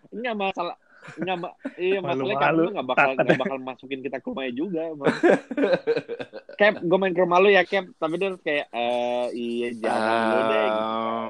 Enggak 0.09 0.35
masalah 0.35 0.75
enggak 0.75 0.90
ma 1.33 1.49
iya 1.75 1.97
masalahnya 1.97 2.35
kan 2.35 2.51
Malu-malu. 2.51 2.61
lu 2.61 2.69
enggak 2.71 2.87
bakal 2.87 3.09
enggak 3.13 3.37
bakal 3.39 3.57
masukin 3.59 3.99
kita 3.99 4.17
ke 4.17 4.25
rumahnya 4.25 4.51
juga 4.53 4.79
emang. 4.87 5.11
Cap, 6.53 6.73
gue 6.77 6.95
main 6.95 7.11
ke 7.11 7.19
rumah 7.19 7.37
lu 7.37 7.47
ya, 7.49 7.61
Cap. 7.63 7.83
Tapi 7.95 8.13
dia 8.15 8.29
kayak 8.37 8.65
eh 8.69 9.25
iya 9.33 9.67
jangan 9.75 10.23
lu 10.23 10.39
deh. 10.43 10.61
gitu. 10.61 10.81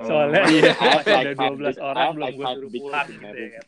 Soalnya 0.03 0.41
iya 0.45 0.71
ada 1.21 1.31
12 1.31 1.57
big- 1.57 1.79
orang 1.79 2.07
belum 2.11 2.29
gue 2.31 2.45
suruh 2.51 2.69
big 2.69 2.81
pulang 2.81 3.07
gitu 3.07 3.39
ya 3.39 3.61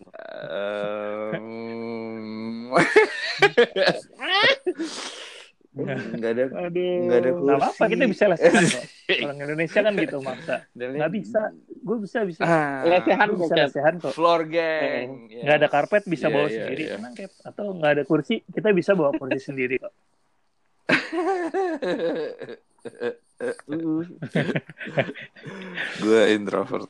kan. 5.75 5.97
um, 5.97 6.13
nggak 6.17 6.31
ada 6.31 6.43
aduh 6.61 6.93
nggak 7.03 7.19
ada 7.19 7.29
nggak 7.33 7.57
apa-apa 7.57 7.73
kursi. 7.79 7.91
kita 7.91 8.03
bisa 8.05 8.23
lesehan 8.29 8.63
kok. 8.63 8.83
Orang 9.25 9.37
Indonesia 9.39 9.79
kan 9.81 9.93
gitu 9.95 10.17
maksa. 10.19 10.55
Dan 10.71 10.87
nggak 10.93 11.11
bisa. 11.11 11.41
Gue 11.83 11.97
bisa 11.99 12.19
bisa. 12.23 12.41
Ah, 12.41 12.81
Lesehan 12.83 13.27
kok, 13.29 13.39
bisa 13.43 13.55
lesehan 13.59 13.93
kok. 13.97 14.11
Floor 14.11 14.41
gang. 14.45 15.07
nggak 15.27 15.55
ada 15.57 15.67
karpet 15.67 16.03
bisa 16.05 16.27
Iya, 16.27 16.33
bawa 16.33 16.45
iya, 16.45 16.55
sendiri. 16.55 16.83
iya. 16.83 16.95
tenang 16.95 17.13
atau 17.43 17.65
nggak 17.73 17.91
ada 17.91 18.03
kursi 18.03 18.35
kita 18.45 18.69
bisa 18.71 18.91
bawa 18.93 19.11
kursi 19.11 19.39
sendiri 19.49 19.75
kok. 19.77 19.93
Gue 25.99 26.21
introvert. 26.33 26.89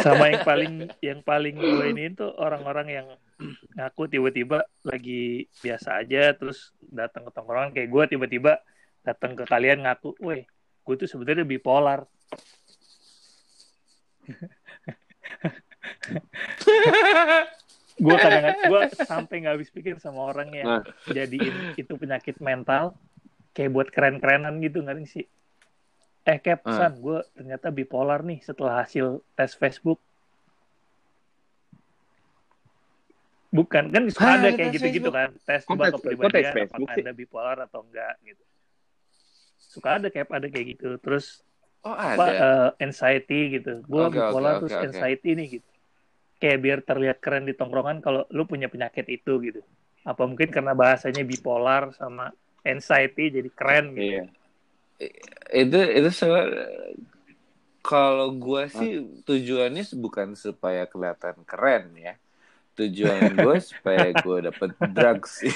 sama 0.00 0.32
yang 0.32 0.42
paling 0.42 0.72
yang 1.04 1.20
paling 1.20 1.52
gue 1.54 1.84
ini 1.92 2.08
tuh 2.10 2.32
orang-orang 2.32 2.88
yang 2.88 3.06
ngaku 3.78 4.02
tiba-tiba 4.10 4.66
lagi 4.82 5.46
biasa 5.62 6.02
aja 6.02 6.34
terus 6.34 6.74
datang 6.82 7.26
ke 7.26 7.30
tongkrongan 7.34 7.70
kayak 7.70 7.88
gue 7.90 8.04
tiba-tiba 8.18 8.58
datang 9.06 9.38
ke 9.38 9.44
kalian 9.46 9.86
ngaku, 9.86 10.18
weh 10.20 10.42
gue 10.84 10.94
tuh 10.96 11.08
sebenarnya 11.08 11.44
bipolar. 11.44 12.04
gue 17.98 18.14
kadang 18.14 18.44
gue 18.70 18.82
sampai 19.02 19.34
nggak 19.42 19.54
habis 19.58 19.70
pikir 19.74 19.98
sama 19.98 20.30
orang 20.30 20.48
yang 20.54 20.66
Nah. 20.68 20.84
jadiin 21.10 21.74
itu 21.74 21.92
penyakit 21.98 22.38
mental 22.38 22.94
kayak 23.56 23.74
buat 23.74 23.88
keren-kerenan 23.90 24.62
gitu 24.62 24.86
nggak 24.86 25.02
sih 25.08 25.26
eh 26.28 26.38
Cap. 26.44 26.60
San, 26.68 27.00
gue 27.00 27.24
ternyata 27.34 27.72
bipolar 27.72 28.20
nih 28.20 28.44
setelah 28.44 28.84
hasil 28.84 29.24
tes 29.32 29.56
Facebook 29.56 29.98
bukan 33.48 33.84
kan 33.88 34.02
suka 34.12 34.24
Hah, 34.28 34.36
ada 34.40 34.48
ada 34.52 34.56
kayak 34.56 34.70
gitu-gitu 34.76 35.08
kan. 35.08 35.30
Tes 35.44 35.62
kok 35.64 35.76
tes 35.80 35.92
kepribadian 35.96 36.52
Facebook 36.52 36.88
apakah 36.88 37.00
anda 37.00 37.12
bipolar 37.16 37.56
atau 37.64 37.80
enggak 37.84 38.14
gitu. 38.24 38.44
Suka 39.68 40.00
ada 40.00 40.08
kayak 40.12 40.28
ada 40.28 40.48
kayak 40.48 40.66
gitu. 40.76 40.96
Terus 41.00 41.40
Oh 41.86 41.94
apa 41.94 42.24
ada. 42.26 42.42
eh, 42.42 42.70
anxiety 42.84 43.60
gitu. 43.60 43.80
Gue 43.86 44.02
Oke, 44.10 44.18
bipolar 44.18 44.58
oke, 44.58 44.60
terus 44.66 44.74
oke. 44.76 44.84
anxiety 44.90 45.30
nih 45.38 45.46
gitu. 45.60 45.68
Kayak 46.38 46.58
biar 46.62 46.78
terlihat 46.86 47.18
keren 47.18 47.44
di 47.46 47.54
tongkrongan 47.54 47.98
kalau 48.02 48.22
lu 48.34 48.44
punya 48.44 48.68
penyakit 48.68 49.06
itu 49.08 49.38
gitu. 49.42 49.60
Apa 50.04 50.26
mungkin 50.26 50.50
karena 50.50 50.74
bahasanya 50.74 51.22
bipolar 51.24 51.94
sama 51.94 52.30
anxiety 52.66 53.30
jadi 53.32 53.50
keren 53.54 53.94
gitu. 53.96 54.02
Iya. 54.18 54.24
itu 55.54 55.78
itu 55.78 56.10
sebenarnya 56.10 56.66
kalau 57.86 58.34
gue 58.34 58.66
sih 58.66 58.90
tujuannya 59.22 59.86
bukan 59.94 60.34
supaya 60.34 60.90
kelihatan 60.90 61.38
keren 61.46 61.94
ya 61.94 62.18
tujuan 62.78 63.34
gue 63.34 63.56
supaya 63.70 64.14
gue 64.14 64.38
dapet 64.44 64.70
drugs 64.88 65.42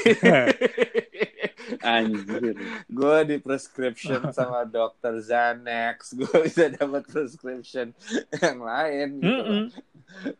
Anjir. 1.80 2.58
gue 2.84 3.16
di 3.24 3.36
prescription 3.38 4.28
sama 4.30 4.62
dokter 4.64 5.16
Xanax 5.16 6.12
gue 6.12 6.36
bisa 6.42 6.68
dapat 6.68 7.06
prescription 7.06 7.94
yang 8.36 8.58
lain 8.60 9.08
gitu 9.16 9.30
Mm-mm. 9.32 9.62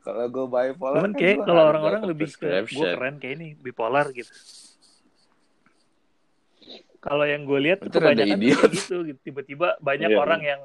kalau 0.01 0.27
gue 0.27 0.47
bipolar 0.47 0.99
cuman 0.99 1.13
kan 1.13 1.17
kayak 1.17 1.37
gua 1.39 1.47
kalau 1.47 1.63
orang-orang 1.65 2.03
lebih 2.05 2.29
ke 2.29 2.37
gue 2.37 2.51
prescription. 2.61 2.93
keren 2.93 3.15
kayak 3.17 3.35
ini 3.37 3.49
bipolar 3.55 4.07
gitu 4.11 4.33
kalau 6.99 7.25
yang 7.25 7.43
gue 7.43 7.59
lihat 7.61 7.79
tuh 7.81 7.91
kebanyakan 7.91 8.39
kayak 8.39 8.71
gitu, 8.71 8.97
gitu 9.05 9.19
tiba-tiba 9.25 9.75
banyak 9.79 10.11
Iya. 10.11 10.19
orang 10.19 10.41
yang 10.41 10.61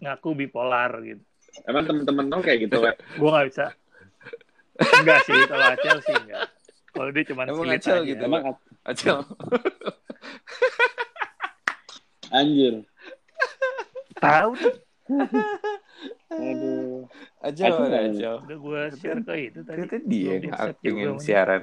ngaku 0.00 0.36
bipolar 0.36 0.92
gitu 1.00 1.24
Emang 1.64 1.84
temen-temen 1.84 2.32
lo 2.32 2.40
kayak 2.40 2.64
gitu, 2.64 2.80
gue 2.80 3.28
nggak 3.28 3.46
bisa 3.46 3.76
enggak 4.98 5.18
sih 5.22 5.38
kalau 5.44 5.64
Acel 5.68 5.98
sih 6.00 6.16
enggak 6.16 6.46
kalau 6.90 7.08
dia 7.08 7.24
cuma 7.24 7.42
Emang 7.44 7.68
Acel 7.68 7.96
aja. 7.96 8.06
gitu? 8.06 8.22
Emang 8.22 8.42
Acel 8.82 9.18
anjir. 12.32 12.74
tahu 14.16 14.50
tuh 14.56 14.74
Aduh. 16.32 17.04
Acel 17.38 17.68
Acel 17.68 17.72
mana 17.74 17.88
nggak- 17.88 18.06
Acel 18.10 18.34
udah 18.40 18.58
gue 18.58 18.80
share 18.96 19.20
ke 19.20 19.34
itu 19.42 19.60
tadi 19.60 19.76
Ternyata 19.82 19.96
dia 20.02 20.32
yang 20.38 20.54
pengen 20.78 21.08
siaran 21.18 21.62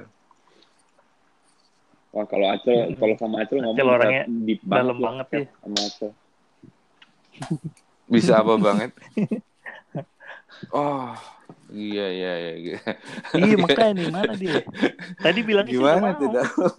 Wah, 2.10 2.26
kalau 2.26 2.46
Acel, 2.48 2.90
kalau 2.96 3.14
sama 3.16 3.40
Acel 3.40 3.58
ngomong 3.60 3.76
Acel 3.76 3.86
orangnya 3.88 4.22
deep 4.42 4.60
dalam 4.62 4.86
lah, 4.92 5.14
banget 5.14 5.26
ya. 5.28 5.44
Sama 5.56 5.78
Acel. 5.80 6.10
bisa 8.04 8.32
apa 8.36 8.54
banget 8.56 8.90
oh 10.70 11.14
iya 11.72 12.06
iya 12.10 12.32
iya 12.34 12.52
iya. 12.58 12.78
iya 13.38 13.56
makanya 13.58 13.92
nih 13.96 14.06
mana 14.10 14.32
dia? 14.34 14.62
Tadi 15.22 15.40
bilangnya 15.46 15.70
sih 15.70 15.78
gimana 15.78 16.08
dalam 16.18 16.72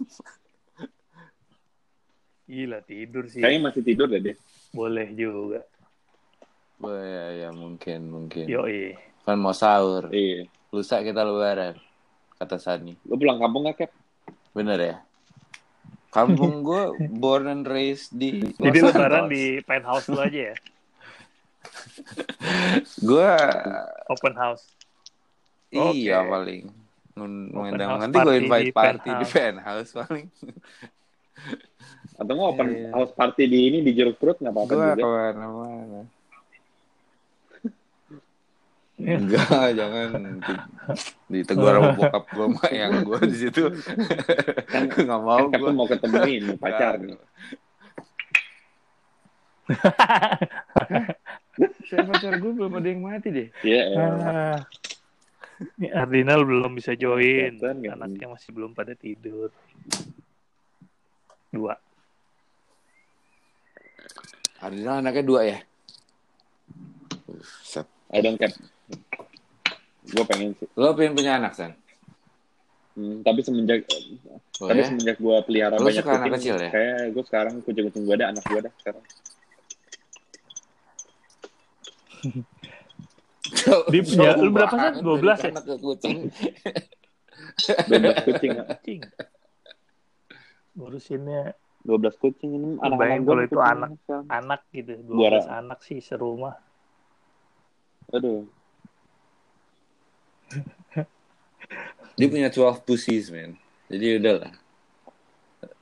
gila 2.52 2.78
tidur 2.84 3.24
sih. 3.32 3.40
Kayaknya 3.40 3.60
masih 3.72 3.82
tidur 3.82 4.06
deh 4.12 4.20
dia. 4.20 4.34
boleh 4.72 5.08
juga. 5.12 5.60
Oh, 6.82 6.96
ya 6.98 7.46
ya 7.46 7.48
mungkin 7.54 8.10
mungkin. 8.10 8.44
Yo 8.48 8.64
kan 9.22 9.38
mau 9.38 9.54
sahur. 9.54 10.10
Iya. 10.10 10.50
lusa 10.72 11.04
kita 11.04 11.20
lebaran 11.20 11.76
kata 12.40 12.56
Sani. 12.56 12.96
Lo 13.04 13.20
pulang 13.20 13.36
kampung 13.36 13.68
gak, 13.68 13.76
Cap? 13.84 13.92
bener 14.56 14.78
ya? 14.80 14.96
Kampung 16.08 16.64
gue 16.64 16.96
born 17.12 17.48
and 17.48 17.64
raised 17.68 18.12
di 18.16 18.52
jadi 18.56 18.78
Los 18.80 18.96
lebaran 18.96 19.28
Santos. 19.28 19.32
di 19.36 19.44
penthouse 19.64 20.06
lu 20.08 20.18
aja 20.20 20.40
ya? 20.52 20.56
Gue 23.04 23.30
open 24.08 24.34
house 24.36 24.64
Oke. 25.74 25.96
iya 25.98 26.20
paling 26.22 26.64
Nun- 27.12 27.48
Open 27.48 27.60
ngundang- 27.70 27.90
house 27.90 28.00
nanti 28.02 28.16
gue 28.16 28.24
party 28.24 28.38
invite 28.38 28.64
di 28.64 28.72
party 28.72 29.08
di 29.10 29.26
penthouse. 29.26 29.32
penthouse 29.32 29.90
paling 29.94 30.26
Atau 32.14 32.32
nggak 32.32 32.50
open 32.50 32.68
Iya. 32.68 32.88
house 32.92 33.12
party 33.12 33.42
di 33.44 33.58
ini 33.66 33.78
di 33.80 33.92
jeruk 33.92 34.16
perut 34.16 34.36
nggak 34.36 34.48
apa-apa 34.50 34.70
gue 34.70 34.78
juga. 34.78 34.94
ke 34.94 35.04
mana-mana 35.04 36.00
enggak 39.02 39.48
jangan 39.74 40.08
Di- 40.38 40.62
ditegur 41.32 41.74
sama 41.74 41.90
bokap 41.92 42.24
gue 42.28 42.46
mak 42.48 42.70
yang 42.70 42.92
gue 43.02 43.18
di 43.26 43.36
situ 43.38 43.62
Kan- 44.64 44.88
nggak 45.04 45.20
mau 45.20 45.44
Kan 45.44 45.58
gue 45.58 45.72
mau 45.72 45.86
ketemuin 45.86 46.44
pacar 46.56 46.96
nih. 46.98 47.16
saya 51.84 52.02
pacar 52.04 52.32
gue 52.34 52.52
belum 52.52 52.72
ada 52.72 52.88
yang 52.88 53.02
mati 53.02 53.28
deh 53.28 53.48
Iya. 53.62 53.82
elah. 53.90 54.16
Ah, 54.22 54.58
Ini 55.78 55.88
Ardinal 56.02 56.42
belum 56.42 56.74
bisa 56.74 56.92
join. 56.94 57.58
Anaknya 57.60 58.26
masih 58.28 58.50
belum 58.50 58.72
pada 58.72 58.92
tidur. 58.92 59.50
Dua. 61.48 61.74
Ardinal 64.58 65.00
anaknya 65.00 65.24
dua 65.24 65.40
ya? 65.44 65.58
Set. 67.62 67.86
I 68.10 68.20
don't 68.20 68.36
care. 68.36 68.52
Gue 70.04 70.24
pengen 70.26 70.52
sih. 70.54 70.68
Lo 70.74 70.92
pengen 70.92 71.14
punya 71.14 71.40
anak, 71.40 71.54
San? 71.54 71.72
Hmm, 72.92 73.24
tapi 73.24 73.40
semenjak 73.40 73.88
Oh, 74.60 74.68
tapi 74.68 74.78
ya? 74.78 74.86
semenjak 74.86 75.16
gue 75.16 75.36
pelihara 75.42 75.74
Lu 75.74 75.88
banyak 75.88 76.04
suka 76.04 76.12
anak 76.12 76.28
kucing, 76.28 76.54
kecil 76.54 76.56
ya? 76.60 76.70
kayak 76.70 77.00
gue 77.10 77.24
sekarang 77.24 77.54
kucing-kucing 77.64 78.04
gue 78.04 78.14
ada 78.14 78.26
anak 78.30 78.44
gue 78.44 78.58
ada 78.60 78.70
sekarang. 78.78 79.04
Dia 83.90 84.02
punya- 84.02 84.36
lu 84.38 84.50
berapa, 84.50 84.74
San? 84.74 84.92
12 85.00 85.38
ya? 85.42 85.50
Anak 85.52 85.64
ke 85.64 85.74
kucing. 85.78 86.18
12 87.88 88.16
kucing. 88.26 88.50
Kucing. 88.58 89.00
Ngurusinnya 90.72 91.42
12 91.82 92.14
kucing 92.16 92.50
ini 92.54 92.68
anak 92.78 92.96
bayangin 92.96 93.22
kalau 93.26 93.42
itu 93.42 93.58
anak. 93.58 93.90
sekarang. 94.06 94.26
anak 94.30 94.60
gitu. 94.70 94.92
Gua 95.02 95.42
12 95.42 95.46
anak 95.50 95.78
sih 95.82 95.98
serumah. 95.98 96.54
Aduh. 98.14 98.46
Dia 102.14 102.26
punya 102.28 102.48
12 102.52 102.84
pussies, 102.84 103.32
man. 103.32 103.56
Jadi 103.88 104.06
udah 104.20 104.34
lah. 104.44 104.52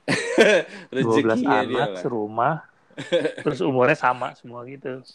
12 0.91 0.95
Rezekinya 0.95 1.59
dia 1.63 1.83
anak 1.85 2.01
serumah. 2.01 2.55
Terus 3.45 3.59
umurnya 3.63 3.95
sama 3.95 4.33
semua 4.35 4.65
gitu. 4.67 5.05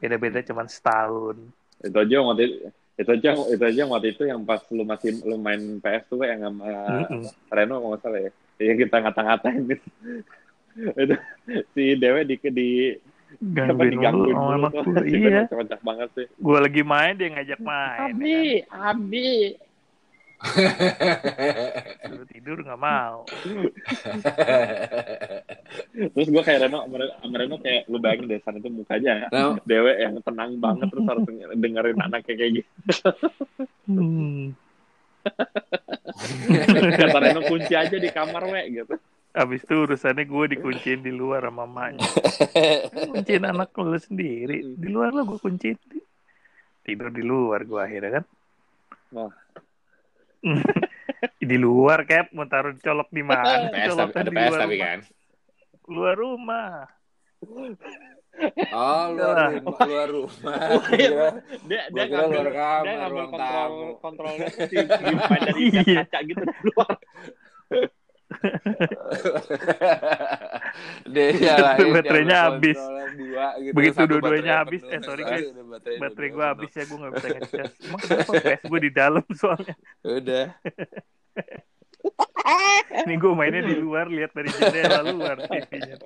Beda-beda 0.00 0.42
cuman 0.42 0.66
setahun. 0.66 1.36
Itu 1.84 1.96
aja 1.96 2.12
yang 2.16 2.26
waktu 2.26 2.42
itu, 2.48 2.56
itu 2.94 3.10
aja 3.12 3.28
itu 3.36 3.62
aja 3.62 3.78
yang 3.84 3.92
waktu 3.92 4.08
itu 4.10 4.22
yang 4.24 4.40
pas 4.42 4.62
lu 4.72 4.82
masih 4.82 5.20
lu 5.22 5.36
main 5.36 5.60
PS 5.78 6.04
tuh 6.08 6.24
yang 6.24 6.40
sama 6.40 6.64
Mm-mm. 7.04 7.22
Reno 7.52 7.74
kalau 7.76 7.90
nggak 7.92 8.00
salah 8.00 8.20
ya. 8.20 8.30
Yang 8.56 8.78
kita 8.86 8.96
ngata-ngatain 9.02 9.62
itu 11.02 11.14
si 11.70 11.84
Dewe 11.94 12.20
di 12.24 12.36
di 12.50 12.68
apa 13.34 13.82
Gangguin 13.82 13.90
digangguin 13.98 14.34
tuh. 14.34 14.82
gue. 14.86 15.02
Si 15.10 15.16
Iya. 15.18 15.42
Kocak 15.50 15.80
banget 15.82 16.08
sih. 16.14 16.26
Gue 16.38 16.58
lagi 16.58 16.82
main, 16.86 17.14
dia 17.18 17.28
ngajak 17.34 17.60
main. 17.68 18.14
Abi, 18.14 18.62
Abi. 18.70 19.30
Ya 19.34 19.50
kan? 19.50 19.63
Suruh 22.04 22.26
tidur 22.28 22.58
nggak 22.60 22.80
mau. 22.80 23.24
Terus 26.14 26.28
gue 26.30 26.42
kayak 26.44 26.68
Reno, 26.68 26.84
sama 26.86 27.36
Reno- 27.40 27.62
kayak 27.62 27.88
lu 27.88 27.98
bayangin 27.98 28.30
deh 28.30 28.40
sana 28.44 28.58
itu 28.60 28.68
mukanya 28.70 29.26
Nah, 29.32 29.56
Dewe 29.64 29.92
yang 29.98 30.20
tenang 30.22 30.60
banget 30.60 30.86
terus 30.92 31.04
harus 31.08 31.24
dengerin 31.56 31.98
anaknya 31.98 32.34
kayak 32.36 32.52
gitu. 32.62 33.08
Hmm. 33.88 34.52
Kata 37.00 37.18
Reno 37.18 37.40
kunci 37.48 37.72
aja 37.72 37.96
di 37.96 38.10
kamar 38.12 38.44
we 38.52 38.62
gitu. 38.84 38.94
Abis 39.34 39.66
itu 39.66 39.74
urusannya 39.74 40.30
gue 40.30 40.44
dikunciin 40.54 41.02
di 41.02 41.10
luar 41.10 41.42
sama 41.50 41.66
mamanya. 41.66 42.06
Kunciin 43.10 43.42
anak 43.42 43.74
lu 43.74 43.98
sendiri. 43.98 44.62
Di 44.78 44.86
luar 44.86 45.10
lah 45.10 45.26
gue 45.26 45.38
kunciin. 45.42 45.74
Tidur 46.86 47.10
di 47.10 47.22
luar 47.26 47.66
gue 47.66 47.80
akhirnya 47.82 48.22
kan. 48.22 48.24
Wah. 49.10 49.34
Di 51.40 51.56
luar 51.56 52.04
cap 52.04 52.28
mau 52.30 52.44
taruh 52.44 52.76
colok 52.76 53.08
di 53.08 53.22
mana? 53.22 53.68
PS 53.68 53.88
Colok 53.90 54.10
ada 54.12 54.22
di 54.22 54.30
PS 54.30 54.40
luar 54.44 54.60
tapi 54.60 54.74
rumah. 54.74 54.84
kan. 54.84 54.98
Luar 55.86 56.14
rumah. 56.16 56.68
Oh, 58.74 59.04
luar 59.14 59.34
Lah. 59.36 59.50
rumah, 59.54 59.78
luar 59.80 60.08
rumah. 60.10 60.58
iya. 60.98 61.26
Dia 61.64 61.82
dia 61.88 62.04
kira 62.04 62.24
ngambil 62.24 62.34
luar 62.34 62.50
kamar, 62.50 62.82
dia 62.82 62.94
ngambil 62.98 63.24
kontrol 63.24 63.38
tamu. 63.38 63.86
kontrolnya 64.00 64.46
tuh 64.48 64.66
si 64.66 64.76
main 64.76 65.40
dari 65.40 65.60
Iya. 65.70 65.94
kaca 66.02 66.18
gitu 66.24 66.42
di 66.42 66.60
luar. 66.66 66.94
Dia 71.06 71.26
nyalain, 71.32 71.86
Baterainya 71.92 72.28
dia 72.34 72.46
habis. 72.50 72.78
gitu, 73.60 73.72
Begitu 73.72 74.00
dua-duanya 74.10 74.54
habis, 74.64 74.82
penuh. 74.82 74.94
eh, 74.94 75.00
sorry, 75.02 75.22
guys. 75.22 75.46
baterai 75.54 75.98
Baterai 76.02 76.28
gue 76.30 76.44
habis 76.44 76.70
ya 76.74 76.84
gue 76.84 76.98
gak 76.98 77.12
bisa 77.14 77.28
ngecas. 77.30 77.72
Emang 77.84 78.00
kenapa 78.02 78.32
PS 78.44 78.62
gue 78.66 78.80
di 78.82 78.90
dalam 78.90 79.24
soalnya. 79.32 79.74
Udah. 80.02 80.46
Ini 83.04 83.14
gue 83.16 83.32
mainnya 83.32 83.62
di 83.64 83.74
luar 83.74 84.06
lihat 84.12 84.36
dari 84.36 84.50
jendela 84.52 85.00
luar 85.08 85.36
TV-nya. 85.40 85.96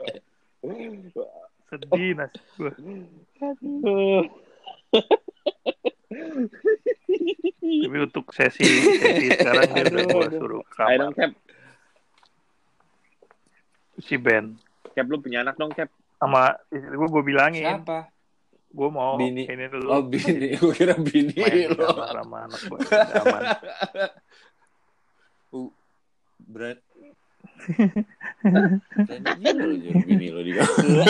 Sedih 1.69 2.11
nasib 2.15 2.45
gue. 2.57 2.73
Tapi 7.69 7.97
untuk 8.01 8.33
sesi 8.33 8.65
sesi 8.65 9.27
sekarang 9.37 9.69
dia 9.75 9.85
udah 9.93 10.05
gue 10.09 10.27
suruh 10.35 10.63
ke 10.65 10.81
I 10.83 10.97
don't 10.97 11.13
kamar 11.13 11.35
cap. 11.35 11.48
Si 13.99 14.15
Ben 14.17 14.55
Cap 14.93 15.07
lu 15.07 15.19
punya 15.19 15.43
anak 15.43 15.55
dong 15.55 15.71
cap. 15.71 15.87
sama 16.19 16.51
istri 16.69 16.91
gue 16.91 17.09
gue 17.09 17.23
bilangin 17.25 17.63
Siapa? 17.79 18.11
gue 18.69 18.89
mau 18.91 19.15
Bini. 19.15 19.47
ini 19.47 19.65
dulu 19.67 19.87
Oh, 19.89 20.03
bini. 20.03 20.53
Gue 20.55 20.73
kira 20.73 20.93
bini 20.95 21.33
main 21.33 21.73
lo. 21.73 21.89
sama 21.89 22.45
anak 22.45 22.61
gue 22.61 22.79
aman 23.17 23.43
Uh, 25.49 25.73
berat. 26.45 26.77
Berani 28.45 29.49
lo 29.57 29.73
jadi 29.73 30.01
bini 30.05 30.27
lo 30.29 30.41
di 30.45 30.53
kamar. 30.53 31.09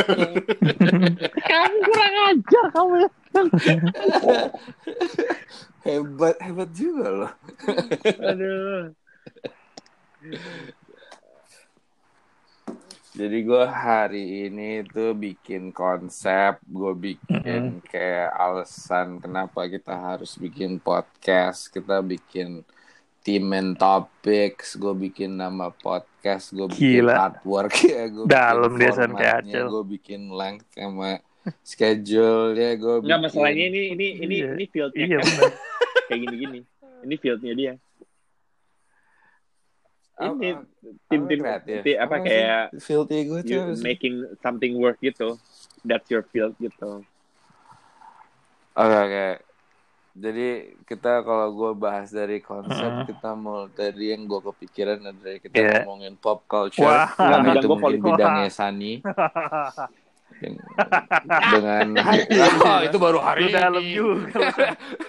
Kamu 1.43 1.76
kurang 1.82 2.14
ajar 2.30 2.64
kamu. 2.70 2.97
hebat, 5.82 6.36
hebat 6.39 6.70
juga 6.70 7.07
lo. 7.11 7.28
Aduh. 8.22 8.95
Jadi 13.18 13.42
gue 13.42 13.64
hari 13.66 14.46
ini 14.46 14.86
tuh 14.86 15.10
bikin 15.10 15.74
konsep, 15.74 16.62
gue 16.62 16.94
bikin 16.94 17.82
kayak 17.82 18.30
alasan 18.30 19.18
kenapa 19.18 19.66
kita 19.66 19.90
harus 19.90 20.38
bikin 20.38 20.78
podcast, 20.78 21.66
kita 21.66 21.98
bikin 21.98 22.62
team 23.26 23.50
and 23.50 23.74
topics, 23.74 24.78
gue 24.78 24.94
bikin 24.94 25.34
nama 25.34 25.74
podcast, 25.74 26.54
gue 26.54 26.70
bikin 26.70 27.10
Gila. 27.10 27.14
artwork 27.18 27.74
ya, 27.90 28.06
gue 28.06 28.24
Dalam 28.30 28.78
dia, 28.78 28.94
San, 28.94 29.10
kayak 29.18 29.50
gue 29.50 29.84
bikin 29.98 30.30
length 30.30 30.70
sama 30.78 31.18
schedule 31.66 32.54
ya, 32.54 32.78
gue 32.78 33.02
Enggak 33.02 33.18
masalahnya 33.18 33.66
ini 33.66 33.98
ini 33.98 34.06
ini 34.22 34.36
Iya. 34.46 34.50
ini 34.54 34.64
fieldnya 34.70 35.04
iya 35.10 35.18
kayak 36.06 36.20
gini-gini. 36.22 36.60
Ini 37.02 37.14
fieldnya 37.18 37.52
dia. 37.58 37.72
Ini 40.18 40.50
tim-tim 41.06 41.38
kreatif? 41.38 41.78
ti- 41.80 41.94
apa 41.94 42.16
kayak 42.18 42.74
you 42.74 43.62
apa 43.62 43.72
sih? 43.72 43.82
making 43.82 44.14
something 44.38 44.74
work 44.74 44.98
gitu. 44.98 45.38
That's 45.82 46.06
your 46.08 46.22
field 46.24 46.58
gitu. 46.58 47.06
Oke 48.74 48.96
oke. 48.96 49.28
Jadi 50.12 50.48
kita 50.82 51.22
kalau 51.22 51.46
gue 51.48 51.72
bahas 51.76 52.10
dari 52.10 52.42
konsep 52.42 52.90
Mm. 52.92 53.06
kita 53.06 53.30
mau 53.32 53.70
dari 53.70 54.10
yang 54.10 54.26
gue 54.26 54.42
kepikiran 54.44 54.98
dari 55.14 55.38
kita 55.38 55.54
Yeah. 55.54 55.72
ngomongin 55.78 56.14
pop 56.14 56.42
culture 56.44 56.82
Wah. 56.82 57.06
Bidang 57.14 57.42
itu 57.54 57.66
gua 57.66 57.70
mungkin 57.72 57.82
politik. 58.02 58.06
bidangnya 58.18 58.50
Sani 58.50 58.92
Deng- 58.98 59.97
dengan 61.54 61.86
oh, 62.62 62.78
itu 62.86 62.96
baru 62.96 63.18
hari 63.18 63.42
lu 63.44 63.48
dalam 63.50 63.82
ini. 63.82 63.94
juga 63.94 64.40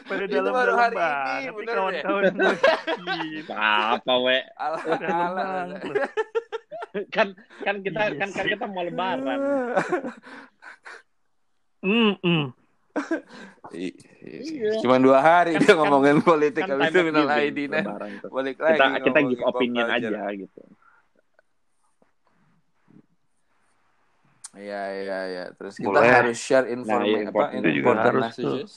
pada 0.10 0.24
Itu 0.26 0.34
dalam 0.34 0.54
baru 0.54 0.74
hari 0.74 0.96
ini, 0.96 1.06
banget 1.06 1.54
bener 1.54 1.76
kawan-kawan 1.76 2.24
gue. 2.34 2.56
Gila, 2.98 3.56
Apa 3.94 4.14
we? 4.20 4.38
Alah. 4.58 4.82
Kan 7.14 7.28
kan 7.62 7.76
kita 7.86 8.02
Iya 8.10 8.18
kan 8.18 8.30
kan 8.34 8.46
kita 8.48 8.66
mau 8.66 8.82
lebaran. 8.82 9.40
Mm 11.80 12.14
-mm. 12.18 12.44
Iya. 13.72 14.82
Cuma 14.82 14.98
dua 14.98 15.22
hari 15.22 15.56
Kan- 15.56 15.62
dia 15.62 15.72
kan- 15.72 15.80
ngomongin 15.80 16.20
politik 16.20 16.66
Kan 16.66 16.76
habis 16.76 16.92
itu 16.92 17.00
minal 17.06 17.30
aidin 17.30 17.72
balik 18.28 18.58
lagi 18.60 18.76
Kita 18.76 18.86
kita 19.00 19.20
give 19.30 19.44
opinion 19.46 19.88
culture. 19.88 20.10
aja 20.10 20.36
gitu. 20.36 20.62
Iya 24.52 24.82
iya 24.96 25.20
iya. 25.26 25.44
Terus 25.54 25.78
kita 25.78 25.94
Boleh. 25.94 26.10
harus 26.10 26.38
share 26.38 26.68
informa 26.68 27.00
Nah, 27.00 27.06
iya, 27.06 27.18
apa 27.22 27.54
important. 27.54 27.62
Itu 27.70 27.90
harus 27.92 28.24
messages. 28.24 28.74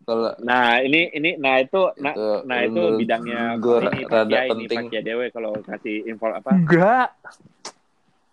Kalau 0.00 0.32
Nah, 0.40 0.80
ini 0.80 1.12
ini 1.12 1.36
nah 1.36 1.56
itu 1.56 1.82
nah, 1.96 2.10
Itu 2.10 2.28
nah 2.42 2.58
itu 2.58 2.72
menurut 2.72 2.98
bidangnya 2.98 3.42
gua 3.56 3.76
ini 3.84 4.00
rada 4.02 4.32
Pak 4.32 4.44
penting. 4.50 4.78
Pak 4.80 4.84
Kiai 4.88 5.04
Dewe 5.04 5.26
kalau 5.28 5.50
kasih 5.60 5.96
info 6.04 6.26
apa? 6.26 6.50
Enggak. 6.50 7.08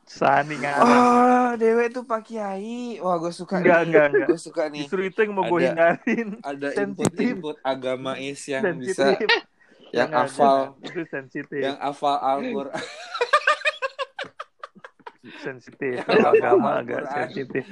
Sani. 0.08 0.56
Oh, 0.80 1.52
Dewe 1.60 1.92
tuh 1.92 2.02
Pak 2.02 2.24
Kiai. 2.24 2.96
Wah, 2.98 3.20
gue 3.20 3.28
suka 3.30 3.60
Enggak, 3.60 3.76
nih. 3.78 3.88
enggak, 3.92 4.06
enggak. 4.08 4.28
Gue 4.30 4.40
suka 4.40 4.64
nih. 4.72 4.80
Justru 4.82 5.02
itu 5.04 5.20
yang 5.20 5.34
mau 5.36 5.44
gue 5.46 5.60
Ada- 5.60 5.68
hindarin. 5.68 6.30
Ada 6.40 6.68
Sensitif. 6.72 7.12
input-input 7.12 7.56
agamais 7.62 8.40
yang 8.42 8.64
bisa 8.74 9.04
Sensitif. 9.12 9.30
yang 9.92 10.10
hafal. 10.10 10.80
Itu 10.80 11.02
sensitif. 11.06 11.60
yang 11.60 11.76
hafal 11.78 12.16
Al-Qur'an. 12.18 12.80
sensitif. 15.40 16.02
Agama 16.34 16.80
agak 16.80 17.04
sensitif. 17.08 17.66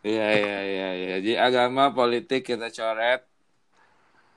Iya 0.00 0.28
iya 0.32 0.58
iya 0.62 0.88
iya. 0.94 1.14
Jadi 1.18 1.32
agama 1.34 1.90
politik 1.90 2.46
kita 2.46 2.70
coret. 2.70 3.26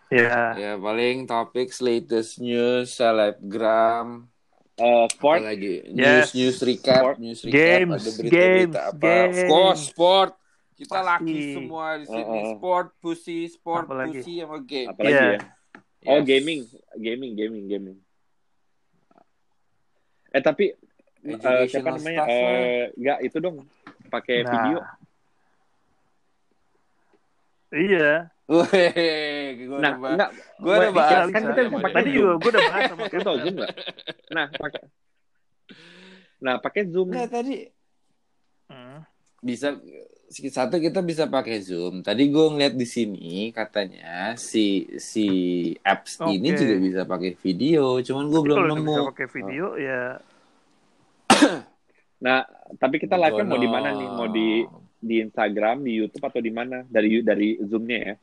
Ya. 0.09 0.57
Ya 0.57 0.71
paling 0.75 1.29
topik 1.29 1.69
latest 1.79 2.41
news, 2.41 2.89
selebgram, 2.91 4.25
Eh, 4.73 5.05
sport, 5.11 5.43
lagi 5.43 5.83
Yes. 5.85 6.31
news 6.31 6.55
news 6.55 6.57
recap, 6.63 7.03
Sport. 7.03 7.15
news 7.19 7.39
recap, 7.43 7.59
Games, 7.59 7.99
ada 7.99 8.11
berita-berita 8.15 8.39
games, 8.39 8.75
apa. 8.79 9.03
games. 9.03 9.35
Of 9.35 9.43
course, 9.45 9.81
sport. 9.85 10.31
Kita 10.71 10.95
Pasti. 10.95 11.09
laki 11.11 11.35
semua 11.51 11.85
di 11.93 12.05
sini. 12.07 12.23
Uh-uh. 12.39 12.51
Sport, 12.55 12.87
pussy, 12.97 13.39
sport, 13.51 13.83
Apalagi? 13.85 14.11
pussy 14.15 14.33
sama 14.39 14.57
game. 14.63 14.87
apalagi 14.87 15.11
Iya. 15.11 15.27
ya. 15.29 15.39
Oh, 16.07 16.23
Yes. 16.23 16.27
gaming, 16.31 16.61
gaming, 16.95 17.31
gaming, 17.35 17.65
gaming. 17.67 17.97
Eh 20.29 20.39
tapi 20.39 20.71
eh, 21.25 21.63
siapa 21.67 21.91
namanya? 21.91 22.23
Eh, 22.29 22.93
enggak 22.95 23.19
itu 23.25 23.37
dong 23.41 23.67
pakai 24.07 24.45
Nah. 24.45 24.51
video. 24.55 24.77
Iya. 27.69 28.31
Wih, 28.49 28.65
gue 29.61 29.77
Nah, 29.77 29.93
udah 29.93 30.13
enggak. 30.15 30.29
Gue 30.57 30.73
udah 30.73 30.93
bahas 30.95 31.23
kan 31.29 31.41
kita 31.43 31.61
bisa 31.69 31.77
pakai 31.83 31.95
Tadi 32.01 32.09
juga 32.15 32.31
gue 32.39 32.49
udah 32.49 32.63
bahas 32.65 32.83
sama 32.89 33.03
tau 33.27 33.37
Zoom 33.43 33.55
nggak? 33.59 33.73
Nah, 34.33 34.47
pakai 34.55 34.81
Nah, 36.39 36.55
pakai 36.63 36.81
Zoom. 36.87 37.11
Nggak, 37.11 37.29
tadi 37.29 37.57
Hmm. 38.69 39.01
bisa 39.41 39.73
satu 40.30 40.77
kita 40.77 41.01
bisa 41.01 41.25
pakai 41.25 41.57
Zoom. 41.65 42.05
Tadi 42.05 42.30
gue 42.30 42.45
ngeliat 42.53 42.77
di 42.77 42.86
sini 42.86 43.49
katanya 43.49 44.38
si 44.38 44.86
si 45.01 45.27
apps 45.82 46.21
Oke. 46.21 46.38
ini 46.38 46.53
juga 46.53 46.75
bisa 46.77 47.01
pakai 47.09 47.34
video, 47.34 47.97
cuman 48.05 48.23
gue 48.30 48.41
belum 48.45 48.61
nemu. 48.69 48.86
bisa 48.86 49.01
pakai 49.09 49.27
video 49.34 49.65
ya 49.75 50.01
Nah, 52.25 52.43
tapi 52.75 52.99
kita 52.99 53.15
live-nya 53.15 53.45
mau 53.47 53.59
di 53.59 53.69
mana 53.71 53.89
nih? 53.95 54.09
Mau 54.11 54.27
di 54.27 54.67
di 54.99 55.15
Instagram, 55.23 55.88
di 55.88 56.03
YouTube 56.03 56.25
atau 56.27 56.41
di 56.43 56.51
mana? 56.51 56.84
Dari 56.84 57.23
dari 57.23 57.55
Zoom-nya 57.63 57.99
ya. 58.11 58.15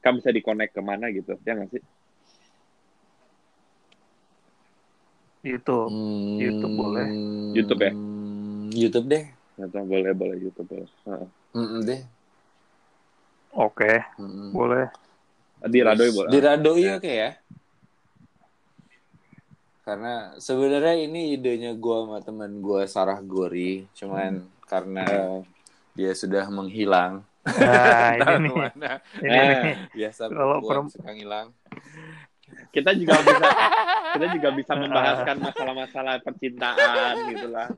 Kan 0.00 0.18
bisa 0.18 0.32
di-connect 0.32 0.72
ke 0.72 0.82
mana 0.82 1.12
gitu. 1.12 1.36
Ya 1.44 1.52
nggak 1.54 1.70
sih? 1.70 1.82
YouTube. 5.42 5.90
Hmm, 5.90 6.38
YouTube 6.40 6.74
boleh. 6.74 7.06
YouTube 7.52 7.80
ya? 7.84 7.92
YouTube 8.72 9.06
deh. 9.12 9.24
Nggak 9.60 9.68
tahu, 9.68 9.84
boleh, 9.84 10.12
boleh 10.16 10.36
YouTube 10.40 10.68
boleh. 10.72 10.90
Heeh. 11.06 11.41
Mm-mm 11.52 11.80
deh. 11.82 12.00
Oke, 13.52 14.00
Mm-mm. 14.16 14.50
boleh. 14.50 14.88
Di 15.62 15.78
Radoy 15.78 16.10
boleh. 16.10 16.30
Di 16.30 16.38
Radoi 16.38 16.84
oke 16.96 17.12
ya. 17.12 17.30
Karena 19.82 20.38
sebenarnya 20.38 20.94
ini 20.96 21.34
idenya 21.34 21.74
gue 21.74 21.96
sama 22.00 22.18
teman 22.18 22.62
gue 22.62 22.86
Sarah 22.86 23.18
Gori, 23.18 23.84
cuman 23.92 24.40
karena 24.64 25.02
Eh, 25.04 25.38
dia 25.92 26.12
sudah 26.14 26.46
menghilang. 26.48 27.26
Nah, 27.42 28.14
ini 28.16 28.46
nih. 28.46 28.70
Ini 29.20 29.36
Eh. 29.36 29.46
nih. 29.58 29.74
Biasa 29.92 30.30
Kalau 30.30 30.62
perempuan 30.62 30.70
perem- 30.70 30.90
suka 30.90 31.10
ngilang. 31.12 31.48
kita 32.68 32.92
juga 32.92 33.16
bisa 33.18 33.46
kita 34.12 34.26
juga 34.30 34.48
bisa 34.52 34.72
membahaskan 34.80 35.36
masalah-masalah 35.40 36.14
percintaan 36.22 37.14
gitu 37.28 37.48
lah. 37.48 37.68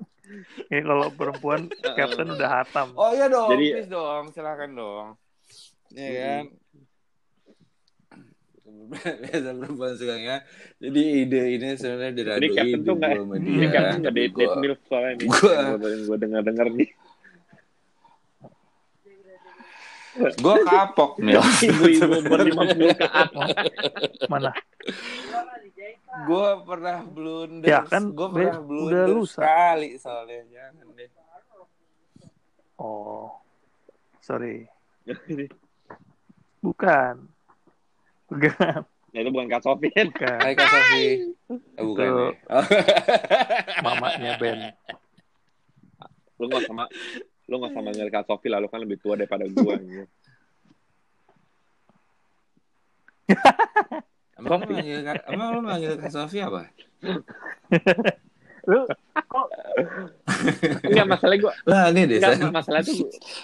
Ini 0.67 0.81
kalau 0.81 1.09
perempuan 1.11 1.69
Captain 1.99 2.29
udah 2.31 2.51
hatam. 2.55 2.93
Oh 2.95 3.11
iya 3.11 3.27
dong, 3.27 3.51
Jadi- 3.51 3.73
please 3.75 3.89
dong, 3.89 4.25
silakan 4.31 4.71
dong. 4.73 5.07
Iya 5.91 6.11
kan? 6.17 6.45
Biasa 8.95 9.49
perempuan 9.55 9.93
suka 9.95 10.15
ya. 10.17 10.37
Jadi 10.77 11.01
ide 11.23 11.41
ini 11.53 11.67
sebenarnya 11.75 12.13
dari 12.15 12.25
Ini 12.25 12.31
Radoi, 12.31 12.51
Captain 12.53 12.81
tuh 12.83 12.95
nggak 12.95 13.13
ini. 13.39 13.67
Captain 13.67 13.99
nggak 14.01 14.15
date 14.15 14.33
date 14.33 14.49
gua- 14.49 14.61
milf 14.61 14.81
soalnya 14.85 15.13
nih. 15.15 15.27
Gua- 15.27 15.77
Gue 15.77 15.91
gue 16.05 16.17
dengar 16.19 16.43
dengar 16.43 16.67
nih. 16.71 16.89
Gue 20.15 20.55
kapok 20.63 21.13
nih. 21.19 21.35
Ibu-ibu 21.35 22.19
berlima 22.25 22.63
puluh 22.69 22.95
ke 22.95 23.03
atas. 23.05 23.49
Mana? 24.31 24.51
Gue 26.23 26.49
pernah 26.63 26.99
blunder. 27.03 27.67
Ya, 27.67 27.81
kan, 27.83 28.15
gue 28.15 28.29
be- 28.31 28.47
pernah 28.47 28.63
udah 28.63 28.67
blunder 28.67 29.07
lusa. 29.11 29.43
sekali 29.43 29.99
soalnya 29.99 30.41
jangan 30.49 30.87
deh. 30.95 31.11
Oh. 32.79 33.31
Sorry. 34.19 34.65
Bukan. 36.59 37.15
Bukan. 38.31 38.81
Nah, 39.15 39.19
itu 39.23 39.31
bukan 39.31 39.47
Kak 39.47 39.63
Sofien. 39.63 40.07
Bukan. 40.11 40.39
Hai 40.43 40.55
Kak 40.57 40.67
Sofi. 40.67 41.05
Eh, 41.53 41.85
bukan 41.85 42.07
Itu. 42.09 42.19
ya. 42.19 42.31
Oh. 42.51 42.65
Mamanya 43.87 44.33
Ben. 44.41 44.59
Lu 46.41 46.51
nggak 46.51 46.67
sama 46.67 46.91
lu 47.45 47.55
nggak 47.61 47.73
sama 47.77 47.85
manggil 47.93 48.09
Kak 48.11 48.25
Sofi 48.27 48.49
lah, 48.49 48.59
lu 48.59 48.67
kan 48.67 48.81
lebih 48.83 48.99
tua 48.99 49.15
daripada 49.15 49.45
gua. 49.47 49.77
gitu. 49.79 50.03
Emang 54.45 54.61
lu 54.61 54.69
manggil 54.71 54.99
emang 55.27 55.49
lu 55.51 55.61
manggil 55.61 55.93
Kak 55.97 56.11
Sofi 56.11 56.39
apa? 56.39 56.69
Lu 58.65 58.81
kok 59.15 59.47
Enggak 60.85 61.07
masalah 61.09 61.37
gua. 61.37 61.53
Lah 61.65 61.89
ini 61.91 62.03
deh. 62.07 62.19
Enggak 62.19 62.55
masalah 62.55 62.81
tuh 62.81 62.97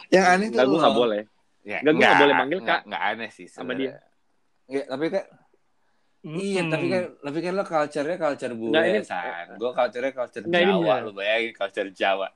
Yang 0.09 0.25
aneh 0.27 0.47
tuh 0.47 0.55
enggak 0.55 0.67
lo. 0.67 0.79
nggak 0.79 0.97
boleh. 0.97 1.23
Ya, 1.61 1.79
Nggak, 1.81 1.93
gua 1.93 2.01
nggak 2.01 2.17
boleh 2.19 2.35
manggil 2.35 2.61
Kak. 2.63 2.81
Nggak 2.85 3.03
aneh 3.07 3.31
sih 3.31 3.47
Sama 3.47 3.73
sebenarnya. 3.73 3.93
Iya, 4.67 4.83
tapi 4.87 5.07
kan 5.09 5.25
Iya, 6.21 6.61
Mm-mm. 6.61 6.69
tapi 6.69 6.87
kan 6.87 7.03
tapi 7.17 7.39
kan 7.41 7.53
lo 7.57 7.65
culture-nya 7.65 8.17
culture 8.19 8.53
bule, 8.53 8.73
Nggak, 8.77 8.85
ini- 8.93 9.01
San. 9.03 9.47
Gue 9.57 9.71
culture-nya 9.73 10.13
culture 10.13 10.45
Nggak, 10.45 10.63
Jawa, 10.63 10.95
lo 11.01 11.11
bayangin 11.11 11.53
culture 11.57 11.89
Jawa. 11.91 12.29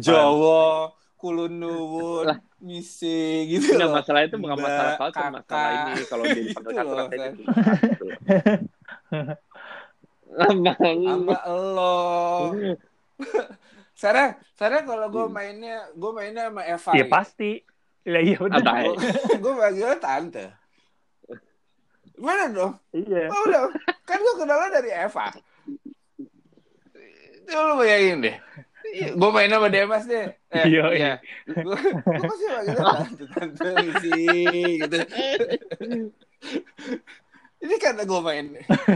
Jawa, 0.00 0.88
kulon 1.20 1.52
nuwun, 1.54 2.24
Lah. 2.24 2.38
misi 2.58 3.20
gitu 3.46 3.76
Enggak 3.76 3.86
loh. 3.86 3.94
masalah 3.94 4.20
itu 4.24 4.36
bukan 4.36 4.56
masalah 4.58 4.92
culture, 4.96 5.20
kakak. 5.20 5.36
masalah 5.36 5.68
ini 5.70 6.02
kalau 6.06 6.24
dia 6.24 6.42
dipanggil 6.48 6.56
Gitu 6.64 6.70
Kak 6.72 6.84
loh, 6.86 6.96
Sofien 6.98 7.20
San. 7.20 7.30
itu. 7.30 7.42
Gitu. 7.44 8.06
Sama 10.30 11.38
lo. 11.46 11.98
Sarah, 14.00 14.28
Sarah 14.54 14.80
kalau 14.82 15.06
gue 15.08 15.20
Hmm. 15.20 15.34
mainnya, 15.34 15.76
gue 15.92 16.10
mainnya 16.10 16.48
sama 16.48 16.62
Eva. 16.64 16.92
Ya 16.92 17.04
gitu. 17.04 17.10
pasti. 17.10 17.50
Ya 18.00 18.16
iya 18.18 18.36
benar. 18.38 18.64
Apa? 18.64 18.96
gue 19.36 19.52
panggilnya 19.54 19.98
tante. 19.98 20.44
Gimana 22.10 22.48
dong? 22.48 22.72
Iya. 22.90 23.28
Oh, 23.28 23.40
udah. 23.44 23.68
Kan 24.02 24.18
gue 24.18 24.34
kenalnya 24.36 24.70
dari 24.72 24.90
Eva. 24.90 25.26
Coba 27.44 27.62
lu 27.66 27.74
bayangin 27.76 28.18
deh. 28.22 28.36
Gue 29.14 29.30
main 29.30 29.50
sama 29.50 29.68
Demas 29.68 30.04
deh. 30.04 30.26
Eh, 30.50 30.64
Iya, 30.66 30.84
iya. 30.92 31.12
Gue 31.46 31.76
pasti 32.02 32.46
manggilnya 32.48 32.84
tante, 32.84 33.24
tante 33.30 33.68
misi 33.80 34.18
gitu. 34.82 34.96
Ini 37.60 37.74
karena 37.76 38.02
gue 38.08 38.20
main, 38.24 38.46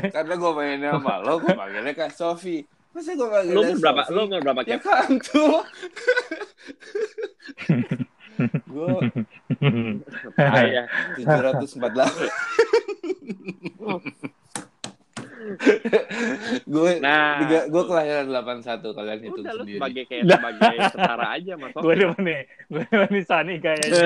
karena 0.08 0.34
gue 0.34 0.52
main 0.56 0.80
sama 0.80 1.20
lo, 1.20 1.36
gue 1.36 1.52
manggilnya 1.52 1.92
Kak 1.92 2.16
Sofi. 2.16 2.64
Masa 2.96 3.12
gue 3.12 3.28
manggilnya 3.28 3.54
Lu 3.54 3.62
umur 3.68 3.78
berapa? 3.78 4.02
Lu 4.08 4.20
umur 4.24 4.40
berapa, 4.40 4.60
Ya? 4.64 4.78
Kang 4.80 5.20
tuh. 5.20 5.60
gue 8.66 8.88
Ah, 10.40 10.64
ya. 10.64 10.84
748. 11.20 11.84
gue 16.74 16.90
Nah. 16.98 17.44
tiga, 17.44 17.60
gue 17.66 17.82
kelahiran 17.84 18.26
81 18.28 18.80
kalian 18.90 19.18
lu 19.20 19.42
sendiri. 19.42 19.76
sebagai 19.78 20.02
kayak 20.10 20.22
sebagai 20.26 20.76
setara 20.90 21.26
aja 21.34 21.52
Mas 21.54 21.72
gue 21.72 21.94
demen 21.94 22.20
nih. 22.20 22.40
Gue 22.68 22.82
demen 22.88 23.10
nih 23.10 23.24
Sani 23.24 23.54
kayaknya. 23.58 24.02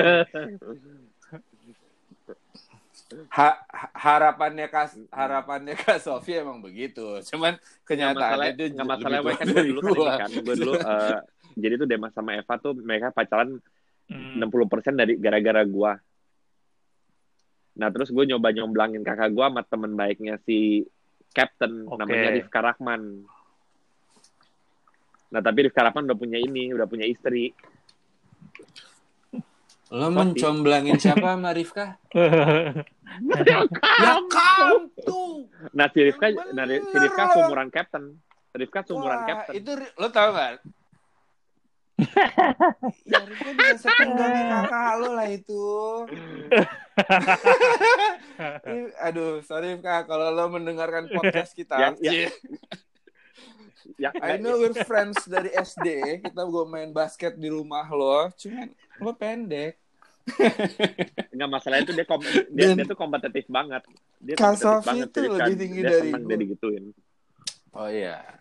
Ha- 3.33 3.59
ha- 3.79 3.93
harapannya 3.97 4.67
Kak 4.67 5.09
harapannya 5.09 5.73
Kak 5.73 5.97
Sofi 5.97 6.37
emang 6.37 6.61
begitu. 6.61 7.17
Cuman 7.25 7.57
kenyataannya 7.83 8.53
itu 8.53 8.63
nggak 8.77 8.87
masalah 8.87 9.17
kan 9.33 9.45
gue 9.47 9.63
dulu 9.65 9.79
kan 9.81 9.93
gua. 9.97 10.11
kan 10.21 10.29
gue 10.29 10.55
dulu 10.55 10.73
eh, 10.77 11.17
jadi 11.57 11.73
tuh 11.75 11.87
Demas 11.89 12.13
sama 12.13 12.37
Eva 12.37 12.53
tuh 12.57 12.73
mereka 12.77 13.09
pacaran 13.09 13.57
Hmm. 14.09 14.41
60% 14.41 14.97
dari 14.97 15.21
gara-gara 15.21 15.61
gua. 15.69 15.93
Nah 17.77 17.93
terus 17.93 18.09
gue 18.09 18.25
nyoba 18.25 18.49
nyomblangin 18.49 19.05
kakak 19.05 19.29
gua 19.29 19.53
sama 19.53 19.61
temen 19.61 19.93
baiknya 19.93 20.41
si 20.49 20.81
Captain 21.31 21.85
Oke. 21.85 21.99
namanya 21.99 22.29
Rifka 22.35 22.59
Rahman. 22.61 23.01
Nah 25.29 25.41
tapi 25.45 25.69
Rifka 25.69 25.85
Rahman 25.85 26.09
udah 26.09 26.17
punya 26.17 26.39
ini, 26.41 26.73
udah 26.73 26.87
punya 26.89 27.05
istri. 27.05 27.53
Lo 29.89 30.09
Sofi. 30.09 30.17
mencomblangin 30.21 31.01
siapa 31.01 31.33
sama 31.33 31.49
Rifka? 31.49 31.97
Ya 32.13 32.85
kamu 34.21 34.77
tuh. 35.01 35.49
Nah 35.73 35.89
si 35.89 35.99
Rifka, 36.05 36.29
nah, 36.53 36.65
si 36.69 36.97
Rifka 36.97 37.23
seumuran 37.33 37.69
Captain. 37.73 38.05
Rifka 38.53 38.85
seumuran 38.85 39.19
Wah, 39.21 39.27
Captain. 39.29 39.53
itu 39.61 39.71
lo 39.97 40.07
tau 40.09 40.33
gak? 40.33 40.61
ya 43.11 43.19
Rifka 43.23 43.51
bisa 43.53 43.89
kakak 44.51 44.91
lo 44.97 45.09
lah 45.13 45.27
itu. 45.27 45.63
Aduh, 49.05 49.41
sorry 49.43 49.75
Rifka 49.75 50.05
kalau 50.05 50.31
lo 50.31 50.49
mendengarkan 50.49 51.07
podcast 51.07 51.53
kita. 51.53 51.75
Yang- 51.77 51.97
yang- 52.01 52.33
Ya, 53.97 54.13
I 54.15 54.39
know 54.39 54.55
we're 54.55 54.71
friends 54.85 55.27
dari 55.27 55.49
SD. 55.51 56.21
Kita 56.23 56.45
gue 56.45 56.63
main 56.63 56.93
basket 56.93 57.35
di 57.35 57.51
rumah 57.51 57.83
lo. 57.89 58.31
Cuman 58.31 58.69
lo 59.01 59.11
pendek. 59.11 59.75
Nggak 61.35 61.49
masalah 61.49 61.81
itu 61.81 61.91
dia 61.91 62.05
kom 62.05 62.21
dia, 62.53 62.77
dia 62.77 62.85
tuh 62.85 62.95
kompetitif 62.95 63.49
banget. 63.49 63.81
Dia 64.21 64.37
kompetitif 64.37 64.85
banget. 64.85 65.07
itu 65.09 65.19
lebih 65.25 65.35
kan 65.35 65.49
tinggi 65.57 65.81
dia 65.81 65.89
dari 65.89 66.09
dia 66.15 66.37
digituin. 66.37 66.85
Oh 67.75 67.89
iya. 67.91 68.38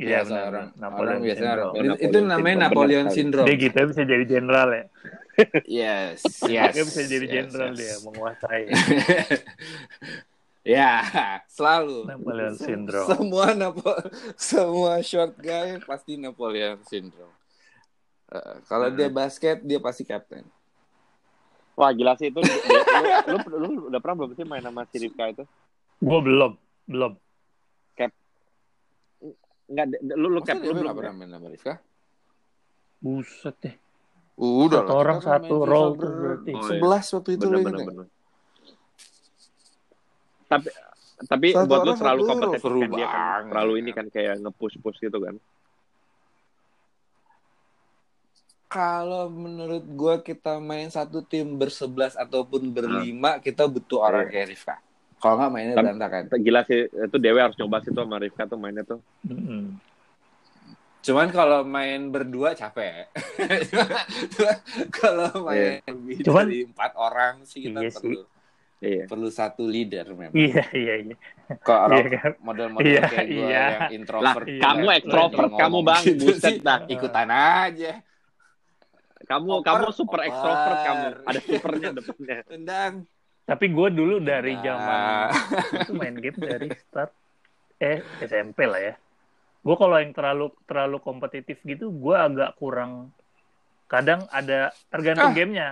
Iya, 0.00 0.24
Biasa 0.24 0.32
orang, 0.48 0.68
Napoleon 0.80 1.04
orang 1.04 1.20
biasanya 1.20 1.52
orang. 1.52 1.66
Itu, 1.68 1.76
itu 1.76 1.84
Napoleon 1.92 2.24
namanya 2.24 2.40
syndrome, 2.40 2.64
Napoleon 2.64 3.06
syndrome. 3.12 3.46
Dia 3.46 3.56
gitu 3.60 3.78
bisa 3.84 4.02
jadi 4.08 4.24
jenderal 4.24 4.68
ya. 4.72 4.84
Yes, 5.68 6.18
yes. 6.56 6.72
Dia 6.72 6.84
bisa 6.88 7.00
jadi 7.04 7.26
yes, 7.28 7.32
jenderal 7.36 7.70
yes. 7.70 7.78
dia, 7.78 7.94
menguasai. 8.00 8.62
ya, 10.76 10.92
selalu. 11.52 12.08
Napoleon 12.08 12.54
syndrome. 12.56 13.08
Semua 13.12 13.46
Napo 13.52 13.92
semua 14.40 14.92
short 15.04 15.36
guy 15.36 15.76
pasti 15.84 16.16
Napoleon 16.16 16.80
syndrome. 16.88 17.36
Eh, 18.30 18.56
kalau 18.64 18.88
Hmm. 18.88 18.96
dia 18.96 19.08
basket, 19.12 19.60
dia 19.60 19.76
pasti 19.76 20.08
kapten. 20.08 20.48
Wah 21.76 21.92
gila 21.92 22.16
sih 22.16 22.28
itu. 22.28 22.40
dia- 22.40 23.24
lu, 23.28 23.36
lu, 23.36 23.56
lu 23.56 23.80
udah 23.88 24.00
pernah 24.00 24.24
belum 24.24 24.32
sih 24.32 24.44
main 24.44 24.60
sama 24.60 24.84
si 24.88 24.96
Rifka 24.96 25.28
itu? 25.28 25.44
Gue 26.00 26.20
belum, 26.24 26.52
belum. 26.84 27.12
Enggak, 29.70 29.86
lu 30.02 30.28
lu 30.28 30.40
cap 30.42 30.58
lu 30.58 30.74
belum. 30.74 30.92
pernah 30.92 31.14
main 31.14 31.30
sama 31.30 31.46
Rifka? 31.46 31.74
Buset 32.98 33.56
deh. 33.62 33.74
Udah 34.34 34.82
Satu 34.82 34.88
lah, 34.88 34.98
orang 34.98 35.18
kan 35.18 35.28
satu 35.30 35.54
role 35.62 35.90
tuh 35.90 36.00
ber- 36.00 36.16
berarti. 36.16 36.50
Oh, 36.50 36.58
iya. 36.58 36.68
Sebelas 36.68 37.04
waktu 37.12 37.30
itu 37.30 37.44
Bener, 37.44 37.52
lo 37.52 37.58
bener, 37.62 37.82
bener. 37.86 38.06
Tapi 40.46 40.68
tapi 41.22 41.48
Satu 41.52 41.68
buat 41.68 41.80
lu 41.84 41.92
satu 41.94 42.22
kompetitif 42.24 42.60
seru 42.60 42.80
kan 42.80 42.90
dia 42.90 43.06
kan 43.06 43.14
banget. 43.14 43.50
terlalu 43.52 43.72
ini 43.78 43.90
kan 43.92 44.06
kayak 44.08 44.34
nge-push-push 44.40 44.98
gitu 44.98 45.18
kan. 45.20 45.34
Kalau 48.66 49.26
menurut 49.26 49.82
gua 49.92 50.18
kita 50.18 50.56
main 50.58 50.86
satu 50.88 51.20
tim 51.20 51.58
bersebelas 51.58 52.14
ataupun 52.14 52.64
Hmm. 52.64 52.72
berlima, 52.72 53.36
kita 53.38 53.66
butuh 53.66 53.98
orang 54.00 54.26
Iya. 54.26 54.32
kayak 54.32 54.46
Rifka. 54.48 54.76
Kalau 55.20 55.34
nggak 55.36 55.50
mainnya 55.50 55.74
Tapi- 55.74 55.86
berantakan. 55.86 56.22
Gila 56.34 56.60
sih 56.64 56.80
itu 56.82 57.16
Dewe 57.16 57.38
harus 57.38 57.54
coba 57.54 57.76
sih 57.78 57.90
tuh 57.90 58.02
sama 58.02 58.16
Rifka 58.16 58.44
tuh 58.44 58.56
mainnya 58.56 58.82
tuh. 58.82 59.04
Mm-mm. 59.22 59.76
Cuman 61.00 61.28
kalau 61.28 61.60
main 61.62 62.08
berdua 62.08 62.52
capek. 62.52 63.08
Cuman 64.32 64.56
kalau 64.98 65.44
main 65.44 65.80
lebih 65.82 66.24
Cuman- 66.24 66.44
dari 66.46 66.64
empat 66.66 66.92
orang 66.94 67.34
sih 67.42 67.60
kita 67.62 67.78
Iya 67.78 67.90
sih. 67.90 68.00
perlu 68.00 68.20
Iya. 68.80 69.04
perlu 69.06 69.28
satu 69.28 69.60
leader 69.62 70.08
memang. 70.10 70.32
Iya, 70.32 70.64
iya, 70.72 70.94
iya. 71.02 71.16
Kalau 71.60 71.84
orang 71.86 72.00
Iya 72.00 72.16
kan? 72.18 72.32
model-model 72.40 72.88
Iya, 72.88 73.02
kayak 73.06 73.26
gue 73.26 73.44
iya. 73.44 73.60
yang 73.60 73.92
introvert, 73.94 74.46
Iya. 74.48 74.60
Kamu 74.62 74.86
ekstrovert 74.90 75.50
kamu 75.52 75.78
bang, 75.82 76.02
gitu 76.08 76.24
buset 76.26 76.40
sih, 76.40 76.56
dah. 76.58 76.78
ikutan 76.88 77.28
aja. 77.28 77.92
Kamu 79.20 79.48
Oper, 79.54 79.66
kamu 79.68 79.86
super 79.92 80.18
oper. 80.18 80.28
ekstrovert 80.32 80.78
kamu. 80.80 81.06
Ada 81.22 81.40
supernya 81.40 81.90
depannya. 81.92 82.38
Tendang. 82.48 82.92
Tapi 83.50 83.66
gue 83.66 83.88
dulu 83.90 84.22
dari 84.22 84.54
Nah. 84.54 84.62
zaman 84.62 85.26
itu 85.82 85.92
main 85.92 86.14
game 86.14 86.38
dari 86.38 86.70
start 86.70 87.10
eh 87.76 87.98
SMP 88.22 88.62
lah 88.62 88.78
ya. 88.80 88.94
Gue 89.60 89.74
kalau 89.74 89.98
yang 89.98 90.14
terlalu 90.14 90.54
terlalu 90.64 91.02
kompetitif 91.02 91.58
gitu, 91.60 91.90
gue 91.90 92.14
agak 92.14 92.54
kurang. 92.54 93.10
Kadang 93.84 94.22
ada 94.30 94.70
tergantung 94.86 95.32
Ah. 95.32 95.34
gamenya. 95.34 95.68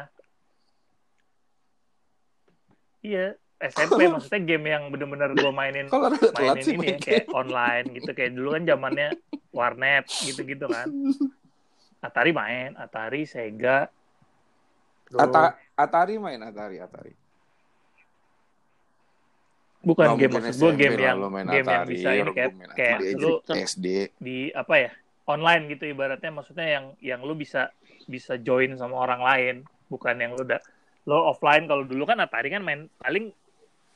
Iya, 2.98 3.38
SMP 3.60 4.00
maksudnya 4.12 4.42
game 4.44 4.66
yang 4.68 4.90
bener-bener 4.90 5.30
gue 5.32 5.50
mainin 5.50 5.86
telat 5.86 6.18
mainin 6.34 6.64
ini 6.64 6.76
main 6.76 6.88
ya, 6.90 6.98
kayak 6.98 7.26
online 7.30 7.86
gitu 7.94 8.10
kayak 8.10 8.32
dulu 8.34 8.48
kan 8.52 8.62
zamannya 8.66 9.08
warnet 9.50 10.04
gitu-gitu 10.20 10.66
kan. 10.66 10.86
Atari 11.98 12.30
main, 12.30 12.74
Atari, 12.74 13.22
Sega. 13.22 13.86
Ata- 15.10 15.54
Atari 15.74 16.18
main 16.18 16.38
Atari, 16.40 16.78
Atari. 16.78 17.14
Bukan 19.88 20.06
game 20.20 20.32
maksud 20.36 20.60
gue 20.60 20.72
game 20.76 21.00
yang 21.00 21.16
lo 21.16 21.32
main 21.32 21.48
game 21.48 21.64
yang 21.64 21.84
Atari, 21.88 21.92
bisa 21.96 22.08
ini 22.12 22.30
kayak 22.36 22.52
kayak 22.76 22.98
lu 23.16 23.40
SD. 23.48 23.86
di 24.20 24.52
apa 24.52 24.74
ya 24.76 24.90
online 25.24 25.62
gitu 25.72 25.84
ibaratnya. 25.88 26.30
Maksudnya 26.32 26.66
yang 26.68 26.84
yang 27.00 27.20
lu 27.24 27.32
bisa 27.32 27.72
bisa 28.04 28.36
join 28.36 28.76
sama 28.76 29.00
orang 29.00 29.20
lain. 29.24 29.54
Bukan 29.88 30.20
yang 30.20 30.36
lu 30.36 30.44
udah 30.44 30.60
lo 31.08 31.32
offline. 31.32 31.64
Kalau 31.64 31.88
dulu 31.88 32.04
kan 32.04 32.20
Atari 32.20 32.52
kan 32.52 32.60
main 32.60 32.92
paling 33.00 33.32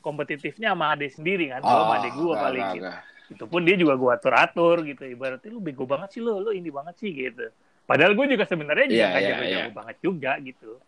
kompetitifnya 0.00 0.72
sama 0.72 0.96
adik 0.96 1.12
sendiri 1.12 1.52
kan. 1.52 1.60
Kalau 1.60 1.84
sama 1.88 1.94
adik 2.00 2.12
gua 2.16 2.24
Oh, 2.24 2.32
nggak, 2.32 2.44
paling 2.48 2.66
gitu. 2.76 2.90
itu 3.32 3.44
pun 3.48 3.60
dia 3.64 3.76
juga 3.76 3.94
gua 4.00 4.16
atur 4.16 4.34
atur 4.36 4.76
gitu. 4.88 5.04
Ibaratnya 5.04 5.50
lu 5.52 5.60
bego 5.60 5.84
banget 5.84 6.16
sih 6.16 6.20
lo 6.24 6.40
lo 6.40 6.50
ini 6.52 6.72
banget 6.72 6.96
sih 6.96 7.12
gitu. 7.12 7.52
Padahal 7.82 8.14
gue 8.14 8.26
juga 8.30 8.46
sebenarnya 8.46 8.86
juga 8.88 9.06
iya, 9.10 9.20
jago-jago 9.20 9.68
iya. 9.68 9.74
banget 9.74 9.96
juga 10.00 10.32
gitu 10.38 10.78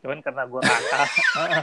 cuman 0.00 0.18
karena 0.20 0.42
gua 0.44 0.60
kakak 0.60 1.08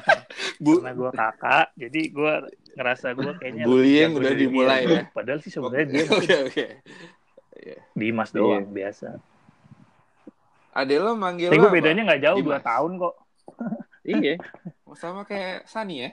Bu, 0.63 0.79
karena 0.79 0.93
gua 0.93 1.11
kakak 1.11 1.67
jadi 1.73 2.01
gua 2.09 2.33
ngerasa 2.73 3.07
gua 3.13 3.31
kayaknya 3.35 3.63
Bullying 3.63 4.11
udah 4.13 4.33
dimulai 4.33 4.81
ya? 4.83 5.01
padahal 5.09 5.39
sih 5.39 5.49
sebenarnya 5.49 5.85
dia 5.87 6.03
Oke, 6.13 6.35
oke. 6.45 6.65
Dimas 7.91 8.29
Iya. 8.29 8.37
doang 8.37 8.65
biasa 8.67 9.17
Adek 10.71 10.99
lo 10.99 11.13
manggil 11.13 11.49
Tapi 11.49 11.57
lo 11.57 11.63
gue 11.63 11.69
apa? 11.69 11.77
bedanya 11.81 12.01
nggak 12.05 12.21
jauh 12.21 12.37
Dimas. 12.39 12.61
2 12.61 12.69
tahun 12.69 12.91
kok. 12.97 13.15
Iya. 14.03 14.33
Sama 15.01 15.21
kayak 15.23 15.65
Sani 15.65 15.95
ya? 15.99 16.09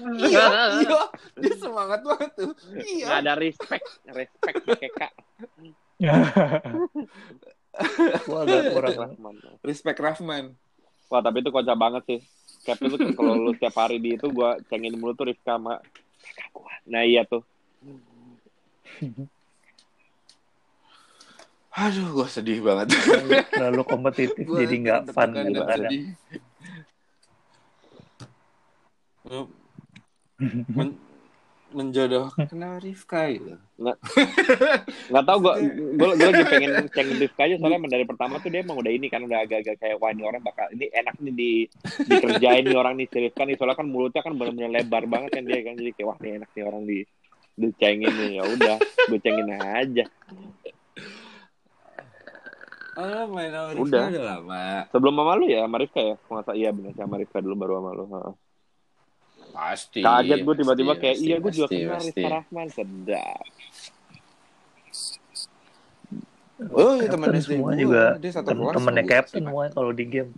Nggak 0.00 0.30
iya, 0.30 0.46
iya. 0.78 1.00
Dia 1.36 1.54
semangat 1.58 2.00
banget 2.00 2.30
tuh. 2.34 2.52
Iya. 2.72 3.18
ada 3.18 3.32
respect, 3.34 3.82
respect 4.06 4.62
pakai 4.62 4.90
kak. 4.94 5.12
Gue 8.26 8.38
agak 8.44 8.62
kurang 8.76 9.16
Respect 9.64 9.98
Rahman. 9.98 10.54
Wah 11.10 11.20
tapi 11.24 11.42
itu 11.42 11.50
kocak 11.50 11.74
banget 11.74 12.02
sih. 12.06 12.20
Cap 12.62 12.78
itu 12.78 12.96
kalau 13.16 13.34
lu 13.40 13.52
tiap 13.56 13.74
hari 13.80 13.96
di 13.98 14.14
itu 14.20 14.28
gua 14.30 14.60
cengin 14.68 14.94
mulu 14.94 15.16
tuh 15.16 15.32
Rifka 15.32 15.56
sama 15.56 15.80
kakak 16.22 16.48
gua. 16.52 16.72
Nah 16.86 17.02
iya 17.02 17.24
tuh. 17.24 17.42
Aduh, 21.70 22.06
gue 22.12 22.28
sedih 22.28 22.60
banget. 22.60 22.92
terlalu 23.48 23.82
kompetitif 23.88 24.44
Gua 24.44 24.60
jadi 24.60 24.74
nggak 24.76 25.00
fun 25.14 25.30
gitu 25.32 25.60
kadang. 25.64 25.90
sedih. 25.90 26.04
Men- 30.76 31.09
menjodohkan 31.70 32.46
Rifka 32.78 33.30
gitu. 33.30 33.54
Nggak 35.10 35.24
tahu 35.24 35.38
gua, 35.38 35.54
gua, 35.96 36.10
gua 36.18 36.28
lagi 36.30 36.44
pengen 36.46 36.70
cengin 36.90 37.16
Rifka 37.18 37.42
aja 37.46 37.54
soalnya 37.56 37.86
dari 37.88 38.04
pertama 38.04 38.36
tuh 38.38 38.50
dia 38.50 38.60
emang 38.60 38.78
udah 38.78 38.92
ini 38.92 39.06
kan 39.06 39.22
udah 39.22 39.38
agak-agak 39.42 39.76
kayak 39.78 39.96
wah 39.98 40.10
ini 40.10 40.22
orang 40.26 40.42
bakal 40.42 40.66
ini 40.74 40.90
enak 40.90 41.14
nih 41.22 41.34
di 41.34 41.50
dikerjain 42.04 42.64
nih 42.66 42.76
orang 42.76 42.94
nih 42.98 43.06
si 43.06 43.18
Rifka 43.22 43.42
nih 43.46 43.56
soalnya 43.56 43.78
kan 43.78 43.88
mulutnya 43.88 44.20
kan 44.20 44.34
benar-benar 44.34 44.70
lebar 44.70 45.04
banget 45.06 45.30
kan 45.38 45.42
dia 45.46 45.60
kan 45.62 45.74
jadi 45.78 45.90
kayak 45.94 46.08
wah 46.10 46.18
nih 46.18 46.32
enak 46.42 46.50
nih 46.52 46.64
orang 46.66 46.82
di 46.84 46.98
dicengin 47.60 48.12
nih 48.14 48.30
ya 48.38 48.42
udah 48.46 48.76
gue 48.80 49.18
cengin 49.20 49.48
aja 49.54 50.04
Oh, 53.00 53.24
main 53.32 53.48
sama 53.48 53.70
Rifka 53.72 53.86
Udah. 53.86 54.04
udah 54.12 54.24
lama. 54.36 54.64
sebelum 54.92 55.14
sama 55.16 55.32
lu 55.40 55.44
ya 55.48 55.64
sama 55.64 55.76
Rifka 55.80 56.00
ya 56.04 56.14
nggak 56.20 56.44
salah 56.44 56.58
iya 56.58 56.68
benar 56.74 56.92
sama 56.98 57.14
Rifka 57.16 57.38
dulu 57.40 57.54
baru 57.56 57.72
sama 57.80 57.90
lu 57.96 58.04
Heeh. 58.12 58.34
Pasti. 59.50 60.00
kaget 60.00 60.38
gue 60.46 60.54
tiba-tiba 60.56 60.92
kayak 60.96 61.16
pasti, 61.18 61.26
iya 61.26 61.36
gue 61.38 61.52
juga 61.52 61.68
kenal. 61.68 62.00
Rifka 62.00 62.28
Rahman 62.30 62.68
sedap 62.70 63.44
Oh, 66.76 67.00
iya 67.00 67.08
teman 67.08 67.32
SD 67.32 67.56
semua 67.56 67.72
juga 67.72 68.20
Dia 68.20 68.36
satu 68.36 68.52
tem 68.52 68.60
kelas 68.60 68.76
temennya. 68.76 69.04
Captain 69.08 69.48
semuanya 69.48 69.72
kalau 69.72 69.96
di 69.96 70.04
game. 70.04 70.36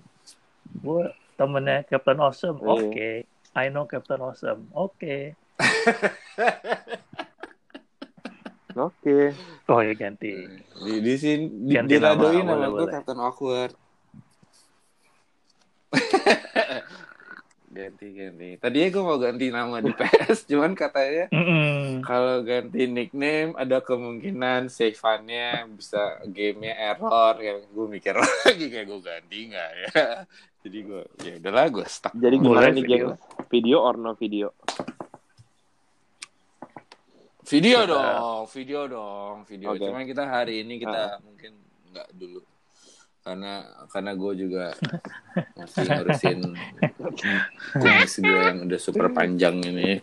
Gue 0.79 1.11
temennya 1.35 1.83
Captain 1.83 2.19
Awesome. 2.23 2.63
Iya. 2.63 2.71
Oke. 2.71 3.27
I 3.59 3.67
know 3.75 3.91
Captain 3.91 4.23
Awesome. 4.23 4.71
Oke. 4.71 5.35
oke 8.73 9.37
Oh 9.69 9.85
ya 9.85 9.93
ganti. 9.93 10.33
Di 10.81 10.95
di 11.03 11.15
sini 11.19 11.51
di, 11.69 11.75
diradoin 11.91 12.47
sama 12.47 12.71
gue. 12.71 12.87
Captain 12.87 13.19
Awkward. 13.19 13.75
ganti 17.73 18.07
ganti. 18.13 18.49
Tadinya 18.61 18.89
gue 18.93 19.03
mau 19.03 19.17
ganti 19.17 19.47
nama 19.49 19.81
di 19.81 19.93
PS, 19.99 20.45
cuman 20.45 20.77
katanya 20.77 21.33
Mm-mm. 21.33 22.05
kalau 22.05 22.45
ganti 22.45 22.85
nickname 22.85 23.57
ada 23.57 23.81
kemungkinan 23.81 24.69
save-nya 24.69 25.65
bisa 25.73 26.21
gamenya 26.29 26.77
error 26.93 27.35
ya 27.41 27.65
gue 27.65 27.87
mikir 27.89 28.13
lagi 28.21 28.69
kayak 28.69 28.87
gue 28.93 29.01
ganti 29.01 29.39
nggak 29.49 29.71
ya 29.73 29.91
jadi 30.63 30.79
gue 30.85 31.03
ya 31.27 31.33
udahlah 31.43 31.67
gue 31.73 31.87
stuck 31.89 32.13
jadi 32.15 32.37
gimana 32.39 32.69
nih 32.71 32.85
video. 32.85 32.93
geng 32.93 33.07
video 33.51 33.77
or 33.83 33.97
no 33.99 34.13
video 34.15 34.49
video 37.43 37.79
Sudah. 37.83 37.91
dong 37.91 38.45
video 38.53 38.81
dong 38.87 39.37
video 39.49 39.69
Oke. 39.75 39.83
cuman 39.89 40.05
kita 40.07 40.25
hari 40.29 40.63
ini 40.63 40.79
kita 40.79 41.19
mungkin 41.25 41.53
nggak 41.93 42.09
dulu 42.15 42.41
karena 43.23 43.63
karena 43.87 44.13
gue 44.19 44.33
juga 44.35 44.65
masih 45.59 45.87
ngurusin 45.87 46.41
kumis 47.83 48.15
gue 48.19 48.41
yang 48.51 48.59
udah 48.67 48.81
super 48.83 49.07
panjang 49.15 49.63
ini. 49.63 50.03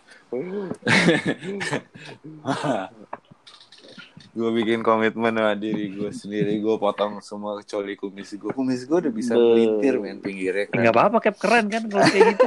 Gue 4.30 4.46
bikin 4.54 4.86
komitmen 4.86 5.34
sama 5.34 5.58
diri 5.58 5.90
gue 5.90 6.14
sendiri. 6.14 6.62
Gue 6.62 6.78
potong 6.78 7.18
semua 7.18 7.58
kecuali 7.58 7.98
kumis 7.98 8.38
gue 8.38 8.54
kumis 8.54 8.86
gue 8.86 8.98
udah 9.02 9.10
bisa 9.10 9.34
melintir 9.34 9.98
men 9.98 10.22
pinggirnya. 10.22 10.70
Ya, 10.70 10.86
nggak 10.86 10.94
apa-apa 10.94 11.18
cap 11.18 11.36
keren 11.42 11.66
kan 11.66 11.90
kalau 11.90 12.06
kayak 12.06 12.38
gitu. 12.38 12.46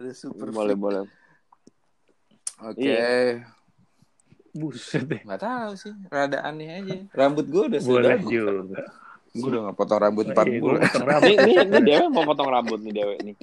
Ada 0.00 0.10
super 0.16 0.48
boleh 0.48 0.72
boleh. 0.72 1.04
Oke. 2.64 2.80
Iya. 2.80 3.44
buset 4.56 5.04
deh. 5.04 5.20
Nggak 5.20 5.40
tahu 5.44 5.72
sih 5.76 5.92
rada 6.08 6.48
aneh 6.48 6.80
aja. 6.80 6.96
Rambut 7.12 7.44
gue 7.44 7.62
udah 7.76 7.80
boleh 7.84 8.16
juga 8.24 8.88
gue 9.32 9.48
udah 9.48 9.60
nggak 9.64 9.76
potong 9.76 9.96
rambut 9.98 10.24
empat 10.28 10.44
Iya, 10.44 10.58
gua 10.58 10.64
bulan. 10.68 10.80
potong 10.84 11.04
rambut. 11.10 11.24
ini 11.26 11.42
ini, 11.42 11.52
ini 11.64 11.78
dewe 11.80 12.04
mau 12.06 12.24
potong 12.24 12.48
rambut 12.48 12.78
nih 12.80 12.92
dewe 12.92 13.14
nih 13.22 13.36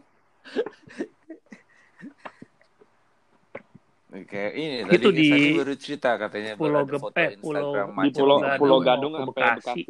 Oke, 4.10 4.44
ini 4.52 4.90
Itu 4.90 5.14
tadi 5.14 5.22
di 5.22 5.30
baru 5.54 5.74
cerita 5.78 6.18
katanya 6.18 6.58
Pulau 6.58 6.82
ada 6.82 6.90
Gep- 6.90 6.98
foto 7.00 7.14
eh, 7.16 7.30
Instagram 7.32 7.88
Pulau- 7.94 8.02
di 8.02 8.10
pulau 8.10 8.38
Gadung, 8.40 8.58
pulau 8.58 8.80
Gadung 8.82 9.12
ke 9.12 9.20
sampai 9.20 9.34
Bekasi. 9.38 9.58
Bekasi? 9.62 9.82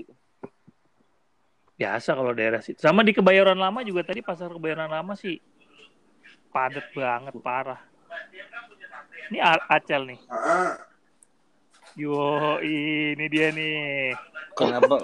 Biasa 1.79 2.09
kalau 2.11 2.31
daerah 2.35 2.59
situ. 2.59 2.75
Sama 2.77 2.99
di 2.99 3.15
kebayoran 3.15 3.55
lama 3.55 3.79
juga 3.79 4.03
tadi 4.03 4.19
pasar 4.19 4.51
kebayoran 4.51 4.91
lama 4.91 5.15
sih 5.15 5.39
padat 6.51 6.83
banget 6.91 7.31
parah. 7.39 7.79
Ini 9.31 9.39
A- 9.39 9.67
acel 9.71 10.03
nih. 10.03 10.19
Yo 11.95 12.19
ini 12.59 13.25
dia 13.31 13.55
nih. 13.55 14.11
Kenapa? 14.51 14.99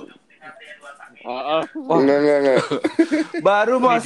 Heeh. 1.17 1.61
Enggak, 1.75 2.17
enggak, 2.17 2.37
enggak. 2.39 2.59
baru 3.47 3.75
mau 3.77 3.97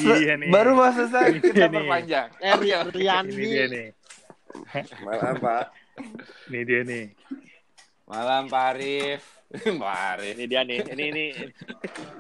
baru 0.50 0.72
mau 0.72 0.90
selesai 0.90 1.26
Ini 1.30 1.40
kita 1.42 1.54
dia 1.54 1.66
nih. 1.66 1.76
perpanjang. 1.76 2.28
eh 2.40 2.54
Rian 2.56 2.86
Rian 2.90 3.24
ini 3.26 3.46
dia 3.46 3.66
nih 3.68 3.88
Malam, 5.02 5.36
Pak. 5.38 5.64
ini 6.48 6.60
dia 6.64 6.82
nih 6.82 7.06
Malam 8.06 8.44
Pak 8.46 8.64
Arif. 8.72 9.22
Pak 9.82 9.96
Arif. 10.10 10.34
ini 10.34 10.44
dia 10.46 10.62
nih 10.64 10.78
ini 10.82 11.06
ini 11.06 11.26
ini 11.26 11.26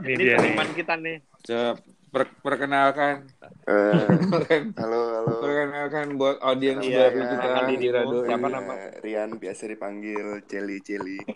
ini 0.06 0.14
dia 0.18 0.36
nih 0.36 0.52
teman 0.52 0.70
kita 0.74 0.94
nih 0.96 1.18
Coba 1.42 1.72
per- 2.10 2.36
perkenalkan. 2.42 3.30
Eh, 3.64 4.06
halo, 4.82 5.00
halo. 5.14 5.34
perkenalkan 5.40 6.18
buat 6.18 6.38
audiens 6.42 6.82
Iya, 6.82 7.08
baru 7.08 7.18
iya. 7.18 7.30
kita 7.32 7.48
di. 7.70 7.88
Radio. 7.90 8.18
Siapa 8.26 8.48
Eh, 8.48 8.52
nama? 8.52 8.74
Rian 9.00 9.30
biasa 9.36 9.64
dipanggil 9.66 10.26
Celi 10.46 10.78
Celi. 10.82 11.18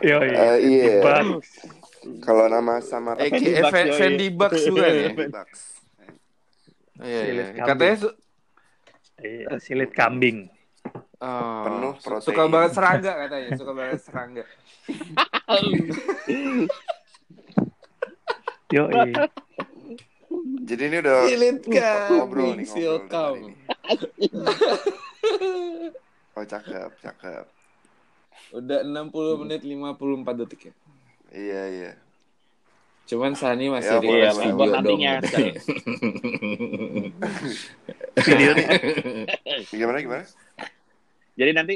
yo 0.00 0.16
Eh, 0.22 0.56
iya. 0.62 1.02
Bang. 1.02 1.42
Kalau 2.22 2.46
nama 2.48 2.80
samar 2.80 3.18
Eh, 3.20 3.28
Fendi 3.28 3.52
eh, 3.52 3.62
Bucks. 3.62 3.96
Fendi 3.98 4.26
Bucks 4.30 4.60
juga 4.64 4.86
ya. 4.86 5.08
Bucks. 5.12 5.60
Iya, 6.98 7.20
iya. 7.24 7.44
Kambing. 7.56 7.98
Katanya 7.98 8.10
Iya, 9.18 9.58
silit 9.58 9.90
kambing 9.90 10.46
oh, 10.96 11.62
Penuh 11.64 11.94
protein. 12.00 12.24
Suka 12.24 12.42
banget 12.48 12.70
serangga 12.74 13.12
katanya, 13.26 13.50
suka 13.56 13.72
banget 13.76 14.00
serangga. 14.02 14.44
yo 18.74 18.84
Jadi 20.68 20.82
ini 20.92 20.96
udah 21.00 21.24
Silit 21.24 21.64
ngobrol 21.64 22.52
nih, 22.60 22.68
ngobrol 22.68 23.32
nih 23.40 23.40
ini. 23.40 23.56
Oh, 26.38 26.46
cakep, 26.46 26.90
cakep. 27.02 27.44
Udah 28.54 28.80
60 28.84 29.40
menit 29.42 29.60
54 29.64 30.40
detik 30.44 30.60
ya. 30.70 30.74
Iya, 31.32 31.62
iya. 31.68 31.92
Cuman 33.08 33.32
Sani 33.32 33.72
masih 33.72 33.96
Ya, 33.96 34.00
di 34.04 34.08
Iya, 34.08 34.30
buat 34.52 34.68
nantinya. 34.68 35.12
videonya 38.28 38.66
Gimana, 39.72 39.98
gimana? 40.04 40.24
Jadi 41.38 41.50
nanti 41.54 41.74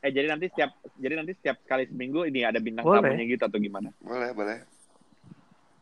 eh 0.00 0.10
jadi 0.10 0.26
nanti 0.26 0.50
setiap 0.50 0.70
jadi 0.98 1.14
nanti 1.14 1.32
setiap 1.38 1.62
kali 1.62 1.86
seminggu 1.86 2.26
ini 2.26 2.42
ada 2.42 2.58
bintang 2.58 2.82
Boleh. 2.82 3.14
tamunya 3.14 3.24
gitu 3.30 3.46
atau 3.46 3.58
gimana? 3.62 3.94
Boleh, 4.02 4.34
boleh. 4.34 4.58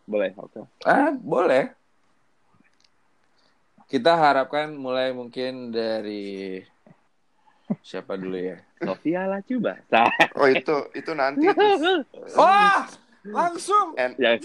Boleh, 0.05 0.31
oke. 0.37 0.61
ah, 0.85 1.13
boleh. 1.17 1.73
Kita 3.89 4.13
harapkan 4.21 4.77
mulai 4.77 5.17
mungkin 5.17 5.73
dari 5.73 6.61
siapa 7.81 8.21
dulu 8.21 8.37
ya? 8.37 8.61
Sofia 8.85 9.25
lah 9.25 9.41
coba. 9.41 9.81
Oh, 10.39 10.49
itu 10.49 10.77
itu 10.93 11.13
nanti. 11.17 11.49
Wah, 12.41 12.85
langsung. 13.25 13.97
And 13.97 14.13
ya, 14.21 14.37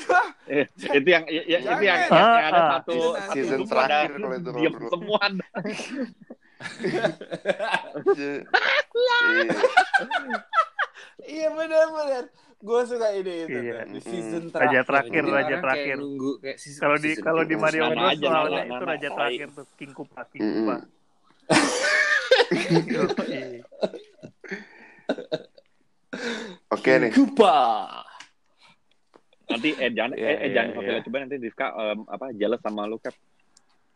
eh, 0.47 0.66
itu 0.99 1.07
yang 1.11 1.24
ya, 1.28 1.43
ya, 1.43 1.57
itu 1.59 1.84
yang, 1.84 1.99
yang 2.07 2.47
ada 2.47 2.59
Ah, 2.59 2.64
ah. 2.64 2.70
satu 2.80 2.95
satu 3.20 3.32
season 3.36 3.59
ada 3.64 3.68
terakhir 3.68 4.11
kalau 4.20 4.36
itu 4.39 4.51
diam 4.55 4.74
semua. 4.88 5.22
Iya. 8.03 8.36
Iya. 11.24 11.47
Benar-benar. 11.49 12.24
Gue 12.57 12.80
suka 12.86 13.07
ide 13.11 13.34
itu. 13.43 13.57
Iya. 13.59 13.84
tuh. 13.84 13.91
Di 13.91 13.99
season 14.01 14.43
Raja 14.47 14.55
terakhir. 14.80 14.84
terakhir, 14.86 15.22
Jadi 15.22 15.32
raja 15.32 15.47
kayak 15.49 15.61
terakhir. 15.61 15.97
nunggu 15.99 16.32
kayak 16.39 16.57
season- 16.57 16.82
kalau 16.82 16.97
di 16.97 17.11
kalau 17.18 17.43
di. 17.43 17.55
Mario 17.55 17.84
Bros 17.86 18.16
soalnya 18.16 18.64
nama, 18.64 18.74
itu 18.74 18.86
raja 18.86 19.09
terakhir 19.11 19.47
tuh 19.51 19.66
King 19.76 19.91
Kupa 19.91 20.22
King. 20.28 20.41
Kupa 20.43 20.76
Oke 26.70 26.91
nih. 26.99 27.11
Kupa. 27.11 27.55
Nanti 29.43 29.70
eh 29.76 29.91
jangan 29.91 30.11
Iya, 30.16 30.26
eh, 30.26 30.38
eh 30.39 30.49
jangan 30.51 30.72
iya. 30.80 31.01
Coba 31.03 31.18
nanti 31.20 31.36
Rizka 31.38 31.68
em, 31.70 31.99
apa 32.07 32.26
jealous 32.34 32.61
sama 32.61 32.88
lu 32.88 32.97
Cap. 32.97 33.14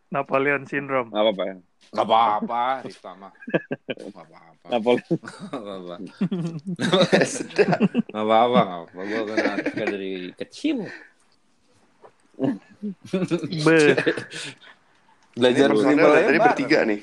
Napoleon 0.07 0.63
syndrome 0.63 1.11
Enggak 1.11 1.23
apa-apa 1.23 1.43
ya. 1.43 1.55
Gak 1.87 2.03
apa-apa, 2.03 2.63
Rifta 2.83 3.11
mah. 3.15 3.31
Gak 3.87 4.11
apa-apa. 4.11 4.67
Napoleon. 4.67 5.17
Gak 5.23 5.55
apa-apa. 5.55 5.95
Gak 8.11 8.23
apa-apa. 8.23 8.59
Gak 8.59 8.67
apa-apa. 8.67 8.99
Gue 9.07 9.21
kenal 9.23 9.55
Rifka 9.63 9.85
dari 9.87 10.13
kecil. 10.35 10.77
be 13.65 13.77
Belajar 15.37 15.69
personelnya 15.69 16.05
aja 16.11 16.27
tadi 16.27 16.39
bertiga 16.41 16.79
nih. 16.83 16.99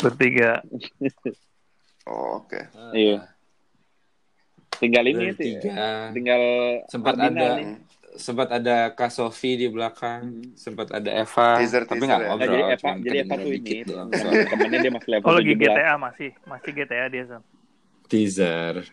Bertiga 0.00 0.50
Oh, 2.04 2.44
oke. 2.44 2.60
Iya. 2.92 3.32
Tinggal 4.76 5.04
ini 5.08 5.32
sih. 5.32 5.56
Bertiga. 5.56 6.12
Tinggal 6.12 6.42
Sempat 6.90 7.16
ada 7.16 7.60
nih. 7.60 7.80
Sempat 8.14 8.48
ada 8.56 8.94
Kak 8.96 9.10
Sofi 9.16 9.48
di 9.60 9.66
belakang, 9.74 10.22
Hmm. 10.22 10.54
sempat 10.54 10.86
ada 10.94 11.10
Eva, 11.22 11.42
Teaser, 11.54 11.82
tapi 11.88 12.02
teaser 12.02 12.06
nggak 12.06 12.22
ya? 12.26 12.30
Nah, 12.38 12.46
ngobrol, 12.46 12.52
jadi 12.52 12.64
Eva, 12.74 12.90
jadi 13.04 13.16
Eva 13.22 13.34
tuh 13.44 13.52
ini 13.58 13.70
doang. 13.88 14.10
temen- 14.14 14.42
temennya 14.50 14.78
dia 14.82 14.92
masih 14.94 15.10
level 15.14 15.30
oh 15.30 15.34
lagi 15.38 15.52
17. 15.58 15.58
GTA 15.60 15.94
masih 16.06 16.30
masih 16.50 16.70
GTA 16.76 17.06
dia 17.12 17.24
Son 17.30 17.42
Teaser. 18.08 18.88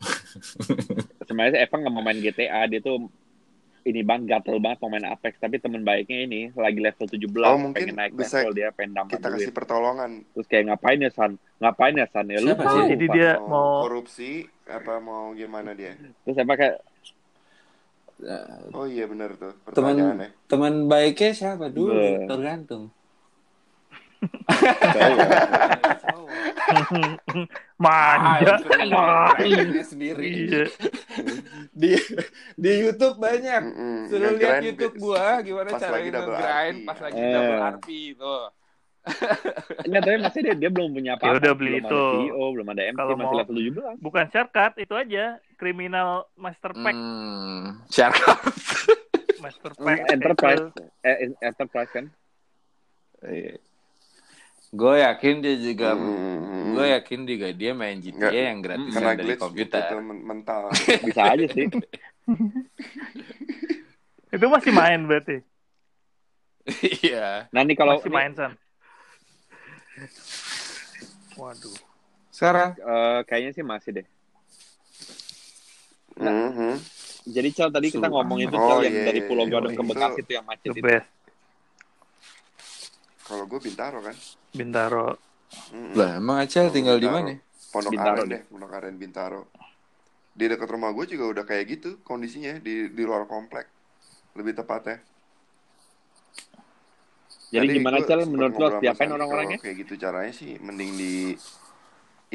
Sebenarnya 1.26 1.58
Eva 1.66 1.74
nggak 1.80 1.94
mau 1.94 2.04
main 2.06 2.18
GTA, 2.24 2.60
dia 2.70 2.80
tuh 2.86 2.96
ini 3.90 4.00
banget 4.08 4.24
gatel 4.32 4.56
banget 4.64 4.78
mau 4.82 4.90
main 4.94 5.08
Apex, 5.14 5.34
tapi 5.44 5.56
temen 5.64 5.82
baiknya 5.88 6.18
ini 6.26 6.40
lagi 6.64 6.80
level 6.86 7.06
17, 7.14 7.30
Oh, 7.48 7.56
mungkin 7.64 7.88
pengen 7.88 7.96
naik 7.98 8.14
bisa 8.18 8.38
level 8.38 8.50
dia 8.58 8.68
pengen 8.76 8.92
nambah 8.98 9.20
Kita 9.20 9.26
kasih 9.34 9.50
duit. 9.50 9.52
pertolongan. 9.56 10.12
Terus 10.34 10.46
kayak 10.50 10.64
ngapain 10.72 11.00
ya 11.06 11.10
San? 11.18 11.32
Ngapain 11.62 11.94
ya 12.00 12.06
San? 12.14 12.26
Ya 12.34 12.40
lu 12.46 12.52
Siapa 12.52 12.64
tahu, 12.64 12.76
sih? 12.76 12.86
jadi 12.90 13.04
dia 13.14 13.28
Mau 13.34 13.52
mau 13.52 13.66
korupsi 13.78 14.24
apa 14.76 14.92
mau 15.08 15.24
gimana 15.40 15.70
dia? 15.80 15.92
Terus 16.24 16.36
Eva 16.42 16.54
kayak 16.60 16.76
Oh 18.72 18.84
iya 18.84 19.04
benar 19.04 19.36
tuh 19.36 19.52
Teman 19.70 19.92
pertanyaannya. 19.92 20.28
teman 20.48 20.74
baiknya 20.86 21.30
siapa 21.32 21.68
dulu? 21.68 21.92
Be. 21.92 22.24
Tergantung. 22.24 22.84
tahu 24.56 26.24
ya. 26.24 26.46
manja 27.84 28.56
Ah, 28.96 29.36
sendiri. 29.84 30.48
iya 30.48 30.64
Di 31.70 31.92
di 32.56 32.70
YouTube 32.80 33.20
banyak. 33.20 33.60
Mm-mm. 33.62 33.98
Suruh 34.08 34.32
Yang 34.32 34.36
lihat 34.40 34.56
YouTube 34.64 34.94
gua 34.96 35.44
gimana 35.44 35.68
cara 35.76 36.00
grind 36.00 36.78
pas 36.82 36.98
lagi 36.98 37.20
Eh. 37.20 37.32
double 37.32 37.60
RP 37.76 37.86
tuh. 38.16 38.44
Enggak, 39.86 40.02
tapi 40.02 40.16
masih 40.18 40.40
dia, 40.42 40.54
dia 40.58 40.70
belum 40.70 40.90
punya 40.90 41.14
apa-apa. 41.14 41.30
Ya 41.30 41.38
udah 41.38 41.52
beli 41.54 41.70
belum 41.78 41.84
itu. 41.86 41.94
ada 41.94 42.10
CEO, 42.10 42.44
belum 42.52 42.66
ada 42.74 42.82
MC, 42.82 42.98
Kalau 42.98 43.14
masih 43.14 43.26
mau- 43.30 43.38
level 43.38 43.54
17. 43.54 43.96
bukan 44.02 44.24
shortcut 44.28 44.72
itu 44.76 44.94
aja 44.94 45.24
criminal 45.54 46.08
master 46.34 46.72
pack 46.74 46.94
Hmm, 46.94 47.62
Shark. 47.86 48.14
master 49.44 49.70
Hmm, 49.74 49.86
pack 49.86 49.98
Enterprise, 50.10 50.64
itu. 50.66 50.82
eh, 51.00 51.16
Enterprise 51.40 51.90
kan? 51.94 52.06
Gue 54.68 54.94
yakin 55.00 55.34
dia 55.40 55.56
juga 55.56 55.94
Mm-mm. 55.94 56.74
gue 56.74 56.86
yakin 56.92 57.20
juga 57.24 57.48
dia 57.54 57.72
main 57.72 57.96
GTA 57.96 58.18
Nggak, 58.18 58.32
yang 58.34 58.58
gratis 58.60 58.92
karena 58.92 59.10
dari 59.14 59.22
glitch 59.24 59.40
komputer. 59.40 59.90
men- 60.02 60.24
mental. 60.26 60.60
Bisa 61.06 61.22
aja 61.32 61.46
sih. 61.46 61.66
itu 64.26 64.46
masih 64.50 64.72
main 64.74 65.00
berarti 65.06 65.40
Iya. 67.06 67.46
Nah, 67.54 67.60
ini 67.62 67.78
kalau 67.78 67.94
masih 67.96 68.10
main 68.10 68.34
San 68.34 68.52
waduh 71.36 71.76
Sekarang 72.30 72.76
Eh, 72.76 73.20
kayaknya 73.24 73.52
sih 73.52 73.64
masih 73.64 73.90
deh. 73.94 74.06
Mhm. 76.16 76.76
Jadi 77.26 77.48
Cel 77.50 77.70
tadi 77.70 77.88
kita 77.88 78.06
ngomong 78.06 78.38
itu 78.38 78.54
Oh, 78.54 78.76
Cel 78.76 78.86
yang 78.86 78.94
iya, 78.94 79.04
dari 79.04 79.20
iya, 79.20 79.28
Pulau 79.28 79.44
iya. 79.44 79.52
Gadung 79.52 79.72
ke 79.72 79.78
Itu- 79.78 79.90
Bekasi 79.90 80.20
itu 80.20 80.32
yang 80.32 80.44
macet 80.44 80.68
itu. 80.70 80.84
Kalau 83.22 83.44
gue 83.44 83.60
Bintaro 83.60 83.98
kan. 84.00 84.16
Bintaro. 84.50 85.06
Mhm. 85.72 85.94
lah 85.94 86.10
emang 86.16 86.36
Acel 86.38 86.68
tinggal 86.68 86.96
di 86.96 87.06
Bintaro. 87.06 87.24
mana? 87.24 87.34
Pondok 87.70 87.90
Bintaro 87.92 88.16
Aren 88.16 88.26
deh. 88.26 88.32
deh, 88.32 88.42
Pondok 88.46 88.70
Aren 88.72 88.96
Bintaro. 88.96 89.42
Di 90.30 90.44
dekat 90.46 90.68
rumah 90.68 90.90
gue 90.92 91.04
juga 91.06 91.24
udah 91.30 91.44
kayak 91.44 91.64
gitu 91.70 91.90
kondisinya 92.02 92.58
di 92.58 92.88
di 92.88 93.02
luar 93.02 93.24
komplek. 93.24 93.66
Lebih 94.34 94.52
tepatnya. 94.54 95.00
Jadi 97.56 97.66
Tadi 97.66 97.78
gimana 97.80 97.98
Cel 98.04 98.20
menurut 98.28 98.54
lo 98.60 98.68
Santi, 98.68 99.04
orang-orangnya? 99.08 99.58
Kayak 99.64 99.76
gitu 99.86 99.92
caranya 99.96 100.32
sih 100.36 100.52
mending 100.60 100.90
di 101.00 101.14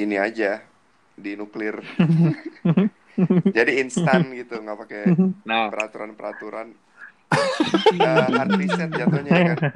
ini 0.02 0.16
aja 0.18 0.66
di 1.14 1.32
nuklir. 1.38 1.78
Jadi 3.58 3.72
instan 3.84 4.34
gitu, 4.34 4.58
nggak 4.58 4.78
pakai 4.88 5.02
Nah, 5.46 5.70
peraturan-peraturan 5.70 6.68
uh, 7.32 8.28
hard 8.34 8.52
reset 8.58 8.90
jatuhnya 8.90 9.32
ya 9.32 9.44
kan. 9.54 9.58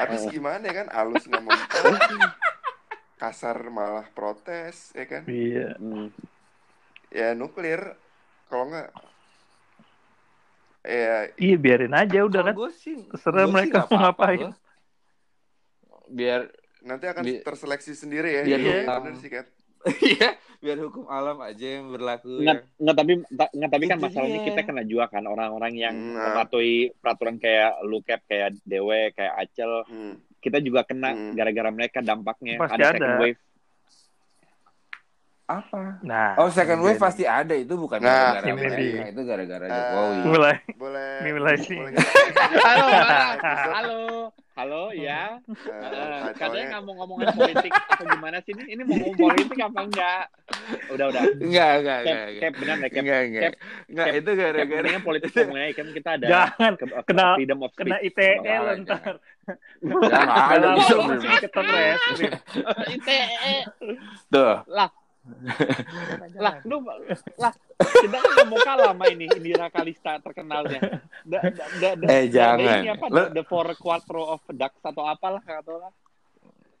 Habis 0.00 0.22
gimana 0.32 0.64
ya 0.64 0.74
kan, 0.84 0.88
halus 0.92 1.24
nggak 1.28 1.42
mau 1.44 1.52
kasar 3.20 3.56
malah 3.68 4.08
protes 4.16 4.92
ya 4.96 5.04
kan. 5.04 5.22
Iya. 5.28 5.76
hmm, 5.76 6.08
Ya 7.12 7.34
nuklir, 7.36 7.96
kalau 8.48 8.70
nggak 8.70 8.88
ya 10.82 11.28
Iya 11.36 11.56
biarin 11.56 11.92
aja 11.92 12.18
udah 12.22 12.40
kan. 12.42 12.54
Gue 12.54 12.70
sih 12.72 12.96
Terserah 13.06 13.44
sih 13.44 13.52
mereka 13.52 13.84
mau 13.86 13.98
ngapain. 14.02 14.50
Biar 16.08 16.50
nanti 16.80 17.04
akan 17.06 17.22
Bi- 17.22 17.40
terseleksi 17.40 17.92
sendiri 17.94 18.28
ya. 18.32 18.42
Biar 18.44 18.60
Iya, 18.60 18.76
bener 18.90 19.14
sih 19.16 19.30
kan. 19.30 19.46
Iya, 19.80 20.36
biar 20.60 20.76
hukum 20.78 21.08
alam 21.08 21.40
aja 21.40 21.66
yang 21.74 21.88
berlaku. 21.88 22.28
nggak, 22.38 22.52
ya. 22.54 22.64
nggak 22.76 22.96
tapi 22.98 23.12
ta- 23.30 23.48
nggak 23.50 23.70
tapi 23.70 23.84
kan 23.86 23.96
Itu 23.96 24.04
masalahnya 24.04 24.40
kita 24.44 24.60
kena 24.62 24.82
juga 24.84 25.08
kan 25.08 25.24
orang-orang 25.24 25.72
yang 25.74 25.96
Nah. 25.96 26.36
mematuhi 26.36 26.92
peraturan 26.94 27.36
kayak 27.36 27.80
lu 27.82 28.00
cap 28.00 28.20
kayak 28.26 28.60
Dewe 28.62 29.08
kayak 29.10 29.34
Acel 29.38 29.72
Hmm. 29.84 30.20
kita 30.36 30.60
juga 30.60 30.84
kena 30.84 31.12
Hmm. 31.12 31.32
gara-gara 31.32 31.70
mereka 31.70 31.98
dampaknya 32.00 32.56
Pasti 32.58 32.76
ada 32.76 32.84
ada. 32.86 32.92
second 32.94 33.16
wave 33.18 33.40
Apa? 35.50 35.98
Nah. 36.00 36.38
Oh, 36.38 36.46
second 36.48 36.78
wave 36.78 36.94
jadi- 36.94 37.02
pasti 37.02 37.24
ada 37.24 37.50
itu 37.52 37.74
bukan 37.74 37.98
Nah, 37.98 38.38
gara-gara 38.38 38.54
ini 38.70 38.86
dia. 38.94 39.04
itu 39.10 39.20
gara-gara 39.20 39.64
Eh, 39.64 39.70
Jokowi. 39.72 40.18
Mulai. 40.24 40.54
Boleh. 40.76 41.10
Ini 41.18 41.30
mulai 41.34 41.54
sih. 41.58 41.78
halo 42.60 42.86
halo 43.72 44.00
halo 44.52 44.82
ya 44.92 45.40
eh, 45.40 45.72
Eh, 45.72 45.80
title-nya- 46.28 46.36
katanya 46.36 46.64
nggak 46.68 46.82
mau 46.84 46.94
ngomongin 46.94 47.32
politik 47.32 47.72
atau 47.72 48.04
gimana 48.04 48.36
sih 48.38 48.52
ini 48.52 48.62
ini 48.68 48.82
mau 48.84 48.94
ngomong 48.94 49.16
politik 49.18 49.56
apa 49.58 49.80
enggak 49.80 50.24
udah 50.90 51.06
udah 51.08 51.22
Enggak, 51.40 51.70
enggak, 51.72 51.98
cap 51.98 52.04
enggak. 52.04 52.28
cap 52.36 52.52
benar 52.52 52.76
ya 52.76 52.84
cap 52.84 53.00
Enggak, 53.00 53.20
enggak. 53.22 53.42
Cap, 53.42 53.52
Enggak, 53.88 54.06
cap, 54.06 54.14
itu 54.14 54.30
gara-gara 54.36 54.68
mendingan 54.76 55.02
politik 55.02 55.30
ngomongin 55.40 55.62
aja 55.62 55.72
kan 55.72 55.86
kita 55.90 56.10
ada 56.12 56.26
Jangan. 56.28 56.72
ke- 56.72 56.84
ke- 56.84 57.04
Kena- 57.08 57.34
freedom 57.34 57.58
of 57.58 57.72
Kena 57.72 57.96
speech 57.96 58.12
ITE 58.12 58.28
ntar. 58.78 59.12
Jangan 59.80 60.28
ada 60.28 60.66
bisa 60.76 60.94
reskrim. 60.94 62.32
ITE 62.90 63.20
Tuh. 64.28 64.54
lah 64.68 64.88
lah 66.36 66.54
lu 66.62 66.80
lah 67.36 67.52
kita 67.78 68.12
kan 68.12 68.30
nggak 68.30 68.46
mau 68.46 68.58
kalah 68.60 68.90
sama 68.90 69.04
ini 69.06 69.26
Indira 69.30 69.66
Kalista 69.68 70.18
terkenalnya 70.18 70.80
da, 71.22 71.38
da, 71.48 71.64
da, 71.76 71.88
da, 71.96 72.04
Eh, 72.06 72.24
da- 72.24 72.30
jangan. 72.30 72.78
ini 72.78 72.88
apa 72.88 73.06
Lu- 73.06 73.28
the, 73.28 73.40
the 73.40 73.44
four 73.44 73.66
quattro 73.74 74.22
of 74.30 74.42
ducks 74.48 74.80
atau 74.80 75.02
apalah 75.02 75.40
kata 75.40 75.74
lah 75.78 75.92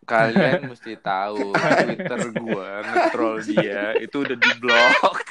Kalian 0.00 0.66
mesti 0.66 0.98
tahu 0.98 1.54
Twitter 1.54 2.18
gua 2.34 2.82
nge-troll 2.82 3.36
dia 3.44 3.94
itu 3.96 4.16
udah 4.18 4.34
di 4.34 4.50
blok. 4.58 5.16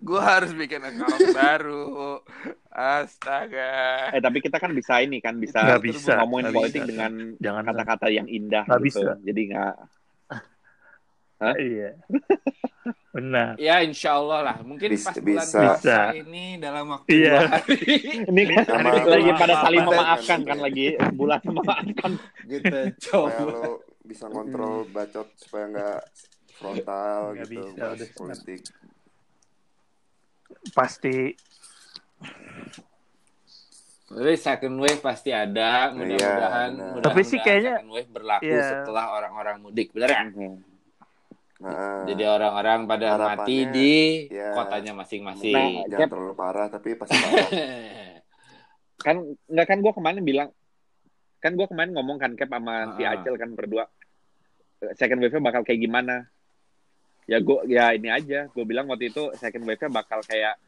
gua 0.00 0.20
harus 0.30 0.52
bikin 0.52 0.80
account 0.80 1.20
baru. 1.36 2.20
Astaga. 2.68 4.10
eh 4.10 4.18
tapi 4.18 4.38
kita 4.38 4.56
kan 4.56 4.70
bisa 4.70 4.98
ini 4.98 5.18
kan 5.18 5.36
bisa 5.36 5.62
Nggak 5.62 5.82
bisa, 5.84 6.18
ngomongin 6.18 6.44
nggak 6.44 6.56
politik 6.56 6.80
bisa. 6.80 6.90
dengan 6.90 7.12
Jangan 7.38 7.62
kata-kata 7.64 8.06
yang 8.08 8.26
indah 8.26 8.64
Nggak 8.64 8.80
gitu 8.82 9.00
bisa. 9.00 9.12
jadi 9.22 9.40
nggak 9.46 9.74
Iya. 11.44 11.90
Benar. 13.12 13.54
Ya 13.56 13.78
insya 13.78 14.16
Allah 14.16 14.40
lah. 14.42 14.56
Mungkin 14.60 14.88
Bisa- 14.90 15.12
pas 15.12 15.18
bulan 15.20 15.44
bisa. 15.46 15.98
ini 16.14 16.56
dalam 16.56 16.84
waktu 16.88 17.08
Iya. 17.14 17.38
hari 17.46 17.78
ini 18.32 18.42
kan 18.48 18.64
Sama- 18.66 19.04
lagi 19.04 19.30
pada 19.30 19.54
saling 19.60 19.84
memaafkan 19.84 20.38
sama- 20.40 20.48
kan 20.48 20.58
lagi 20.58 20.84
bulan 21.12 21.40
memaafkan 21.52 22.10
supaya 22.42 22.84
coba. 22.98 23.38
lo 23.44 23.62
bisa 24.02 24.24
ngontrol 24.26 24.88
bacot 24.88 25.28
supaya 25.36 25.64
nggak 25.70 26.00
frontal 26.54 27.20
Nggak 27.32 27.46
gitu 27.46 27.60
bisa, 27.70 27.86
politik 28.14 28.60
Pasti. 30.70 31.34
Jadi 34.06 34.34
second 34.36 34.76
wave 34.78 35.00
pasti 35.00 35.30
ada. 35.30 35.90
Mudah-mudahan. 35.90 36.14
Iya, 36.14 36.30
benar. 36.70 36.70
mudah-mudahan 36.70 37.02
Tapi 37.02 37.20
sih 37.24 37.38
kayaknya- 37.40 37.76
second 37.76 37.90
wave 37.90 38.10
berlaku 38.10 38.46
Iya. 38.46 38.62
setelah 38.64 39.04
orang-orang 39.12 39.56
mudik, 39.60 39.88
benar 39.90 40.08
ya? 40.08 40.22
nah 41.54 42.04
Jadi 42.04 42.22
orang-orang 42.22 42.84
pada 42.84 43.08
mati 43.16 43.64
di 43.66 43.94
ya. 44.28 44.52
kotanya 44.52 44.92
masing-masing. 44.92 45.54
Nah, 45.54 45.86
jangan 45.88 46.00
Cap. 46.00 46.10
terlalu 46.12 46.34
parah 46.34 46.66
tapi 46.68 46.88
pasti 46.92 47.14
parah 47.16 47.46
kan 49.06 49.16
nggak 49.46 49.66
kan 49.66 49.78
gue 49.78 49.92
kemarin 49.92 50.20
bilang 50.20 50.48
kan 51.38 51.52
gue 51.52 51.64
kemarin 51.64 51.92
ngomong 51.92 52.16
kan 52.16 52.34
Cap 52.34 52.50
sama 52.50 52.92
si 52.92 53.02
Ah. 53.02 53.14
Acel 53.14 53.34
kan 53.36 53.52
berdua 53.52 53.86
second 54.92 55.18
wave-nya 55.18 55.40
bakal 55.40 55.62
kayak 55.62 55.78
gimana 55.78 56.26
ya 57.24 57.38
gue 57.40 57.58
ya 57.72 57.96
ini 57.96 58.08
aja 58.12 58.46
gue 58.52 58.64
bilang 58.68 58.88
waktu 58.88 59.08
itu 59.08 59.32
second 59.40 59.64
wave-nya 59.64 59.88
bakal 59.88 60.20
kayak 60.24 60.60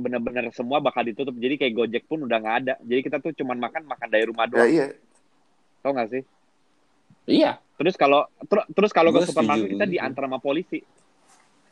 bener-bener 0.00 0.48
semua 0.56 0.80
bakal 0.80 1.04
ditutup 1.04 1.36
jadi 1.36 1.60
kayak 1.60 1.74
Gojek 1.76 2.04
pun 2.08 2.24
udah 2.24 2.40
nggak 2.40 2.56
ada 2.64 2.74
jadi 2.80 3.00
kita 3.04 3.16
tuh 3.20 3.36
cuman 3.36 3.60
makan 3.60 3.84
makan 3.84 4.08
dari 4.08 4.24
rumah 4.24 4.48
ya 4.48 4.50
doang 4.56 4.68
iya 4.70 4.86
tau 5.84 5.92
nggak 5.92 6.08
sih 6.08 6.22
iya. 7.28 7.60
terus 7.76 8.00
kalau 8.00 8.24
ter- 8.48 8.68
terus 8.72 8.92
kalau 8.96 9.12
ke 9.12 9.28
supermarket 9.28 9.68
setuju. 9.68 9.76
kita 9.76 9.86
diantar 9.92 10.24
sama 10.24 10.40
polisi 10.40 10.80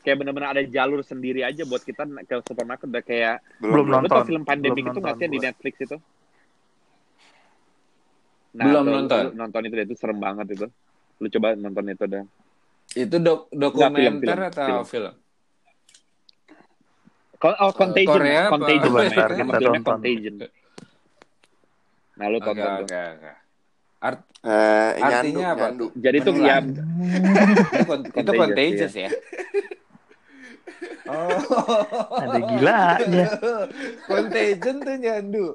kayak 0.05 0.17
bener-bener 0.25 0.49
ada 0.55 0.63
jalur 0.63 1.01
sendiri 1.03 1.43
aja 1.43 1.65
buat 1.67 1.83
kita 1.83 2.07
ke 2.23 2.35
supermarket 2.47 2.87
udah 2.87 3.03
kayak 3.03 3.35
Belum 3.59 3.85
Lu 3.89 3.93
nonton. 3.99 4.09
tau 4.09 4.23
film 4.23 4.43
pandemik 4.47 4.79
Belum 4.79 4.95
itu 4.95 4.99
nggak 5.03 5.17
sih 5.19 5.27
di. 5.27 5.39
Netflix 5.43 5.75
itu? 5.83 5.97
Belum 8.55 8.83
tuh, 8.87 8.93
nonton. 8.95 9.23
lu 9.29 9.31
nonton 9.37 9.61
itu 9.67 9.73
deh, 9.75 9.85
itu 9.85 9.95
serem 9.99 10.17
banget 10.17 10.47
itu. 10.57 10.67
Lu 11.19 11.27
coba 11.29 11.47
nonton 11.53 11.85
itu 11.91 12.05
dah. 12.07 12.23
Itu 12.97 13.15
dok 13.21 13.53
dokumenter 13.53 14.37
film, 14.37 14.49
atau 14.49 14.81
film. 14.85 15.13
film? 15.13 15.13
Oh, 17.39 17.71
Contagion. 17.71 18.09
Korea 18.09 18.41
apa? 18.49 18.57
Contagion. 18.57 18.91
Kita 18.91 19.25
filmnya 19.29 19.59
tonton. 19.61 19.83
Contagion. 19.85 20.35
Nah, 22.19 22.25
lu 22.27 22.37
tonton 22.43 22.67
tuh. 22.67 22.85
oke, 22.89 23.01
oke. 23.15 23.31
Art 23.99 24.19
nyandu 24.39 25.03
Artinya 25.03 25.47
apa 25.51 25.59
nyandu 25.67 25.85
Jadi 25.99 26.17
itu 26.23 26.31
ya 26.39 26.55
itu, 26.63 26.81
Contagious, 27.83 28.39
contagious 28.39 28.93
ya. 28.95 29.09
Oh. 31.09 31.27
Ada 32.21 32.39
gilanya. 32.47 33.27
Contagion 34.07 34.75
tuh 34.79 34.95
nyandu. 34.95 35.45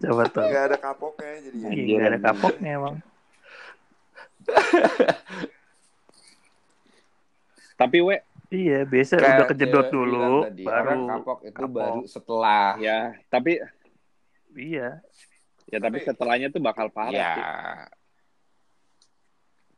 Coba 0.00 0.22
tuh. 0.30 0.46
nggak 0.46 0.64
ada 0.72 0.76
kapoknya 0.78 1.32
jadi. 1.48 1.58
Gak 1.96 2.06
ada 2.06 2.18
kapoknya 2.22 2.70
emang. 2.78 2.96
Tapi 7.76 7.98
we 8.00 8.16
Iya, 8.50 8.82
biasa 8.82 9.14
Kayak 9.14 9.30
udah 9.30 9.46
kejedot 9.46 9.86
dulu, 9.88 10.42
tadi, 10.42 10.66
baru 10.66 10.74
orang 10.82 11.00
kapok 11.08 11.38
itu 11.40 11.54
kapok. 11.54 11.70
baru 11.70 12.00
setelah. 12.04 12.66
ya, 12.76 12.98
tapi 13.30 13.62
Iya. 14.50 14.88
ya 15.64 15.78
tapi 15.78 16.02
setelahnya 16.02 16.50
tuh 16.50 16.58
bakal 16.58 16.90
parah 16.90 17.14
Ya. 17.14 17.30
sih. 17.30 17.46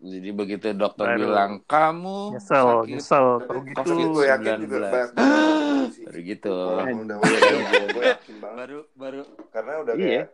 Jadi 0.08 0.28
begitu 0.32 0.72
dokter 0.72 1.04
Baru. 1.04 1.20
bilang 1.20 1.52
kamu 1.62 2.32
Nyesel, 2.32 2.64
sakit 2.80 2.90
nyesel 2.90 3.26
kalau 3.38 3.44
tapi 3.44 3.60
gitu. 3.62 3.76
tapi 3.76 4.02
gue 4.08 4.24
yakin 4.26 4.52
juga 4.58 4.76
19. 4.80 4.88
banyak 4.88 5.10
banget 5.12 5.90
sih 5.94 6.02
baru 6.02 6.20
gitu. 6.24 6.56
Walaupun 6.56 6.98
udah 6.98 7.16
udah 7.20 7.38
gue 7.86 8.02
yakin 8.08 8.36
banget 8.40 8.58
Baru 8.64 8.78
baru 8.94 9.20
karena 9.52 9.72
udah 9.78 9.94
Iya. 9.94 10.08
kayak 10.08 10.26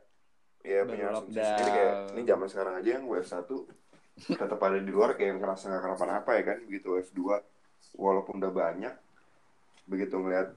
ya 0.64 0.80
punya 0.84 1.06
asumsi 1.10 1.36
sendiri 1.36 1.70
kayak 1.70 1.94
ini 2.08 2.22
zaman 2.22 2.46
sekarang 2.46 2.74
aja 2.76 2.88
yang 2.88 3.04
wave 3.04 3.26
1 3.26 3.44
tetap 4.18 4.58
ada 4.58 4.78
di 4.78 4.90
luar 4.90 5.14
kayak 5.14 5.38
ngerasa 5.38 5.68
nggak 5.68 5.82
kenapa-napa 5.84 6.30
ya 6.34 6.42
kan 6.44 6.58
begitu 6.66 6.94
wave 6.94 7.12
2 7.12 7.38
walaupun 7.94 8.38
udah 8.38 8.52
banyak 8.52 8.94
begitu 9.84 10.14
ngeliat 10.16 10.48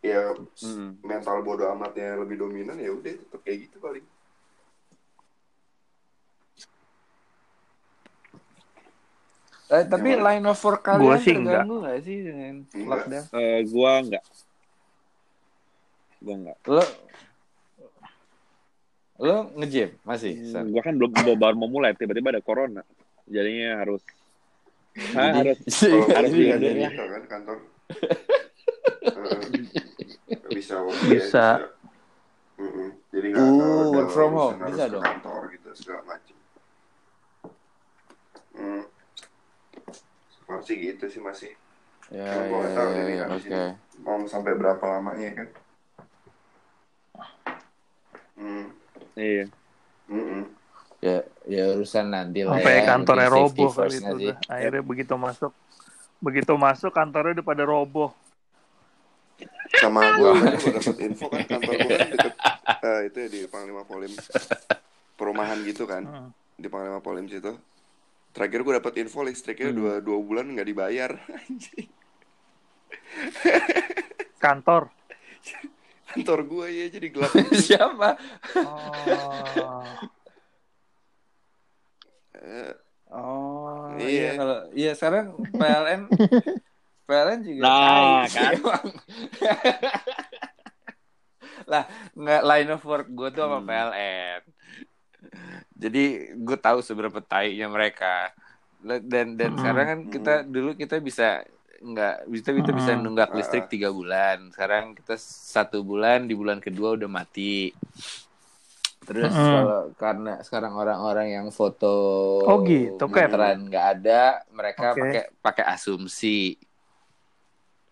ya 0.00 0.36
Mm. 0.60 1.00
mental 1.00 1.40
bodoh 1.40 1.72
amatnya 1.72 2.20
lebih 2.20 2.36
dominan 2.36 2.76
ya 2.76 2.92
udah 2.92 3.12
tetap 3.16 3.40
kayak 3.40 3.68
gitu 3.68 3.80
paling 3.80 4.04
eh, 9.70 9.84
tapi 9.84 10.08
Gimana? 10.12 10.24
line 10.30 10.44
of 10.46 10.60
work 10.60 10.82
kalian 10.84 11.02
Gua 11.02 11.16
sih 11.18 11.34
terganggu 11.34 11.74
nggak 11.80 11.98
sih 12.04 12.16
dengan 12.20 12.54
Enggak. 12.68 12.84
lockdown? 12.84 13.24
Eh, 13.32 13.60
gua 13.66 13.92
enggak. 13.98 14.24
Gua 16.20 16.34
enggak. 16.36 16.58
Lo 16.66 16.84
Lo 19.16 19.50
nge-gym 19.54 19.94
masih? 20.02 20.50
San? 20.50 20.68
Gue 20.68 20.82
kan 20.82 20.94
belum 20.94 21.12
baru 21.14 21.54
mau 21.54 21.68
mulai, 21.68 21.94
tiba-tiba 21.94 22.30
ada 22.30 22.40
corona. 22.40 22.82
Jadinya 23.24 23.80
harus 23.80 24.02
Hah, 24.94 25.34
Jadi- 25.34 25.58
harus 25.58 25.58
Kalau 25.82 26.06
harus 26.06 26.30
jadi 26.30 26.78
lah. 26.78 26.88
itu 26.88 27.04
kan 27.04 27.26
kantor. 27.26 27.56
Bisa 30.50 30.74
Bisa. 31.04 31.46
Jadi 33.10 33.26
nggak 33.30 33.44
Uh, 33.44 33.90
work 33.90 34.10
from 34.10 34.32
home. 34.32 34.56
harus 34.56 34.74
Bisa 34.74 34.84
dong. 34.88 35.02
kantor 35.02 35.40
gitu 35.50 35.68
segala 35.74 36.02
macam. 36.04 36.36
Hmm. 38.54 38.82
Seperti 40.30 40.72
gitu 40.80 41.04
sih 41.08 41.20
masih. 41.20 41.52
Ya, 42.12 42.28
gua 42.46 42.46
ya, 42.46 42.46
nggak 42.46 42.70
tahu 42.70 42.86
ya, 42.86 43.00
ini 43.00 43.14
ya, 43.16 43.24
oke. 43.26 43.40
ini 43.40 43.74
mau 43.98 44.20
sampai 44.28 44.52
berapa 44.54 44.84
lamanya 44.84 45.30
kan? 45.34 45.48
Hmm. 48.36 48.66
Iya. 49.14 49.46
Mm-mm. 50.10 50.42
Ya, 50.98 51.20
ya 51.44 51.64
urusan 51.76 52.08
nanti 52.08 52.40
lah 52.42 52.56
Sampai 52.56 52.80
ya. 52.80 52.84
kantornya 52.88 53.28
roboh 53.28 53.70
kali 53.70 53.94
itu 53.94 54.14
sih? 54.18 54.32
Akhirnya 54.48 54.80
begitu 54.80 55.14
masuk 55.14 55.52
begitu 56.18 56.52
masuk 56.56 56.90
kantornya 56.90 57.36
udah 57.40 57.46
pada 57.46 57.64
roboh. 57.64 58.10
Sama 59.76 60.00
gue 60.16 60.30
gue 60.32 60.72
dapat 60.72 60.96
info 61.02 61.26
kan 61.28 61.42
kantor 61.44 61.72
gue 61.76 61.90
kan 61.92 62.08
deket 62.08 62.34
eh, 62.88 63.00
itu 63.10 63.16
ya 63.20 63.28
di 63.28 63.40
Panglima 63.44 63.82
Polim 63.84 64.12
perumahan 65.14 65.58
gitu 65.62 65.84
kan 65.84 66.02
Hmm. 66.04 66.30
di 66.56 66.68
Panglima 66.68 66.98
Polim 66.98 67.28
situ. 67.28 67.52
Terakhir 68.32 68.64
gue 68.64 68.74
dapat 68.78 68.92
info 68.98 69.20
listriknya 69.20 69.70
Hmm. 69.70 69.76
dua 69.76 69.92
dua 70.00 70.18
bulan 70.18 70.46
nggak 70.48 70.66
dibayar. 70.66 71.10
Anjing. 71.36 71.88
Kantor. 74.38 74.88
kantor 76.14 76.40
gue 76.44 76.66
ya 76.70 76.86
jadi 76.88 77.08
gelap. 77.10 77.32
Siapa? 77.66 78.08
Oh. 78.56 79.90
Eh, 82.34 82.72
Oh, 83.06 83.94
Iya. 83.94 84.10
iya 84.10 84.28
kalau 84.34 84.58
iya 84.74 84.90
sekarang 84.92 85.26
PLN 85.54 86.10
PLN 87.06 87.40
juga 87.46 87.62
Nah, 87.62 88.26
kan. 88.26 88.52
lah 91.64 91.84
nggak 92.12 92.42
line 92.42 92.70
of 92.70 92.82
work 92.82 93.06
gue 93.06 93.28
tuh 93.30 93.42
sama 93.44 93.58
Hmm. 93.58 93.68
PLN. 93.68 94.40
Jadi 95.74 96.04
gue 96.34 96.58
tahu 96.58 96.82
seberapa 96.82 97.22
tainya 97.22 97.70
mereka. 97.70 98.34
Dan 98.82 99.38
dan 99.38 99.54
Hmm. 99.54 99.60
sekarang 99.62 99.86
kan 99.86 100.00
kita 100.10 100.34
dulu 100.42 100.74
kita 100.74 100.98
bisa 100.98 101.46
nggak 101.84 102.16
bisa 102.26 102.48
kita 102.50 102.70
bisa 102.72 102.96
Hmm. 102.96 103.02
nunggak 103.04 103.36
listrik 103.36 103.68
tiga 103.68 103.92
bulan. 103.92 104.48
Sekarang 104.48 104.96
kita 104.96 105.20
satu 105.20 105.84
bulan 105.84 106.24
di 106.24 106.32
bulan 106.32 106.56
kedua 106.56 106.96
udah 106.96 107.06
mati. 107.06 107.68
Terus 109.04 109.28
Hmm. 109.28 109.52
kalau 109.52 109.80
karena 110.00 110.32
sekarang 110.40 110.72
orang-orang 110.72 111.28
yang 111.28 111.46
foto 111.52 111.92
Oh, 112.40 112.64
gitu, 112.64 113.04
Cap. 113.04 113.28
meteran 113.28 113.68
nggak 113.68 113.86
ada, 114.00 114.22
mereka 114.48 114.96
Oke. 114.96 115.00
pakai 115.04 115.22
pakai 115.44 115.64
asumsi. 115.68 116.56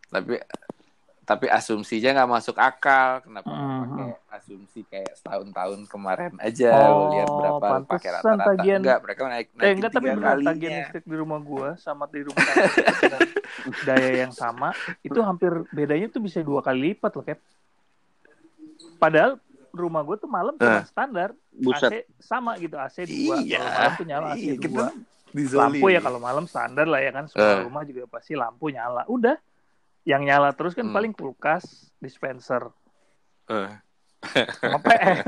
Tapi 0.09 0.40
tapi 1.22 1.46
asumsinya 1.46 2.10
nggak 2.12 2.30
masuk 2.32 2.56
akal. 2.56 3.20
Kenapa 3.20 3.46
nggak 3.46 3.62
Hmm. 3.62 3.82
pakai 3.84 4.08
asumsi 4.34 4.80
kayak 4.84 5.12
setahun-tahun 5.14 5.86
kemarin 5.86 6.34
aja? 6.36 6.70
Lu 6.88 7.04
lihat 7.10 7.28
Oh, 7.28 7.38
berapa 7.38 7.74
pakai 7.86 8.10
rata-rata. 8.12 8.44
tagihan- 8.52 8.80
Enggak, 8.80 8.98
mereka 9.00 9.20
naik 9.24 9.46
Eh 9.48 9.54
naik 9.54 9.74
enggak 9.76 9.92
tapi 9.92 10.06
benar 10.08 10.26
kalinya. 10.28 10.48
tagihan 10.48 10.72
listrik 10.82 11.04
di 11.04 11.16
rumah 11.16 11.40
gua 11.40 11.68
sama 11.76 12.04
di 12.06 12.20
rumah 12.20 12.42
dengan 12.42 13.20
daya 13.84 14.10
yang 14.18 14.32
sama 14.32 14.68
itu 15.00 15.18
hampir 15.18 15.52
bedanya 15.70 16.06
tuh 16.08 16.20
bisa 16.20 16.38
dua 16.40 16.60
kali 16.60 16.92
lipat 16.92 17.12
loh 17.12 17.24
Cap. 17.24 17.38
Padahal 18.98 19.38
rumah 19.72 20.02
gua 20.02 20.16
tuh 20.16 20.28
malam 20.28 20.54
cuma 20.54 20.78
Eh. 20.78 20.84
standar 20.84 21.28
Buset. 21.50 21.90
AC 21.92 21.94
sama 22.18 22.56
gitu 22.56 22.76
AC 22.76 23.04
dua 23.04 23.40
Iya. 23.40 23.58
kalau 23.58 23.70
malam 23.72 23.92
tuh 23.94 24.06
nyala 24.06 24.26
AC 24.28 24.42
Iya, 24.42 24.54
kita 24.58 24.82
dua 25.32 25.60
lampu 25.62 25.86
ya 25.88 26.00
kalau 26.00 26.18
malam 26.18 26.44
standar 26.44 26.84
lah 26.84 26.98
ya 26.98 27.10
kan 27.10 27.24
semua 27.26 27.46
Eh. 27.54 27.62
rumah 27.64 27.82
juga 27.82 28.04
pasti 28.06 28.34
lampu 28.34 28.68
nyala 28.68 29.06
udah 29.06 29.36
yang 30.04 30.22
nyala 30.22 30.50
terus 30.50 30.72
kan 30.72 30.82
Hmm. 30.82 30.92
paling 30.92 31.12
kulkas 31.12 31.64
dispenser 31.96 32.70
Eh. 33.46 33.70
sama 34.56 34.78
PS 34.78 35.26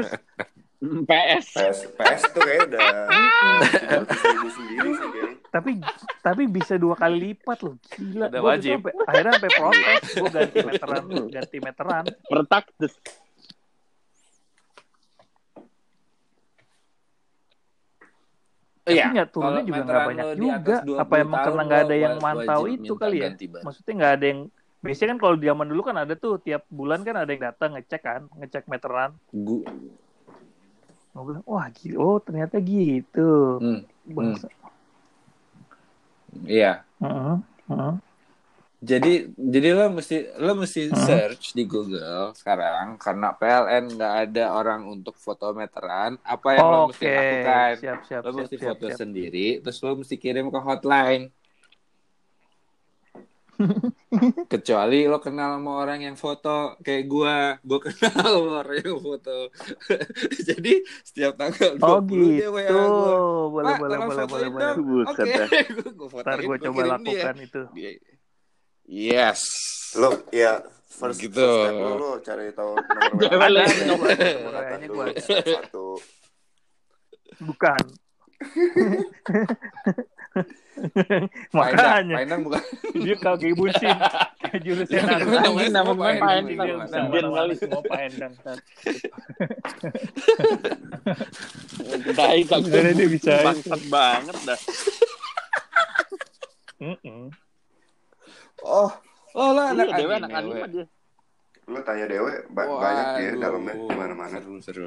PS. 1.08 1.46
PS 1.50 1.78
PS 1.94 2.22
tuh 2.30 2.40
kayak 2.40 2.68
udah 2.68 2.80
sendiri 4.54 4.90
sih 4.92 5.08
kayaknya. 5.08 5.36
tapi 5.48 5.70
tapi 6.20 6.42
bisa 6.46 6.74
dua 6.74 6.94
kali 6.94 7.18
lipat 7.24 7.58
loh 7.62 7.74
gila 7.88 8.26
Udah 8.28 8.42
wajib. 8.44 8.78
sampai- 8.80 8.94
akhirnya 9.04 9.32
sampai 9.34 9.50
protes 9.52 10.02
gue 10.12 10.30
ganti 10.30 10.58
meteran 10.60 11.04
ganti 11.28 11.56
meteran 11.58 12.04
Pertak 12.24 12.64
des. 12.76 12.94
tapi 18.84 18.92
Iya, 18.94 19.04
nggak 19.10 19.28
turunnya 19.32 19.62
juga 19.64 19.80
nggak 19.82 20.02
banyak 20.04 20.26
juga 20.36 20.52
atas 20.54 20.78
20 20.84 21.00
apa 21.00 21.14
emang 21.16 21.40
karena 21.40 21.62
nggak 21.64 21.80
ada 21.80 21.96
yang 21.96 22.14
mantau 22.20 22.62
itu 22.68 22.92
kali 22.94 23.16
ya 23.16 23.22
ganti 23.24 23.44
maksudnya 23.48 23.92
nggak 23.96 24.12
ada 24.12 24.26
yang 24.26 24.40
biasanya 24.84 25.08
kan 25.12 25.20
kalau 25.22 25.36
zaman 25.48 25.66
dulu 25.70 25.82
kan 25.88 25.96
ada 26.02 26.14
tuh 26.24 26.32
tiap 26.46 26.62
bulan 26.78 27.00
kan 27.06 27.14
ada 27.20 27.30
yang 27.34 27.44
datang 27.48 27.70
ngecek 27.74 28.00
kan 28.08 28.20
ngecek 28.38 28.64
meteran 28.72 29.10
Gu- 29.46 29.64
gue 31.14 31.22
bilang 31.28 31.44
wah 31.52 31.66
gitu 31.78 31.96
oh 32.04 32.16
ternyata 32.26 32.56
gitu 32.70 33.20
Hmm, 33.58 33.84
Bangsa. 34.16 34.46
Iya. 36.46 36.86
Heeh, 37.00 37.36
heeh. 37.68 37.94
Jadi 38.90 39.08
jadi 39.54 39.68
lo 39.78 39.82
mesti 39.96 40.14
lo 40.44 40.50
mesti 40.62 40.80
Hmm. 40.90 41.06
search 41.06 41.44
di 41.58 41.62
Google 41.72 42.22
sekarang 42.40 42.86
karena 43.04 43.26
PLN 43.38 43.84
nggak 43.96 44.12
ada 44.22 44.40
orang 44.58 44.80
untuk 44.94 45.14
foto 45.26 45.44
meteran. 45.60 46.10
Apa 46.32 46.48
yang 46.56 46.66
lo 46.72 46.78
mesti 46.88 47.06
Oke, 47.06 47.14
lakukan? 47.18 47.74
siap 47.78 47.98
siap 48.08 48.24
Lo 48.24 48.28
siap 48.34 48.38
mesti 48.38 48.56
siap, 48.58 48.76
foto 48.76 48.84
siap. 48.86 49.00
sendiri, 49.00 49.38
terus 49.62 49.78
lo 49.84 49.90
mesti 50.00 50.16
kirim 50.22 50.46
ke 50.54 50.60
hotline. 50.68 51.22
Kecuali 54.46 55.04
lo 55.04 55.18
kenal 55.18 55.56
sama 55.56 55.70
orang 55.76 56.00
yang 56.02 56.14
foto 56.14 56.74
kayak 56.80 57.04
gua, 57.04 57.36
gua 57.60 57.78
kenal 57.80 58.14
sama 58.14 58.52
orang 58.60 58.78
yang 58.80 58.98
foto. 58.98 59.36
Jadi 60.48 60.72
setiap 61.02 61.34
tanggal 61.34 61.76
20 61.76 61.82
Oh 61.82 62.00
dia 62.00 62.48
WA 62.48 62.62
gitu, 62.62 62.74
gua. 62.74 63.14
boleh 63.48 63.64
Pak, 63.64 63.78
boleh 63.78 63.98
boleh 64.00 64.24
boleh 64.26 64.48
boleh. 64.48 65.06
Oke, 65.06 65.22
gua, 65.76 65.90
gua 65.92 66.08
fotoin, 66.08 66.24
Ntar 66.24 66.38
gue 66.38 66.46
gua 66.46 66.56
coba 66.60 66.74
kirim 66.76 66.84
dia. 66.84 66.94
lakukan 66.94 67.36
itu. 67.40 67.62
Dia- 67.72 68.00
Yes. 68.84 69.40
Lo 69.94 70.10
ya 70.28 70.60
first, 70.86 71.16
Gitu. 71.18 71.34
first 71.34 71.56
step 71.56 71.72
lo, 71.74 71.90
lo 71.94 72.10
cari 72.20 72.52
tahu 72.52 72.72
nomor 72.76 73.16
WA. 73.16 73.64
dulu, 73.64 73.94
gua 74.92 75.06
satu. 75.16 75.86
Bukan. 77.40 77.82
Makanya 81.54 82.14
Paendang 82.18 82.42
bukan. 82.42 82.62
dia 82.98 83.14
kalau 83.22 83.36
kayak 83.38 83.54
bucin 83.54 83.94
kayak 84.42 84.60
jurusan 84.66 85.06
aku. 85.06 85.30
namanya 85.30 85.70
nama 85.70 85.92
semua 85.94 85.94
gue 85.94 86.10
Sendiri 86.90 87.22
mana-mana 87.22 87.38
kali. 87.38 87.54
semua 87.54 87.82
kan. 88.42 88.58
Tai 92.14 92.40
tak 92.50 92.58
Sebenarnya 92.66 92.94
dia 92.98 93.08
bisa 93.08 93.32
bangsat 93.40 93.82
banget 93.86 94.36
dah. 94.42 94.58
Oh, 98.64 98.90
oh 99.34 99.50
anak 99.54 99.86
Iya, 99.86 99.96
Dewa 100.02 100.14
anime, 100.18 100.26
anak 100.26 100.30
anime 100.34 100.66
dia. 100.68 100.84
Lo 101.64 101.78
tanya 101.80 102.04
Dewe, 102.04 102.32
ba- 102.50 102.66
Waduh. 102.66 102.80
banyak 102.82 103.06
dia 103.16 103.30
dalamnya 103.38 103.74
di 103.78 103.94
mana-mana. 103.94 104.36
Seru, 104.36 104.58
seru. 104.60 104.86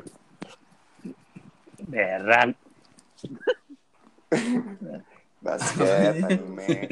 Beran. 1.87 2.49
Basket, 5.41 6.13
anime. 6.27 6.91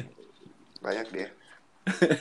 Banyak 0.82 1.08
dia. 1.12 1.30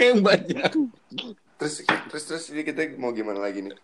yang 0.00 0.20
banyak. 0.22 0.70
Terus 1.56 1.74
terus 2.08 2.24
terus 2.28 2.44
ini 2.52 2.62
kita 2.62 2.96
mau 3.00 3.12
gimana 3.12 3.40
lagi 3.40 3.64
nih? 3.64 3.74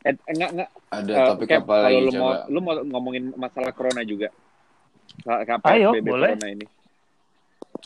Eh, 0.00 0.14
enggak 0.32 0.50
enggak. 0.56 0.70
Ada 0.90 1.12
Eh, 1.12 1.26
topik 1.28 1.46
Cap, 1.48 1.62
apa 1.64 1.74
lagi 1.76 1.84
kalau 1.84 2.00
lu 2.00 2.10
coba? 2.12 2.20
mau 2.20 2.32
lu 2.48 2.58
mau 2.64 2.74
ngomongin 2.80 3.24
masalah 3.36 3.72
corona 3.76 4.02
juga. 4.04 4.28
Ka- 5.24 5.44
Kapan 5.44 5.70
Ayo, 5.76 5.90
PSBB 5.92 6.08
boleh. 6.08 6.30
corona 6.36 6.48
ini? 6.48 6.66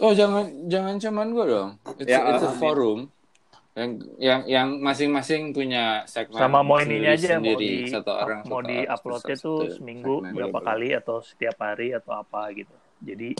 Oh 0.02 0.12
jangan 0.14 0.44
jangan 0.66 0.94
cuman 0.98 1.26
gue 1.31 1.44
dong. 1.47 1.70
It's, 1.98 2.10
Ya, 2.10 2.20
it's 2.35 2.43
a 2.43 2.51
amin. 2.51 2.59
forum 2.59 3.01
yang 3.74 3.90
yang 4.22 4.40
yang 4.46 4.68
masing-masing 4.78 5.51
punya 5.51 6.06
segmen 6.06 6.38
Sama 6.38 6.62
mau 6.62 6.78
ininya 6.78 7.10
aja 7.10 7.42
mau 7.42 7.42
sendiri 7.42 7.90
di 7.90 7.90
satu 7.90 8.10
orang 8.14 8.40
mau 8.46 8.62
satu 8.62 8.70
di 8.70 8.78
uploadnya 8.86 9.36
tuh 9.36 9.59
seminggu 9.74 10.14
berapa 10.30 10.59
kali 10.62 10.88
atau 10.94 11.18
setiap 11.18 11.59
hari 11.59 11.90
atau 11.90 12.14
apa 12.14 12.55
gitu. 12.55 12.74
Jadi 13.02 13.34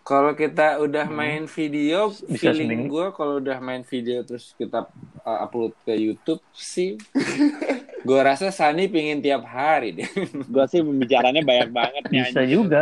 Kalau 0.00 0.34
kita 0.34 0.82
udah 0.82 1.06
main 1.06 1.46
video, 1.46 2.10
Hmm. 2.10 2.34
Bisa 2.34 2.50
feeling 2.50 2.90
seminggu. 2.90 2.90
gue 2.90 3.06
kalau 3.14 3.34
udah 3.38 3.58
main 3.62 3.86
video 3.86 4.26
terus 4.26 4.58
kita 4.58 4.90
uh, 5.22 5.38
upload 5.46 5.70
ke 5.86 5.94
YouTube 5.94 6.42
sih 6.50 6.98
Gue 8.00 8.16
rasa 8.18 8.48
Sani 8.48 8.86
pingin 8.86 9.20
tiap 9.20 9.44
hari 9.44 9.92
deh. 9.92 10.08
Gue 10.46 10.64
sih 10.66 10.80
pembicaranya 10.80 11.40
banyak 11.40 11.68
banget 11.68 12.04
nih. 12.08 12.20
Bisa 12.24 12.40
anjing. 12.40 12.50
juga 12.50 12.80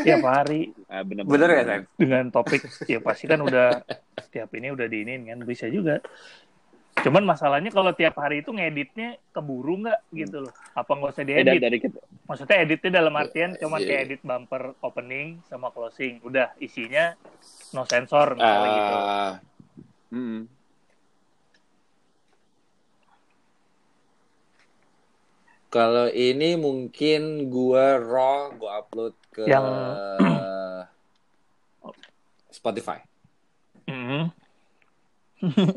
tiap 0.00 0.22
hari 0.22 0.72
Ah, 0.86 1.02
bener, 1.02 1.22
Bener 1.24 1.48
ya, 1.50 1.62
San? 1.64 1.82
dengan 1.94 2.24
topik 2.28 2.64
ya 2.84 2.98
pasti 2.98 3.26
kan 3.26 3.38
udah 3.38 3.82
tiap 4.30 4.48
ini 4.54 4.70
udah 4.70 4.86
diinin 4.86 5.26
kan 5.26 5.38
bisa 5.42 5.68
juga. 5.68 6.00
Cuman 6.94 7.26
masalahnya 7.26 7.68
kalau 7.68 7.90
tiap 7.90 8.14
hari 8.16 8.40
itu 8.40 8.48
ngeditnya 8.48 9.20
keburu 9.34 9.82
nggak 9.82 10.00
gitu 10.14 10.46
loh. 10.46 10.54
Apa 10.72 10.94
nggak 10.94 11.12
usah 11.12 11.24
diedit? 11.26 11.58
dari 11.58 11.76
kita, 11.76 11.98
Maksudnya 12.24 12.56
editnya 12.62 12.90
dalam 12.94 13.12
artian 13.12 13.58
cuman 13.58 13.78
Iya. 13.78 13.86
kayak 13.86 14.00
edit 14.00 14.20
bumper 14.22 14.62
opening 14.80 15.42
sama 15.44 15.68
closing. 15.68 16.22
Udah 16.22 16.54
isinya 16.56 17.12
no 17.74 17.82
sensor 17.84 18.38
misalnya 18.38 18.70
gitu. 18.70 18.94
Ah, 18.94 19.32
kalau 25.74 26.06
ini 26.06 26.54
mungkin 26.54 27.20
gua 27.50 27.98
raw, 27.98 28.54
gua 28.54 28.78
upload 28.78 29.10
ke 29.28 29.42
Yang- 29.42 29.66
Spotify. 32.48 33.02
Mhm. 33.84 34.30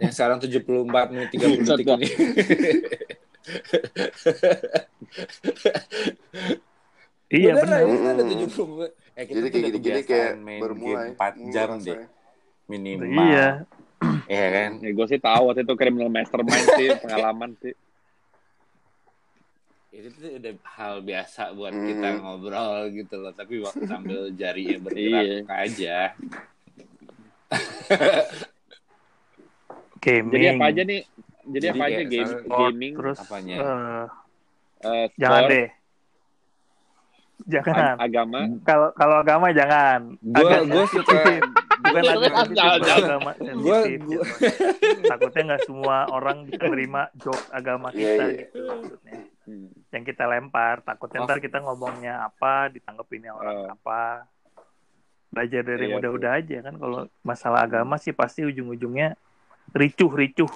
Yang 0.00 0.12
sekarang 0.12 0.38
74 0.40 1.12
menit 1.12 1.28
30 1.30 1.68
detik 1.68 1.86
ini. 1.92 2.08
Iya 7.28 7.60
benar. 7.60 7.84
ini 7.84 8.08
ada 8.08 8.24
70 8.24 8.88
Eh, 9.12 9.24
kita 9.26 9.36
Jadi 9.36 9.48
kayak 9.50 9.64
gini-gini 9.68 10.00
kebiasaan 10.00 10.08
kayak 10.08 10.32
main 10.38 10.60
baru 10.62 10.74
mulai. 10.74 10.88
game 10.88 11.12
4 11.12 11.36
Mulai 11.36 11.52
jam 11.52 11.68
deh. 11.76 11.98
Minimal. 12.68 13.08
Iya. 13.20 13.48
Iya 14.24 14.46
kan? 14.48 14.70
Ya, 14.78 14.90
gue 14.94 15.06
sih 15.06 15.18
tahu 15.18 15.42
waktu 15.44 15.60
itu 15.60 15.74
criminal 15.74 16.08
mastermind 16.08 16.66
sih 16.72 16.88
pengalaman 17.02 17.50
sih. 17.58 17.74
Itu 19.98 20.14
tuh 20.14 20.30
udah 20.32 20.54
hal 20.70 20.94
biasa 21.02 21.50
buat 21.52 21.74
Hmm. 21.74 21.82
kita 21.84 22.08
ngobrol 22.16 22.86
gitu 22.88 23.18
loh. 23.18 23.32
Tapi 23.32 23.58
waktu 23.58 23.82
sambil 23.90 24.30
jarinya 24.32 24.78
bergerak 24.78 25.24
Iya. 25.26 25.38
aja. 25.50 25.96
Gaming. 29.98 30.30
Jadi 30.30 30.46
apa 30.48 30.64
aja 30.64 30.82
nih? 30.84 31.02
Jadi, 31.02 31.50
Jadi 31.50 31.66
apa 31.66 31.82
aja 31.82 32.02
game, 32.04 32.28
misalnya- 32.28 32.58
gaming, 32.60 32.92
Terus 32.94 33.18
Apanya? 33.18 33.56
eh, 33.56 34.04
eh, 34.84 35.04
jangan 35.16 35.40
sport, 35.40 35.50
deh. 35.50 35.66
Jangan. 37.48 37.74
ag- 37.74 38.00
agama. 38.00 38.38
Kalau 38.62 38.88
kalau 38.92 39.16
agama 39.18 39.46
jangan. 39.50 39.98
Gue 40.20 40.58
gue 40.64 40.84
suka. 40.92 41.18
Bukan 41.80 42.02
bukan 42.02 42.48
jangan. 42.52 42.80
agama 42.80 43.30
Gua- 43.32 43.38
sensitif. 43.38 43.64
gua- 43.64 43.84
gitu. 43.86 44.20
Takutnya 45.04 45.42
nggak 45.46 45.62
semua 45.64 45.96
orang 46.08 46.36
bisa 46.44 46.64
nerima 46.64 47.02
joke 47.14 47.44
agama 47.50 47.88
Iya, 47.90 47.96
kita 47.96 48.24
iya. 48.24 48.38
gitu 48.40 48.58
maksudnya. 48.66 49.18
Hmm. 49.42 49.68
Yang 49.88 50.04
kita 50.06 50.24
lempar, 50.26 50.74
takutnya 50.82 51.18
Oh. 51.18 51.26
ntar 51.26 51.38
kita 51.38 51.58
ngomongnya 51.58 52.14
apa, 52.22 52.68
ditanggepinnya 52.68 53.32
orang 53.32 53.56
Oh. 53.58 53.72
apa. 53.72 54.28
Belajar 55.28 55.62
dari 55.62 55.84
Iya, 55.86 55.94
muda-muda 55.94 56.28
aja 56.34 56.56
kan. 56.60 56.74
Kalau 56.74 57.00
masalah 57.22 57.60
agama 57.62 57.96
sih 57.96 58.12
pasti 58.12 58.42
ujung-ujungnya 58.42 59.16
ricuh-ricuh. 59.70 60.48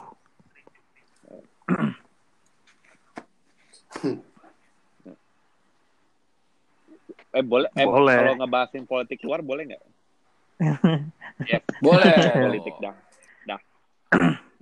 Eh 7.32 7.40
boleh, 7.43 7.69
eh, 7.73 7.86
Boleh. 7.89 8.16
kalau 8.19 8.35
ngebahasin 8.36 8.85
politik 8.85 9.24
luar 9.24 9.40
boleh 9.40 9.73
nggak? 9.73 9.82
Yes. 11.43 11.62
Boleh. 11.78 12.12
politik 12.47 12.74
dah. 12.78 12.94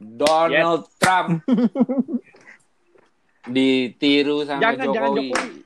Donald 0.00 0.88
Trump 0.96 1.44
ditiru 3.46 4.44
sama 4.44 4.60
Jangan, 4.62 4.86
Jokowi. 4.88 4.96
jangan 4.96 5.10
Jokowi. 5.12 5.60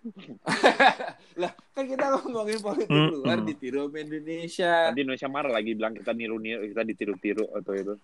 lah 1.42 1.52
kan 1.70 1.84
kita 1.84 2.04
ngomongin 2.16 2.58
politik 2.58 2.88
Mm-mm. 2.88 3.20
luar 3.20 3.38
ditiru 3.40 3.86
sama 3.86 3.98
Indonesia. 4.00 4.90
Nanti 4.90 5.00
Indonesia 5.00 5.28
marah 5.28 5.52
lagi 5.52 5.70
bilang 5.72 5.94
kita 5.94 6.10
niru-niru, 6.10 6.66
kita 6.66 6.82
ditiru-tiru 6.82 7.46
atau 7.52 7.72
itu. 7.72 7.94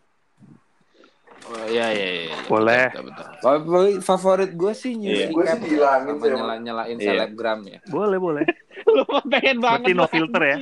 Oh 1.46 1.66
iya 1.66 1.90
iya 1.90 2.08
iya. 2.24 2.36
Boleh. 2.44 2.86
Betul, 2.90 3.04
betul. 3.06 3.26
Favorit, 3.40 3.96
favorit 4.00 4.50
gue 4.52 4.72
sih 4.72 4.92
news 4.94 5.14
Iya. 5.16 5.26
Gue 5.30 5.44
sih 5.44 5.60
dihilangin 5.60 6.14
sama 6.14 6.22
sih. 6.22 6.30
nyala 6.32 6.54
nyalain 6.58 6.96
Iya. 6.96 7.06
selebgram 7.08 7.60
ya. 7.64 7.78
Boleh, 7.86 8.18
boleh. 8.18 8.44
Lu 8.86 9.02
pengen 9.26 9.58
banget. 9.58 9.80
Berarti 9.82 9.92
no 9.94 10.06
filter 10.06 10.42
ya? 10.42 10.58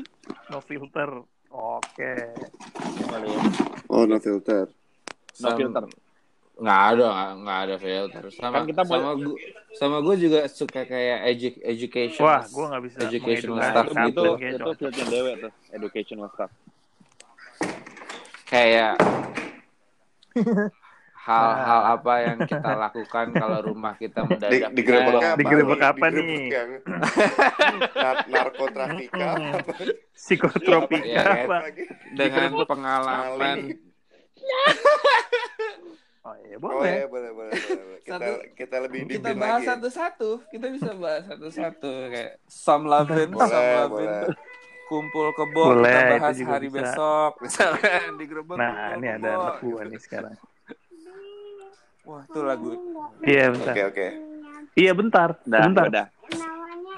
No 0.51 0.59
filter. 0.61 1.11
Oke. 1.51 2.13
Ya. 2.19 3.19
Oh, 3.87 4.05
no 4.05 4.19
filter. 4.19 4.67
No 5.39 5.49
Sam- 5.51 5.59
filter. 5.59 5.85
Nggak 6.55 6.81
ada, 6.87 7.07
nggak, 7.35 7.59
ada 7.67 7.77
filter. 7.83 8.25
Sama, 8.31 8.63
Kan 8.63 8.71
kita 8.71 8.83
mau- 8.83 8.95
sama 8.95 9.11
gue, 9.19 9.37
sama 9.75 9.97
gue 9.99 10.15
juga 10.23 10.41
suka 10.47 10.87
kayak 10.87 11.19
edu- 11.27 11.63
education. 11.67 12.23
Wah, 12.23 12.47
gue 12.47 12.65
nggak 12.71 12.83
bisa 12.87 12.97
Educational 13.11 13.59
stuff 13.59 13.87
gitu. 13.91 14.23
Itu, 14.23 14.47
itu 14.55 14.71
fieldnya 14.79 15.05
dewe 15.11 15.33
tuh, 15.43 15.53
educational 15.75 16.29
stuff. 16.31 16.51
kayak 18.45 18.95
hal-hal 21.25 21.81
apa 21.97 22.13
yang 22.21 22.39
kita 22.45 22.71
lakukan 22.77 23.27
kalau 23.33 23.59
rumah 23.73 23.97
kita 23.97 24.21
Di, 24.21 24.29
mendadak 24.29 24.71
digerebek 24.77 25.15
Eh, 25.17 25.25
apa? 25.33 25.37
digerebek 25.41 25.81
nih? 25.81 25.89
apa 25.89 26.05
Digerebek 26.05 26.27
nih? 26.29 26.47
yang 26.53 26.71
nar- 27.97 28.25
narkotrafika 28.33 29.29
Psikotropika 30.15 31.05
Iya, 31.09 31.23
kan? 31.25 31.37
apa? 31.49 31.57
dengan 32.13 32.51
pengalaman. 32.69 33.59
Oh 36.25 36.33
iya 36.41 36.57
Oh 36.57 36.81
boleh. 36.81 36.89
ya, 36.89 37.05
boleh, 37.05 37.31
boleh, 37.37 37.53
boleh. 37.53 37.85
boleh. 37.85 37.99
Kita, 38.01 38.17
Satu- 38.17 38.41
kita 38.57 38.77
lebih 38.89 39.01
kita 39.13 39.31
bahas 39.37 39.61
lagi. 39.61 39.69
satu-satu 39.69 40.31
kita 40.49 40.67
bisa 40.73 40.91
bahas 40.97 41.23
satu-satu 41.29 41.93
kayak 42.09 42.33
Sam 42.49 42.83
Lavin 42.89 43.29
Boleh, 43.29 43.45
Sam 43.53 43.65
Lavin 43.77 44.09
boleh. 44.09 44.33
kumpul 44.89 45.27
kebo 45.37 45.63
Boleh, 45.69 45.93
kita 45.93 46.01
bahas 46.17 46.37
hari 46.41 46.67
bisa. 46.73 46.81
besok 46.81 47.31
misalkan 47.45 48.09
di 48.17 48.25
gerobak 48.25 48.57
Nah, 48.57 48.73
kumpul 48.73 48.97
ini 48.97 49.09
ada 49.13 49.31
kebo. 49.37 49.69
gua 49.69 49.83
nih 49.85 50.01
sekarang. 50.01 50.35
Wah 52.05 52.23
itu 52.23 52.41
lagu 52.41 52.69
Iya 53.21 53.45
bentar. 53.51 53.73
Oke, 53.73 53.83
oke. 53.87 54.07
Iya 54.75 54.93
bentar. 54.93 55.29
Dah, 55.43 55.61
bentar. 55.65 55.85
udah. 55.87 56.07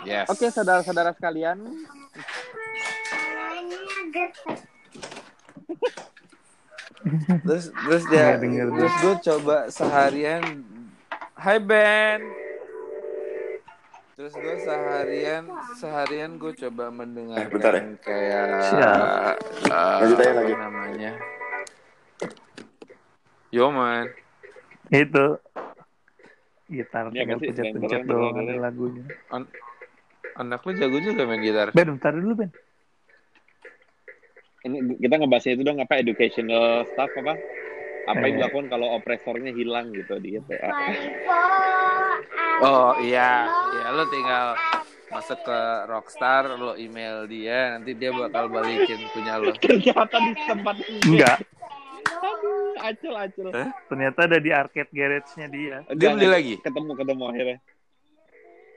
yes 0.02 0.26
Oke, 0.28 0.46
saudara-saudara 0.48 1.10
sekalian. 1.12 1.58
terus 7.40 7.64
terus 7.70 8.02
dia 8.08 8.34
denger. 8.36 8.66
terus 8.72 8.94
gue 8.98 9.14
coba 9.24 9.56
seharian 9.68 10.42
Hai 11.36 11.60
Ben 11.60 12.20
terus 14.16 14.32
gue 14.32 14.54
seharian 14.58 15.44
seharian 15.76 16.30
gue 16.34 16.52
coba 16.56 16.88
mendengarkan 16.88 17.44
Eh, 17.44 17.52
bentar 17.52 17.72
ya. 17.74 17.82
kayak 18.00 18.46
Siap. 18.64 19.36
eh, 19.62 19.96
Lanjut 20.00 20.16
aja 20.16 20.26
apa 20.26 20.40
lagi. 20.40 20.54
namanya 20.56 21.12
Yo 23.48 23.70
man 23.70 24.08
Itu 24.88 25.26
gitar 26.66 27.08
Iya 27.08 27.22
tinggal 27.24 27.38
pencet-pencet 27.38 28.00
doang 28.04 28.34
ada 28.36 28.54
lagunya. 28.60 29.04
anak 30.36 30.60
lu 30.60 30.72
jago 30.74 30.98
juga 30.98 31.22
main 31.24 31.40
gitar 31.40 31.70
Ben, 31.70 31.88
bentar 31.88 32.12
dulu 32.12 32.34
Ben. 32.36 32.50
Ini 34.62 34.76
kita 34.98 35.14
ngebahasnya 35.16 35.52
itu 35.54 35.62
dong 35.62 35.78
apa 35.78 35.94
educational 35.96 36.66
stuff 36.86 37.08
apa? 37.14 37.34
Apa 38.06 38.20
yang 38.20 38.34
Eh. 38.34 38.38
dilakukan 38.40 38.66
kalau 38.68 38.88
opresornya 38.92 39.50
hilang 39.50 39.90
gitu 39.90 40.14
di 40.16 40.34
GTA. 40.34 40.70
oh 42.58 42.96
iya 42.98 43.44
iya 43.46 43.86
lu 43.90 44.04
tinggal 44.06 44.56
masuk 45.06 45.38
ke 45.38 45.58
Rockstar 45.86 46.50
lo 46.52 46.74
email 46.74 47.24
dia 47.24 47.72
nanti 47.72 47.92
dia 47.92 48.10
bakal 48.10 48.48
balikin 48.48 48.96
punya 49.10 49.36
lo 49.36 49.52
Ternyata 49.54 50.16
di 50.18 50.32
tempat 50.42 50.74
Enggak, 51.04 51.36
Aduh, 52.16 52.74
acel 52.80 53.14
acel. 53.16 53.48
Hah? 53.52 53.70
ternyata 53.88 54.18
ada 54.24 54.38
di 54.40 54.50
arcade 54.52 54.92
garage-nya 54.92 55.46
dia. 55.50 55.76
dia 55.92 56.08
beli 56.14 56.28
lagi 56.28 56.54
Ketemu 56.60 56.92
ketemu 56.96 57.24
akhirnya. 57.28 57.58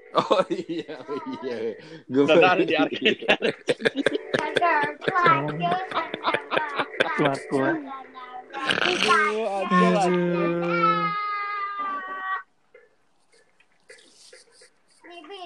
oh 0.09 0.41
iya 0.73 0.93
oh 1.05 1.21
iya 1.37 1.77
gue 2.09 2.23
ada 2.25 2.65
di 2.65 2.75
arcade. 2.75 3.21
Kuat, 7.19 7.41
kuat. 7.51 7.77
Aduh. 9.69 11.07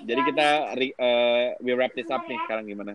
Jadi 0.04 0.22
kita 0.28 0.48
eh, 0.76 1.56
we 1.64 1.72
wrap 1.72 1.96
this 1.96 2.12
up 2.12 2.28
nih 2.28 2.36
sekarang 2.48 2.68
gimana? 2.68 2.94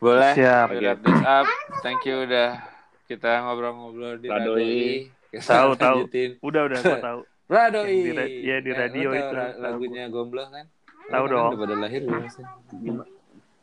Boleh 0.00 0.32
Siap. 0.32 0.66
We 0.70 0.80
wrap 0.80 0.98
this 0.98 1.20
up 1.22 1.46
thank 1.80 2.00
you 2.02 2.24
udah 2.24 2.56
kita 3.04 3.42
ngobrol-ngobrol 3.42 4.16
di 4.16 4.26
Radoi. 4.26 5.10
Tahu, 5.30 5.70
tahu. 5.74 6.10
Udah, 6.40 6.62
udah 6.64 6.78
gua 6.80 6.98
tahu. 6.98 7.20
Radoi 7.46 7.94
di 8.00 8.10
ra- 8.10 8.26
iya, 8.26 8.56
di 8.58 8.70
Eh, 8.70 8.76
radio 8.76 9.08
tahu 9.08 9.18
itu, 9.20 9.36
lagunya 9.58 10.04
Gombloh 10.06 10.46
kan 10.48 10.66
Tahu 11.06 11.24
kan 11.24 11.30
dong. 11.30 11.48
udah 11.48 11.60
pada 11.60 11.76
lahir 11.76 12.00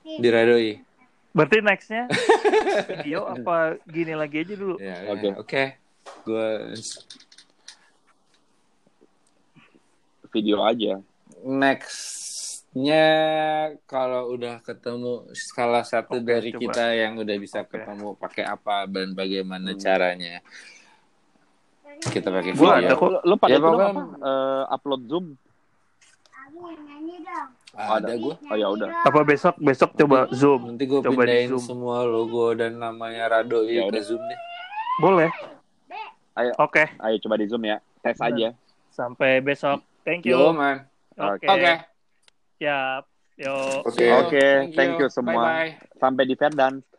di 0.04 0.28
Radoi 0.28 0.72
Berarti 1.30 1.58
next-nya 1.60 2.04
video 2.90 3.20
apa 3.26 3.78
gini 3.84 4.12
lagi 4.12 4.42
aja 4.42 4.54
dulu? 4.54 4.76
ya 4.78 4.96
Oke. 5.08 5.28
oke 5.36 5.64
gue 6.24 6.48
Video 10.28 10.60
aja. 10.62 11.00
Nextnya 12.78 13.06
kalau 13.86 14.30
udah 14.32 14.62
ketemu 14.62 15.14
salah 15.34 15.82
satu 15.82 16.18
Oke, 16.18 16.28
dari 16.28 16.49
coba. 16.52 16.62
kita 16.64 16.86
yang 16.94 17.14
udah 17.16 17.36
bisa 17.36 17.60
Oke. 17.60 17.74
ketemu 17.74 18.14
pakai 18.16 18.44
apa 18.45 18.86
dan 18.86 19.12
bagaimana 19.12 19.72
Hmm. 19.72 19.80
caranya 19.80 20.36
kita 22.04 22.30
pakai 22.30 22.54
Gua 22.54 22.78
video 22.78 22.86
ada 22.86 22.94
kok. 22.94 23.10
Lu, 23.10 23.20
lu 23.24 23.36
pada 23.36 23.49
Ya, 23.49 23.60
pokoknya- 23.60 23.90
apa? 23.90 24.02
Eh, 24.22 24.64
upload 24.70 25.02
Zoom. 25.08 25.26
ada 27.70 28.10
gue 28.12 28.34
Oh 28.44 28.56
ya 28.56 28.68
udah. 28.70 28.90
Apa 29.04 29.22
besok 29.22 29.54
besok 29.60 29.94
coba 29.94 30.26
zoom. 30.32 30.66
nanti 30.68 30.86
gue 30.86 30.98
Coba 30.98 31.14
di 31.24 31.30
pindahin 31.30 31.49
Zoom. 31.52 31.62
semua 31.64 32.02
logo 32.02 32.49
dan 32.52 32.74
namanya 32.76 33.30
Rado 33.30 33.62
Ya 33.64 33.82
ya 33.82 33.82
ke 33.84 33.90
udah. 33.91 34.04
zoom 34.04 34.22
deh 34.24 34.40
Boleh. 34.98 35.30
Ayo. 36.34 36.54
Oke, 36.58 36.86
Ayo 36.98 37.18
coba 37.20 37.34
di 37.36 37.45
Zoom 37.45 37.62
ya. 37.64 37.78
Tes 37.99 38.18
aja. 38.18 38.54
sampai 38.90 39.41
besok. 39.41 39.82
Thank 40.02 40.26
you. 40.26 40.34
yo 40.34 40.49
man 40.52 40.86
Oke. 41.14 41.45
oke 41.45 41.97
Siap. 42.58 43.04
Yo. 43.38 43.86
Oke. 43.86 44.08
Oke, 44.26 44.46
thank 44.74 44.98
you 44.98 45.08
semua. 45.14 45.38
bye 45.38 45.70
bye 45.70 45.72
Sampai 46.02 46.26
di 46.26 46.34
Verdance. 46.34 46.97